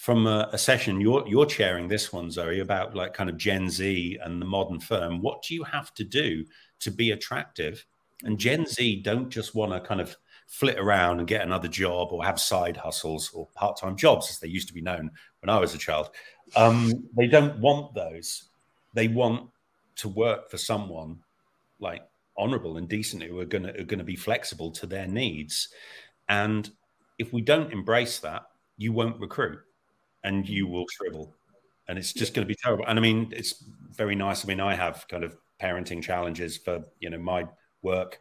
from 0.00 0.26
a, 0.26 0.48
a, 0.50 0.56
session 0.56 0.98
you're 0.98 1.28
you're 1.28 1.44
chairing 1.44 1.86
this 1.86 2.10
one, 2.10 2.30
Zoe, 2.30 2.60
about 2.60 2.94
like 2.94 3.12
kind 3.12 3.28
of 3.28 3.36
Gen 3.36 3.68
Z 3.68 4.18
and 4.22 4.40
the 4.40 4.46
modern 4.46 4.80
firm. 4.80 5.20
What 5.20 5.42
do 5.42 5.54
you 5.54 5.62
have 5.62 5.92
to 5.94 6.04
do 6.04 6.46
to 6.78 6.90
be 6.90 7.10
attractive? 7.10 7.84
And 8.24 8.38
Gen 8.38 8.64
Z 8.64 9.02
don't 9.02 9.28
just 9.28 9.54
want 9.54 9.72
to 9.72 9.80
kind 9.86 10.00
of 10.00 10.16
flit 10.46 10.78
around 10.78 11.18
and 11.18 11.28
get 11.28 11.42
another 11.42 11.68
job 11.68 12.12
or 12.12 12.24
have 12.24 12.40
side 12.40 12.78
hustles 12.78 13.30
or 13.34 13.46
part-time 13.54 13.94
jobs 13.94 14.30
as 14.30 14.38
they 14.38 14.48
used 14.48 14.68
to 14.68 14.74
be 14.74 14.80
known 14.80 15.10
when 15.42 15.50
I 15.50 15.60
was 15.60 15.74
a 15.74 15.78
child. 15.78 16.08
Um, 16.56 16.90
they 17.14 17.26
don't 17.26 17.58
want 17.58 17.94
those. 17.94 18.48
They 18.94 19.08
want 19.08 19.50
to 19.96 20.08
work 20.08 20.50
for 20.50 20.56
someone 20.56 21.18
like 21.78 22.08
honorable 22.38 22.78
and 22.78 22.88
decent 22.88 23.22
who 23.22 23.38
are 23.38 23.44
going 23.44 23.64
to 23.64 23.78
are 23.78 23.84
going 23.84 23.98
to 23.98 24.04
be 24.04 24.16
flexible 24.16 24.70
to 24.70 24.86
their 24.86 25.06
needs. 25.06 25.68
And 26.26 26.70
if 27.18 27.34
we 27.34 27.42
don't 27.42 27.70
embrace 27.70 28.18
that, 28.20 28.44
you 28.78 28.94
won't 28.94 29.20
recruit, 29.20 29.58
and 30.24 30.48
you 30.48 30.66
will 30.66 30.86
shrivel, 30.90 31.34
and 31.88 31.98
it's 31.98 32.12
just 32.12 32.34
going 32.34 32.46
to 32.46 32.48
be 32.48 32.58
terrible. 32.62 32.84
And 32.86 32.98
I 32.98 33.02
mean, 33.02 33.32
it's 33.34 33.64
very 33.90 34.14
nice. 34.14 34.44
I 34.44 34.48
mean, 34.48 34.60
I 34.60 34.74
have 34.74 35.06
kind 35.08 35.24
of 35.24 35.36
parenting 35.60 36.02
challenges 36.02 36.56
for 36.56 36.84
you 37.00 37.10
know 37.10 37.18
my 37.18 37.46
work 37.82 38.18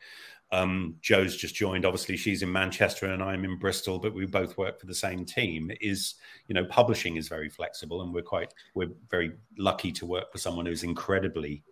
um, 0.52 0.96
Jo's 1.02 1.38
just 1.38 1.56
joined. 1.56 1.86
Obviously, 1.86 2.18
she's 2.18 2.42
in 2.42 2.52
Manchester 2.52 3.06
and 3.08 3.22
I'm 3.22 3.46
in 3.46 3.58
Bristol, 3.58 4.00
but 4.00 4.14
we 4.14 4.26
both 4.26 4.58
work 4.58 4.80
for 4.80 4.88
the 4.88 4.96
same 4.96 5.26
team. 5.26 5.72
Is 5.80 6.16
you 6.48 6.56
know, 6.56 6.66
publishing 6.66 7.18
is 7.18 7.28
very 7.28 7.50
flexible, 7.50 8.02
and 8.02 8.14
we're 8.14 8.24
quite 8.24 8.54
we're 8.74 8.90
very 9.10 9.34
lucky 9.58 9.92
to 9.94 10.06
work 10.06 10.32
for 10.32 10.40
someone 10.40 10.66
who's 10.66 10.84
incredibly 10.84 11.64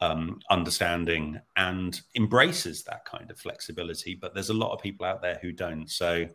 um, 0.00 0.40
understanding 0.50 1.38
and 1.56 2.00
embraces 2.16 2.82
that 2.84 3.04
kind 3.04 3.30
of 3.30 3.38
flexibility. 3.38 4.14
But 4.14 4.32
there's 4.32 4.50
a 4.50 4.54
lot 4.54 4.72
of 4.72 4.82
people 4.82 5.04
out 5.04 5.20
there 5.20 5.38
who 5.42 5.52
don't. 5.52 5.90
So 5.90 6.26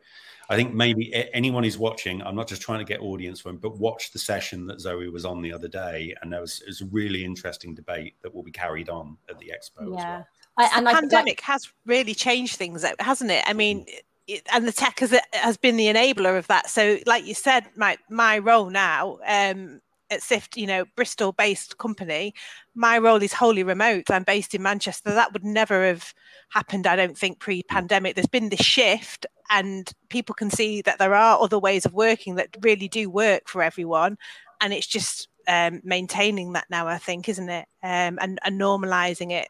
I 0.49 0.55
think 0.55 0.73
maybe 0.73 1.13
anyone 1.33 1.63
who's 1.63 1.77
watching, 1.77 2.23
I'm 2.23 2.35
not 2.35 2.47
just 2.47 2.61
trying 2.61 2.79
to 2.79 2.85
get 2.85 3.01
audience 3.01 3.39
for 3.39 3.49
him, 3.49 3.57
but 3.57 3.77
watch 3.77 4.11
the 4.11 4.19
session 4.19 4.65
that 4.67 4.81
Zoe 4.81 5.07
was 5.09 5.23
on 5.23 5.43
the 5.43 5.53
other 5.53 5.67
day, 5.67 6.15
and 6.21 6.33
there 6.33 6.41
was, 6.41 6.61
it 6.61 6.67
was 6.67 6.81
a 6.81 6.85
really 6.85 7.23
interesting 7.23 7.75
debate 7.75 8.15
that 8.23 8.33
will 8.33 8.41
be 8.41 8.51
carried 8.51 8.89
on 8.89 9.15
at 9.29 9.37
the 9.37 9.53
expo. 9.53 9.95
Yeah. 9.95 10.17
Well. 10.17 10.27
I, 10.57 10.69
and 10.75 10.87
the 10.87 10.91
pandemic 10.91 11.37
like, 11.37 11.41
has 11.41 11.71
really 11.85 12.13
changed 12.13 12.57
things, 12.57 12.83
hasn't 12.99 13.31
it? 13.31 13.43
I 13.47 13.53
mean, 13.53 13.81
mm. 13.81 13.93
it, 14.27 14.43
and 14.51 14.67
the 14.67 14.73
tech 14.73 14.99
has 14.99 15.17
has 15.33 15.55
been 15.55 15.77
the 15.77 15.85
enabler 15.85 16.37
of 16.37 16.47
that. 16.47 16.69
So, 16.69 16.97
like 17.05 17.25
you 17.25 17.33
said, 17.33 17.65
my 17.75 17.97
my 18.09 18.39
role 18.39 18.69
now 18.69 19.19
um, 19.25 19.81
at 20.11 20.21
Sift, 20.21 20.57
you 20.57 20.67
know, 20.67 20.85
Bristol-based 20.95 21.77
company, 21.77 22.33
my 22.75 22.97
role 22.97 23.21
is 23.21 23.33
wholly 23.33 23.63
remote. 23.63 24.09
I'm 24.09 24.23
based 24.23 24.55
in 24.55 24.61
Manchester. 24.63 25.13
That 25.13 25.33
would 25.33 25.43
never 25.43 25.85
have 25.85 26.13
happened, 26.49 26.87
I 26.87 26.95
don't 26.95 27.17
think, 27.17 27.39
pre-pandemic. 27.39 28.15
There's 28.15 28.27
been 28.27 28.49
this 28.49 28.61
shift, 28.61 29.25
and 29.49 29.91
people 30.09 30.35
can 30.35 30.49
see 30.49 30.81
that 30.81 30.99
there 30.99 31.15
are 31.15 31.41
other 31.41 31.59
ways 31.59 31.85
of 31.85 31.93
working 31.93 32.35
that 32.35 32.55
really 32.61 32.87
do 32.87 33.09
work 33.09 33.47
for 33.47 33.61
everyone, 33.61 34.17
and 34.61 34.73
it's 34.73 34.87
just 34.87 35.27
um, 35.47 35.81
maintaining 35.83 36.53
that 36.53 36.65
now. 36.69 36.87
I 36.87 36.97
think, 36.97 37.29
isn't 37.29 37.49
it, 37.49 37.67
um, 37.83 38.19
and, 38.21 38.39
and 38.43 38.59
normalizing 38.59 39.31
it 39.31 39.47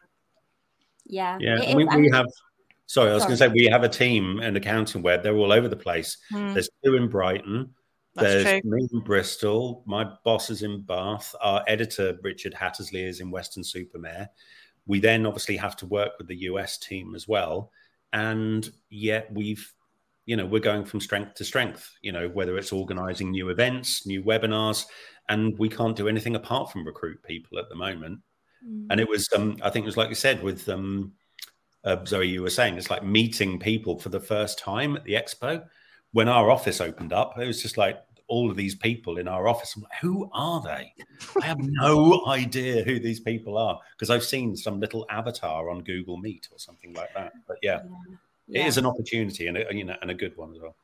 yeah. 1.10 1.38
Yeah. 1.40 1.74
We, 1.74 1.84
we, 1.84 2.10
have, 2.12 2.26
sorry, 2.86 3.10
I 3.10 3.14
was 3.14 3.24
going 3.24 3.34
to 3.34 3.36
say, 3.36 3.48
we 3.48 3.66
have 3.66 3.82
a 3.82 3.88
team 3.88 4.40
in 4.40 4.56
accounting 4.56 5.02
web. 5.02 5.22
They're 5.22 5.36
all 5.36 5.52
over 5.52 5.68
the 5.68 5.76
place. 5.76 6.16
Mm. 6.32 6.54
There's 6.54 6.70
two 6.84 6.96
in 6.96 7.08
Brighton. 7.08 7.74
That's 8.20 8.44
There's 8.44 8.60
true. 8.62 8.70
me 8.70 8.88
in 8.92 9.00
Bristol. 9.00 9.82
My 9.86 10.04
boss 10.24 10.50
is 10.50 10.62
in 10.62 10.82
Bath. 10.82 11.34
Our 11.40 11.64
editor, 11.66 12.18
Richard 12.22 12.54
Hattersley, 12.54 13.02
is 13.02 13.20
in 13.20 13.30
Weston-super-Mare. 13.30 14.28
We 14.86 15.00
then 15.00 15.26
obviously 15.26 15.56
have 15.56 15.76
to 15.76 15.86
work 15.86 16.12
with 16.18 16.28
the 16.28 16.36
US 16.42 16.78
team 16.78 17.14
as 17.14 17.26
well. 17.26 17.70
And 18.12 18.70
yet 18.88 19.32
we've, 19.32 19.72
you 20.26 20.36
know, 20.36 20.46
we're 20.46 20.60
going 20.60 20.84
from 20.84 21.00
strength 21.00 21.34
to 21.34 21.44
strength, 21.44 21.90
you 22.02 22.12
know, 22.12 22.28
whether 22.28 22.58
it's 22.58 22.72
organizing 22.72 23.30
new 23.30 23.50
events, 23.50 24.06
new 24.06 24.22
webinars, 24.22 24.86
and 25.28 25.56
we 25.58 25.68
can't 25.68 25.96
do 25.96 26.08
anything 26.08 26.34
apart 26.34 26.70
from 26.70 26.86
recruit 26.86 27.22
people 27.22 27.58
at 27.58 27.68
the 27.68 27.76
moment. 27.76 28.20
Mm. 28.66 28.86
And 28.90 29.00
it 29.00 29.08
was, 29.08 29.28
um, 29.34 29.56
I 29.62 29.70
think 29.70 29.84
it 29.84 29.86
was 29.86 29.96
like 29.96 30.08
you 30.08 30.14
said 30.14 30.42
with 30.42 30.68
um, 30.68 31.12
uh, 31.84 32.04
Zoe, 32.04 32.28
you 32.28 32.42
were 32.42 32.50
saying 32.50 32.76
it's 32.76 32.90
like 32.90 33.04
meeting 33.04 33.58
people 33.58 33.98
for 33.98 34.08
the 34.08 34.20
first 34.20 34.58
time 34.58 34.96
at 34.96 35.04
the 35.04 35.14
expo. 35.14 35.64
When 36.12 36.28
our 36.28 36.50
office 36.50 36.80
opened 36.80 37.12
up, 37.12 37.38
it 37.38 37.46
was 37.46 37.62
just 37.62 37.76
like 37.76 38.00
all 38.30 38.50
of 38.50 38.56
these 38.56 38.74
people 38.74 39.18
in 39.18 39.28
our 39.28 39.48
office. 39.48 39.76
Like, 39.76 40.00
who 40.00 40.30
are 40.32 40.62
they? 40.62 40.94
I 41.42 41.46
have 41.46 41.58
no 41.60 42.24
idea 42.26 42.82
who 42.84 42.98
these 42.98 43.20
people 43.20 43.58
are 43.58 43.78
because 43.92 44.08
I've 44.08 44.24
seen 44.24 44.56
some 44.56 44.80
little 44.80 45.04
avatar 45.10 45.68
on 45.68 45.82
Google 45.82 46.16
Meet 46.16 46.48
or 46.52 46.58
something 46.58 46.94
like 46.94 47.12
that. 47.14 47.32
But 47.46 47.58
yeah, 47.60 47.80
yeah. 47.84 48.16
yeah. 48.46 48.64
it 48.64 48.66
is 48.68 48.78
an 48.78 48.86
opportunity 48.86 49.48
and 49.48 49.58
a, 49.58 49.66
you 49.70 49.84
know 49.84 49.96
and 50.00 50.10
a 50.10 50.14
good 50.14 50.36
one 50.36 50.54
as 50.54 50.60
well 50.60 50.74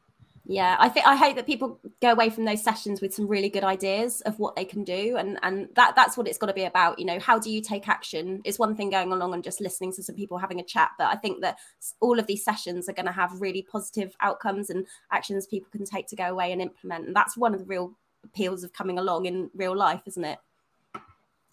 yeah 0.48 0.76
i 0.78 0.88
think 0.88 1.06
i 1.06 1.16
hope 1.16 1.34
that 1.34 1.44
people 1.44 1.80
go 2.00 2.12
away 2.12 2.30
from 2.30 2.44
those 2.44 2.62
sessions 2.62 3.00
with 3.00 3.12
some 3.12 3.26
really 3.26 3.48
good 3.48 3.64
ideas 3.64 4.20
of 4.22 4.38
what 4.38 4.54
they 4.54 4.64
can 4.64 4.84
do 4.84 5.16
and 5.16 5.38
and 5.42 5.68
that 5.74 5.94
that's 5.96 6.16
what 6.16 6.28
it's 6.28 6.38
got 6.38 6.46
to 6.46 6.52
be 6.52 6.64
about 6.64 6.98
you 6.98 7.04
know 7.04 7.18
how 7.18 7.38
do 7.38 7.50
you 7.50 7.60
take 7.60 7.88
action 7.88 8.40
is 8.44 8.58
one 8.58 8.76
thing 8.76 8.88
going 8.88 9.12
along 9.12 9.34
and 9.34 9.42
just 9.42 9.60
listening 9.60 9.92
to 9.92 10.02
some 10.02 10.14
people 10.14 10.38
having 10.38 10.60
a 10.60 10.64
chat 10.64 10.90
but 10.98 11.08
i 11.08 11.16
think 11.16 11.40
that 11.40 11.58
all 12.00 12.18
of 12.18 12.26
these 12.26 12.44
sessions 12.44 12.88
are 12.88 12.92
going 12.92 13.06
to 13.06 13.12
have 13.12 13.40
really 13.40 13.62
positive 13.62 14.14
outcomes 14.20 14.70
and 14.70 14.86
actions 15.10 15.46
people 15.46 15.68
can 15.72 15.84
take 15.84 16.06
to 16.06 16.16
go 16.16 16.26
away 16.26 16.52
and 16.52 16.62
implement 16.62 17.06
and 17.06 17.16
that's 17.16 17.36
one 17.36 17.52
of 17.52 17.60
the 17.60 17.66
real 17.66 17.92
appeals 18.24 18.62
of 18.62 18.72
coming 18.72 18.98
along 18.98 19.26
in 19.26 19.50
real 19.54 19.76
life 19.76 20.02
isn't 20.06 20.24
it 20.24 20.38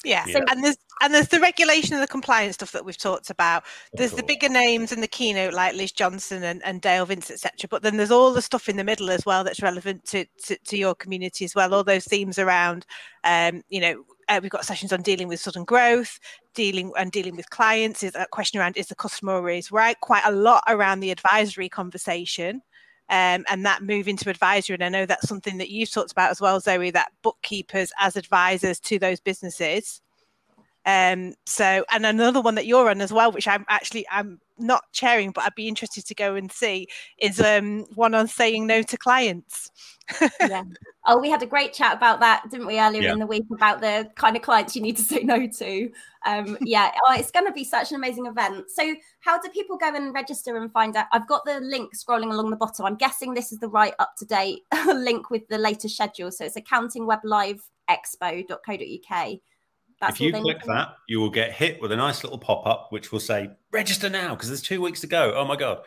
yeah. 0.04 0.26
yeah. 0.28 0.42
and 0.50 0.64
there's 0.64 0.78
and 1.02 1.14
there's 1.14 1.28
the 1.28 1.40
regulation 1.40 1.94
and 1.96 2.04
the 2.04 2.08
compliance 2.08 2.56
stuff 2.56 2.72
that 2.72 2.86
we've 2.86 2.98
talked 2.98 3.30
about. 3.30 3.64
There's 3.94 4.14
the 4.14 4.24
bigger 4.24 4.48
names 4.48 4.92
in 4.92 5.02
the 5.02 5.08
keynote 5.08 5.54
like 5.54 5.76
Liz 5.76 5.92
Johnson 5.92 6.44
and, 6.44 6.64
and 6.64 6.82
Dale 6.82 7.06
Vince, 7.06 7.30
etc. 7.30 7.68
But 7.70 7.84
then 7.84 7.98
there's 7.98 8.12
all 8.12 8.32
the 8.34 8.42
stuff 8.42 8.70
in 8.70 8.78
the 8.78 8.84
middle 8.84 9.10
as 9.10 9.26
well 9.26 9.44
that's 9.44 9.62
relevant 9.62 10.06
to, 10.06 10.26
to, 10.46 10.58
to 10.58 10.78
your 10.78 10.96
community 10.96 11.44
as 11.44 11.56
well. 11.56 11.74
All 11.74 11.84
those 11.84 12.06
themes 12.06 12.40
around, 12.40 12.86
um, 13.26 13.64
you 13.70 13.82
know, 13.82 14.04
uh, 14.30 14.40
we've 14.42 14.52
got 14.52 14.66
sessions 14.66 14.94
on 14.94 15.02
dealing 15.02 15.28
with 15.28 15.42
sudden 15.42 15.66
growth, 15.66 16.20
dealing 16.54 16.94
and 16.98 17.12
dealing 17.12 17.36
with 17.36 17.50
clients. 17.50 18.04
Is 18.04 18.16
a 18.16 18.26
question 18.32 18.62
around 18.62 18.78
is 18.78 18.88
the 18.88 18.96
customer 18.96 19.34
always 19.34 19.72
right? 19.72 20.00
Quite 20.00 20.24
a 20.26 20.32
lot 20.32 20.64
around 20.68 21.02
the 21.02 21.12
advisory 21.12 21.68
conversation 21.68 22.62
um, 23.10 23.46
and 23.50 23.66
that 23.66 23.84
move 23.84 24.08
into 24.08 24.30
advisory. 24.30 24.76
And 24.76 24.84
I 24.84 24.90
know 24.90 25.06
that's 25.06 25.28
something 25.28 25.58
that 25.58 25.70
you've 25.70 25.92
talked 25.92 26.12
about 26.12 26.32
as 26.32 26.42
well, 26.42 26.60
Zoe, 26.60 26.92
that 26.92 27.12
bookkeepers 27.22 27.92
as 28.00 28.16
advisors 28.16 28.80
to 28.82 29.00
those 29.00 29.20
businesses. 29.20 30.02
Um, 30.86 31.34
so, 31.46 31.86
and 31.92 32.06
another 32.06 32.42
one 32.42 32.56
that 32.56 32.66
you're 32.66 32.90
on 32.90 33.02
as 33.02 33.14
well, 33.14 33.32
which 33.32 33.48
I'm 33.48 33.66
actually 33.70 34.06
I'm 34.12 34.40
not 34.58 34.84
chairing, 34.92 35.32
but 35.32 35.44
I'd 35.44 35.56
be 35.56 35.68
interested 35.68 36.06
to 36.06 36.16
go 36.16 36.36
and 36.36 36.52
see, 36.52 36.88
is 37.20 37.40
um, 37.40 37.86
one 37.96 38.14
on 38.14 38.28
saying 38.28 38.68
no 38.68 38.82
to 38.84 38.98
clients. 38.98 39.72
yeah. 40.42 40.64
Oh, 41.06 41.20
we 41.20 41.30
had 41.30 41.42
a 41.42 41.46
great 41.46 41.74
chat 41.74 41.96
about 41.96 42.20
that, 42.20 42.44
didn't 42.50 42.68
we, 42.68 42.78
earlier 42.80 43.04
yeah. 43.04 43.14
in 43.14 43.20
the 43.20 43.26
week 43.26 43.46
about 43.52 43.80
the 43.82 44.12
kind 44.16 44.36
of 44.36 44.42
clients 44.42 44.76
you 44.76 44.82
need 44.82 44.98
to 44.98 45.04
say 45.04 45.24
no 45.24 45.48
to. 45.48 45.90
Um, 46.26 46.58
yeah, 46.62 46.92
oh, 47.08 47.16
it's 47.18 47.32
going 47.32 47.46
to 47.46 47.54
be 47.54 47.64
such 47.64 47.92
an 47.92 47.98
amazing 47.98 48.26
event. 48.26 48.70
So, 48.70 48.96
how 49.22 49.42
do 49.42 49.50
people 49.50 49.78
go 49.78 49.96
and 49.96 50.14
register 50.14 50.58
and 50.58 50.72
find 50.72 50.98
out? 50.98 51.08
I've 51.12 51.28
got 51.28 51.46
the 51.46 51.60
link 51.62 51.92
scrolling 51.96 52.32
along 52.32 52.50
the 52.50 52.58
bottom. 52.58 52.86
I'm 52.86 52.96
guessing 52.96 53.34
this 53.34 53.52
is 53.52 53.60
the 53.60 53.70
right 53.70 53.94
up 54.00 54.16
to 54.18 54.26
date 54.26 54.64
link 54.88 55.30
with 55.30 55.48
the 55.48 55.58
latest 55.58 55.96
schedule. 55.96 56.32
So, 56.32 56.46
it's 56.46 56.58
accountingwebliveexpo.co.uk 56.58 59.40
That's 60.00 60.16
if 60.16 60.22
you 60.22 60.32
click 60.32 60.58
need 60.58 60.68
that, 60.68 60.96
you 61.08 61.20
will 61.20 61.30
get 61.30 61.52
hit 61.52 61.82
with 61.82 61.92
a 61.92 61.96
nice 61.96 62.24
little 62.24 62.38
pop 62.38 62.66
up 62.66 62.88
which 62.92 63.12
will 63.12 63.20
say 63.20 63.50
register 63.72 64.10
now 64.10 64.36
because 64.36 64.50
there's 64.50 64.62
two 64.62 64.82
weeks 64.82 65.02
to 65.02 65.08
go. 65.08 65.34
Oh 65.36 65.46
my 65.46 65.56
God. 65.56 65.80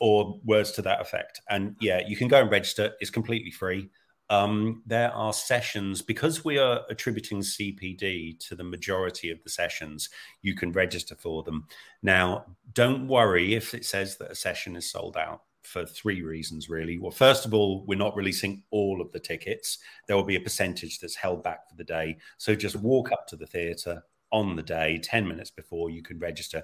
Or 0.00 0.40
words 0.44 0.72
to 0.72 0.82
that 0.82 1.00
effect. 1.00 1.40
And 1.48 1.76
yeah, 1.80 2.00
you 2.06 2.16
can 2.16 2.28
go 2.28 2.40
and 2.40 2.50
register. 2.50 2.92
It's 3.00 3.10
completely 3.10 3.50
free. 3.50 3.90
Um, 4.30 4.82
there 4.86 5.12
are 5.12 5.32
sessions 5.32 6.00
because 6.00 6.44
we 6.44 6.58
are 6.58 6.80
attributing 6.88 7.40
CPD 7.40 8.38
to 8.48 8.54
the 8.54 8.64
majority 8.64 9.30
of 9.30 9.42
the 9.42 9.50
sessions, 9.50 10.08
you 10.40 10.54
can 10.54 10.72
register 10.72 11.14
for 11.14 11.42
them. 11.42 11.66
Now, 12.02 12.46
don't 12.72 13.08
worry 13.08 13.54
if 13.54 13.74
it 13.74 13.84
says 13.84 14.16
that 14.16 14.30
a 14.30 14.34
session 14.34 14.74
is 14.74 14.90
sold 14.90 15.18
out 15.18 15.42
for 15.62 15.86
three 15.86 16.22
reasons, 16.22 16.68
really. 16.68 16.98
Well, 16.98 17.10
first 17.10 17.46
of 17.46 17.54
all, 17.54 17.84
we're 17.86 17.98
not 17.98 18.16
releasing 18.16 18.62
all 18.70 19.00
of 19.00 19.12
the 19.12 19.20
tickets. 19.20 19.78
There 20.06 20.16
will 20.16 20.24
be 20.24 20.36
a 20.36 20.40
percentage 20.40 20.98
that's 20.98 21.14
held 21.14 21.42
back 21.42 21.68
for 21.68 21.76
the 21.76 21.84
day. 21.84 22.18
So 22.38 22.54
just 22.54 22.76
walk 22.76 23.12
up 23.12 23.26
to 23.28 23.36
the 23.36 23.46
theatre 23.46 24.02
on 24.32 24.56
the 24.56 24.62
day, 24.62 24.98
10 25.02 25.28
minutes 25.28 25.50
before 25.50 25.90
you 25.90 26.02
can 26.02 26.18
register. 26.18 26.62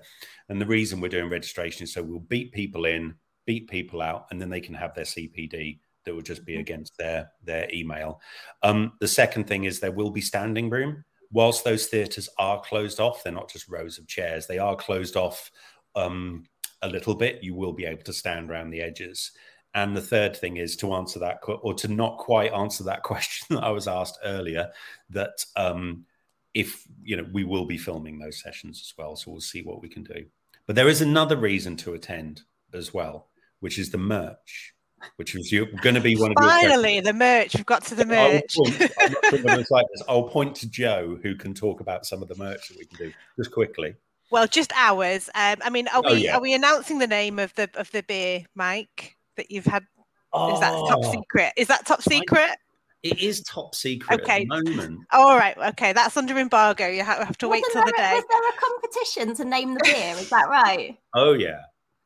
And 0.48 0.60
the 0.60 0.66
reason 0.66 1.00
we're 1.00 1.08
doing 1.08 1.30
registration 1.30 1.84
is 1.84 1.92
so 1.92 2.02
we'll 2.02 2.20
beat 2.20 2.52
people 2.52 2.86
in, 2.86 3.14
beat 3.46 3.68
people 3.68 4.02
out, 4.02 4.26
and 4.30 4.40
then 4.40 4.50
they 4.50 4.60
can 4.60 4.74
have 4.74 4.94
their 4.94 5.04
CPD 5.04 5.78
that 6.04 6.14
will 6.14 6.22
just 6.22 6.46
be 6.46 6.56
against 6.56 6.96
their 6.96 7.30
their 7.44 7.68
email. 7.72 8.20
Um, 8.62 8.92
the 9.00 9.08
second 9.08 9.46
thing 9.46 9.64
is 9.64 9.78
there 9.78 9.92
will 9.92 10.10
be 10.10 10.22
standing 10.22 10.70
room. 10.70 11.04
Whilst 11.30 11.62
those 11.62 11.86
theatres 11.86 12.30
are 12.38 12.60
closed 12.62 13.00
off, 13.00 13.22
they're 13.22 13.32
not 13.32 13.50
just 13.50 13.68
rows 13.68 13.98
of 13.98 14.06
chairs. 14.06 14.46
They 14.46 14.58
are 14.58 14.74
closed 14.74 15.16
off 15.16 15.50
um, 15.94 16.44
a 16.82 16.88
little 16.88 17.14
bit. 17.14 17.42
You 17.42 17.54
will 17.54 17.72
be 17.72 17.84
able 17.84 18.02
to 18.04 18.12
stand 18.12 18.50
around 18.50 18.70
the 18.70 18.80
edges. 18.82 19.32
And 19.74 19.96
the 19.96 20.00
third 20.02 20.36
thing 20.36 20.56
is 20.56 20.76
to 20.76 20.94
answer 20.94 21.18
that, 21.20 21.40
or 21.46 21.74
to 21.74 21.88
not 21.88 22.18
quite 22.18 22.52
answer 22.52 22.84
that 22.84 23.02
question 23.12 23.56
that 23.56 23.64
I 23.64 23.70
was 23.70 23.86
asked 23.86 24.18
earlier, 24.24 24.70
that 25.10 25.44
um, 25.56 26.06
if 26.54 26.84
you 27.02 27.16
know 27.16 27.26
we 27.32 27.44
will 27.44 27.66
be 27.66 27.78
filming 27.78 28.18
those 28.18 28.40
sessions 28.40 28.80
as 28.80 28.96
well, 28.96 29.14
so 29.16 29.30
we'll 29.30 29.40
see 29.40 29.62
what 29.62 29.82
we 29.82 29.88
can 29.88 30.02
do. 30.04 30.24
But 30.66 30.76
there 30.76 30.88
is 30.88 31.00
another 31.00 31.36
reason 31.36 31.76
to 31.78 31.94
attend 31.94 32.42
as 32.72 32.92
well, 32.92 33.28
which 33.60 33.78
is 33.78 33.90
the 33.90 33.98
merch, 33.98 34.74
which 35.16 35.34
is 35.34 35.50
going 35.82 35.94
to 35.94 36.00
be 36.00 36.16
one 36.16 36.32
of. 36.32 36.36
Finally, 36.42 37.00
the 37.00 37.12
merch. 37.12 37.54
We've 37.54 37.66
got 37.66 37.84
to 37.84 37.94
the 37.94 38.02
I'll 38.16 38.32
merch. 38.32 38.54
point- 38.56 38.92
I'm 39.00 39.12
not 39.12 39.24
sure 39.30 39.64
like 39.70 39.86
this. 39.92 40.02
I'll 40.08 40.28
point 40.28 40.56
to 40.56 40.68
Jo, 40.68 41.18
who 41.22 41.34
can 41.36 41.54
talk 41.54 41.80
about 41.80 42.06
some 42.06 42.22
of 42.22 42.28
the 42.28 42.36
merch 42.36 42.68
that 42.68 42.78
we 42.78 42.86
can 42.86 42.98
do 42.98 43.12
just 43.36 43.52
quickly. 43.52 43.94
Well, 44.30 44.46
just 44.46 44.72
ours. 44.74 45.28
Um, 45.34 45.56
I 45.62 45.70
mean, 45.70 45.88
are 45.88 46.02
Oh, 46.04 46.12
we 46.14 46.24
yeah. 46.24 46.36
are 46.36 46.40
we 46.40 46.52
announcing 46.54 46.98
the 46.98 47.06
name 47.06 47.38
of 47.38 47.54
the 47.54 47.70
of 47.74 47.90
the 47.92 48.02
beer, 48.02 48.44
Mike, 48.54 49.16
that 49.36 49.50
you've 49.50 49.64
had? 49.66 49.82
Is 50.52 50.60
that 50.60 50.72
top 50.72 51.00
Oh, 51.02 51.12
secret? 51.12 51.52
Is 51.56 51.68
that 51.68 51.86
top 51.86 52.02
secret? 52.02 52.50
It 53.02 53.18
is 53.20 53.42
top 53.42 53.74
secret 53.74 54.20
Okay. 54.20 54.42
at 54.42 54.48
the 54.48 54.62
moment. 54.64 55.00
All 55.12 55.36
right. 55.38 55.56
Okay, 55.68 55.92
that's 55.92 56.16
under 56.16 56.36
embargo. 56.36 56.86
You 56.88 57.04
have 57.04 57.38
to 57.38 57.48
wait 57.48 57.62
Wasn't 57.62 57.72
till 57.72 57.84
the 57.86 57.94
there, 57.96 58.10
day. 58.10 58.14
Was 58.16 58.24
there 58.28 58.48
a 58.48 58.52
competition 58.60 59.34
to 59.36 59.44
name 59.44 59.74
the 59.74 59.80
beer? 59.84 60.14
Is 60.18 60.28
that 60.30 60.48
right? 60.48 60.98
Oh 61.14 61.32
yeah. 61.32 61.60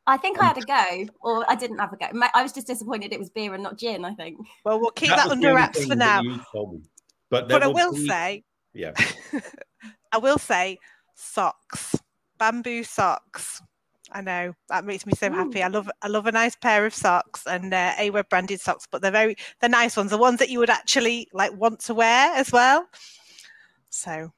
I 0.05 0.17
think 0.17 0.37
I 0.39 0.45
had 0.45 0.57
a 0.57 0.61
go, 0.61 1.13
or 1.21 1.49
I 1.49 1.55
didn't 1.55 1.79
have 1.79 1.93
a 1.93 1.97
go. 1.97 2.07
I 2.33 2.43
was 2.43 2.51
just 2.53 2.67
disappointed 2.67 3.11
it 3.13 3.19
was 3.19 3.29
beer 3.29 3.53
and 3.53 3.63
not 3.63 3.77
gin. 3.77 4.05
I 4.05 4.13
think. 4.13 4.37
Well, 4.63 4.79
we'll 4.79 4.91
keep 4.91 5.09
that, 5.09 5.17
was 5.17 5.25
the 5.27 5.31
under 5.47 5.53
wraps 5.55 5.85
for 5.85 5.95
now. 5.95 6.21
you 6.21 6.39
told 6.51 6.73
me. 6.73 6.81
But, 7.29 7.47
But 7.49 7.63
I 7.63 7.67
will 7.67 7.93
be- 7.93 8.07
say, 8.07 8.43
yeah. 8.73 8.91
I 10.11 10.17
will 10.19 10.37
say, 10.37 10.77
socks, 11.15 11.95
bamboo 12.43 12.83
socks. 12.83 13.61
I 14.11 14.19
know 14.19 14.53
that 14.67 14.83
makes 14.83 15.05
me 15.05 15.13
so 15.13 15.31
happy. 15.31 15.63
I 15.63 15.69
love 15.69 15.89
I 16.01 16.09
love 16.09 16.27
a 16.27 16.31
nice 16.31 16.57
pair 16.57 16.85
of 16.85 16.93
socks 16.93 17.47
and 17.47 17.73
uh, 17.73 17.93
AWeb 17.93 18.27
branded 18.27 18.59
socks, 18.59 18.85
but 18.91 19.01
they're 19.01 19.11
very 19.11 19.37
they're 19.61 19.69
nice 19.69 19.95
ones, 19.95 20.11
the 20.11 20.17
ones 20.17 20.39
that 20.39 20.49
you 20.49 20.59
would 20.59 20.69
actually 20.69 21.29
like 21.31 21.53
want 21.57 21.79
to 21.81 21.93
wear 21.93 22.33
as 22.35 22.51
well. 22.51 22.85
So 23.89 24.33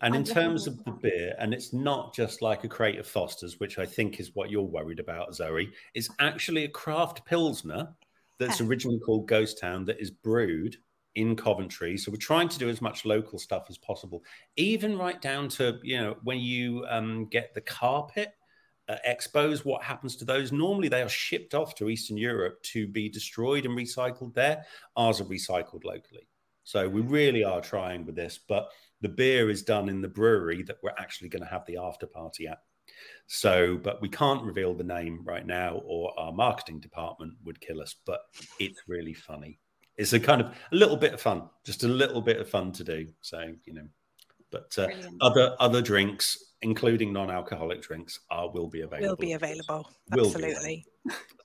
And 0.00 0.14
in 0.14 0.22
terms 0.22 0.68
of 0.68 0.82
the 0.84 0.92
beer, 0.92 1.34
and 1.40 1.52
it's 1.52 1.72
not 1.72 2.14
just 2.14 2.42
like 2.42 2.62
a 2.62 2.68
crate 2.68 2.98
of 2.98 3.08
Foster's, 3.08 3.58
which 3.58 3.78
I 3.78 3.86
think 3.86 4.20
is 4.20 4.30
what 4.34 4.50
you're 4.50 4.62
worried 4.62 5.00
about, 5.00 5.34
Zoe. 5.34 5.72
It's 5.94 6.08
actually 6.20 6.64
a 6.64 6.68
craft 6.68 7.24
pilsner 7.24 7.88
that's 8.38 8.60
originally 8.60 9.00
called 9.00 9.26
Ghost 9.26 9.58
Town 9.58 9.84
that 9.86 10.00
is 10.00 10.10
brewed 10.10 10.76
in 11.16 11.34
Coventry. 11.34 11.98
So 11.98 12.12
we're 12.12 12.18
trying 12.18 12.48
to 12.50 12.58
do 12.58 12.68
as 12.68 12.80
much 12.80 13.04
local 13.04 13.38
stuff 13.38 13.66
as 13.68 13.78
possible, 13.78 14.22
even 14.56 14.96
right 14.96 15.20
down 15.20 15.48
to 15.50 15.80
you 15.82 16.00
know 16.00 16.16
when 16.22 16.38
you 16.38 16.86
um, 16.88 17.26
get 17.26 17.54
the 17.54 17.60
carpet. 17.60 18.32
Uh, 18.88 18.98
expos, 19.04 19.64
what 19.64 19.82
happens 19.82 20.14
to 20.14 20.24
those? 20.24 20.52
Normally, 20.52 20.88
they 20.88 21.02
are 21.02 21.08
shipped 21.08 21.54
off 21.54 21.74
to 21.74 21.88
Eastern 21.88 22.16
Europe 22.16 22.62
to 22.62 22.86
be 22.86 23.08
destroyed 23.08 23.66
and 23.66 23.76
recycled 23.76 24.32
there. 24.32 24.64
Ours 24.96 25.20
are 25.20 25.24
recycled 25.24 25.84
locally. 25.84 26.28
So 26.62 26.88
we 26.88 27.00
really 27.00 27.42
are 27.42 27.60
trying 27.60 28.06
with 28.06 28.14
this, 28.14 28.38
but 28.48 28.70
the 29.00 29.08
beer 29.08 29.50
is 29.50 29.62
done 29.64 29.88
in 29.88 30.02
the 30.02 30.08
brewery 30.08 30.62
that 30.64 30.78
we're 30.84 30.94
actually 30.98 31.30
going 31.30 31.42
to 31.42 31.48
have 31.48 31.66
the 31.66 31.78
after 31.78 32.06
party 32.06 32.46
at. 32.46 32.58
So, 33.26 33.76
but 33.76 34.00
we 34.00 34.08
can't 34.08 34.44
reveal 34.44 34.72
the 34.72 34.84
name 34.84 35.22
right 35.24 35.44
now, 35.44 35.82
or 35.84 36.16
our 36.18 36.32
marketing 36.32 36.78
department 36.78 37.34
would 37.44 37.60
kill 37.60 37.80
us. 37.80 37.96
But 38.06 38.20
it's 38.60 38.82
really 38.86 39.14
funny. 39.14 39.58
It's 39.98 40.12
a 40.12 40.20
kind 40.20 40.40
of 40.40 40.48
a 40.48 40.74
little 40.74 40.96
bit 40.96 41.14
of 41.14 41.20
fun, 41.20 41.48
just 41.64 41.84
a 41.84 41.88
little 41.88 42.20
bit 42.20 42.38
of 42.38 42.48
fun 42.48 42.72
to 42.72 42.84
do. 42.84 43.06
So, 43.22 43.52
you 43.64 43.74
know, 43.74 43.86
but 44.50 44.76
uh, 44.78 44.88
other 45.20 45.56
other 45.58 45.82
drinks, 45.82 46.52
including 46.62 47.12
non-alcoholic 47.12 47.82
drinks, 47.82 48.20
are 48.30 48.50
will 48.50 48.68
be 48.68 48.82
available. 48.82 49.08
will 49.08 49.16
be 49.16 49.32
available. 49.32 49.90
Will 50.12 50.24
be 50.24 50.34
Absolutely. 50.34 50.84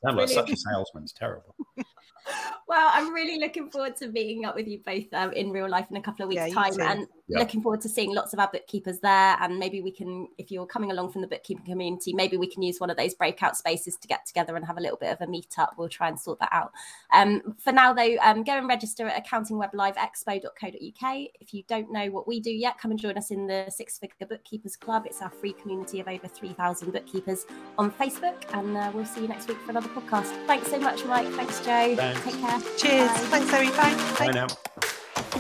I'm 0.06 0.16
like 0.16 0.30
such 0.30 0.52
a 0.52 0.58
salesman's 0.58 1.14
terrible. 1.14 1.56
Well, 2.68 2.90
I'm 2.94 3.14
really 3.14 3.38
looking 3.40 3.70
forward 3.70 3.96
to 3.98 4.08
meeting 4.08 4.46
up 4.46 4.56
with 4.56 4.68
you 4.68 4.80
both 4.86 5.04
um, 5.14 5.34
in 5.34 5.52
real 5.52 5.70
life 5.70 5.88
in 5.92 5.98
a 5.98 6.02
couple 6.02 6.24
of 6.24 6.30
weeks' 6.30 6.48
Yeah, 6.48 6.54
time, 6.54 6.74
too. 6.74 6.82
and 6.82 7.08
Yeah. 7.28 7.40
looking 7.40 7.62
forward 7.62 7.82
to 7.82 7.90
seeing 7.90 8.14
lots 8.14 8.32
of 8.34 8.40
our 8.40 8.48
bookkeepers 8.52 9.00
there. 9.00 9.36
And 9.42 9.60
maybe 9.60 9.82
we 9.82 9.92
can, 9.92 10.28
if 10.38 10.50
you're 10.52 10.66
coming 10.66 10.90
along 10.92 11.12
from 11.12 11.22
the 11.22 11.28
bookkeeping 11.28 11.66
community, 11.66 12.14
maybe 12.14 12.38
we 12.38 12.48
can 12.48 12.62
use 12.64 12.80
one 12.80 12.90
of 12.90 12.96
those 12.98 13.14
breakout 13.14 13.58
spaces 13.58 13.98
to 13.98 14.08
get 14.08 14.26
together 14.26 14.56
and 14.56 14.66
have 14.66 14.78
a 14.78 14.82
little 14.82 14.98
bit 14.98 15.12
of 15.12 15.20
a 15.22 15.28
meet 15.28 15.54
up. 15.58 15.74
We'll 15.78 15.90
try 15.90 16.08
and 16.08 16.18
sort 16.20 16.40
that 16.40 16.50
out. 16.54 16.72
Um, 17.12 17.56
for 17.60 17.72
now, 17.74 17.94
though, 17.94 18.16
um, 18.22 18.44
go 18.44 18.54
and 18.54 18.68
register 18.70 19.06
at 19.08 19.26
accountingwebliveexpo.co.uk. 19.26 21.28
If 21.40 21.54
you 21.54 21.64
don't 21.68 21.92
know 21.92 22.08
what 22.10 22.28
we 22.28 22.40
do 22.40 22.52
yet, 22.52 22.78
come 22.80 22.92
and 22.92 23.00
join 23.00 23.18
us 23.18 23.32
in 23.32 23.48
the 23.48 23.66
Six 23.70 23.98
Figure 24.00 24.26
Bookkeepers 24.28 24.76
Club. 24.76 25.04
It's 25.06 25.22
our 25.22 25.30
free 25.30 25.54
community 25.54 26.00
of 26.00 26.08
over 26.08 26.28
3,000 26.28 26.92
bookkeepers 26.94 27.46
on 27.78 27.92
Facebook, 27.92 28.36
and 28.54 28.76
uh, 28.78 28.92
we'll 28.94 29.06
see 29.06 29.22
you 29.22 29.28
next 29.28 29.48
week 29.48 29.58
for 29.66 29.72
another 29.72 29.90
podcast. 29.90 30.32
Thanks 30.48 30.70
so 30.70 30.80
much, 30.80 31.04
Mike. 31.06 31.28
Thanks, 31.34 31.60
Jo. 31.60 31.96
Thanks. 31.96 32.24
Take 32.24 32.40
care. 32.40 32.61
Cheers. 32.78 33.10
Bye. 33.10 33.18
Thanks, 33.40 33.50
Zoe. 33.52 33.68
Bye. 33.70 33.96
Bye 34.20 34.28
Bye. 34.28 34.32
now. 34.34 34.48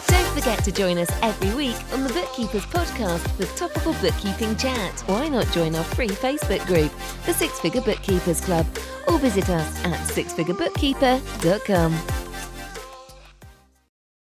Don't 0.07 0.34
forget 0.34 0.63
to 0.63 0.72
join 0.72 0.97
us 0.97 1.09
every 1.22 1.53
week 1.55 1.76
on 1.93 2.03
the 2.03 2.13
Bookkeepers 2.13 2.63
Podcast 2.65 3.28
for 3.36 3.45
topical 3.57 3.93
bookkeeping 4.01 4.55
chat. 4.55 5.01
Why 5.01 5.28
not 5.28 5.45
join 5.51 5.76
our 5.76 5.84
free 5.84 6.07
Facebook 6.07 6.65
group, 6.67 6.91
the 7.26 7.34
Six 7.34 7.59
Figure 7.59 7.82
Bookkeepers 7.82 8.39
Club, 8.41 8.65
or 9.07 9.19
visit 9.19 9.49
us 9.49 9.86
at 9.86 9.99
sixfigurebookkeeper.com. 10.07 12.31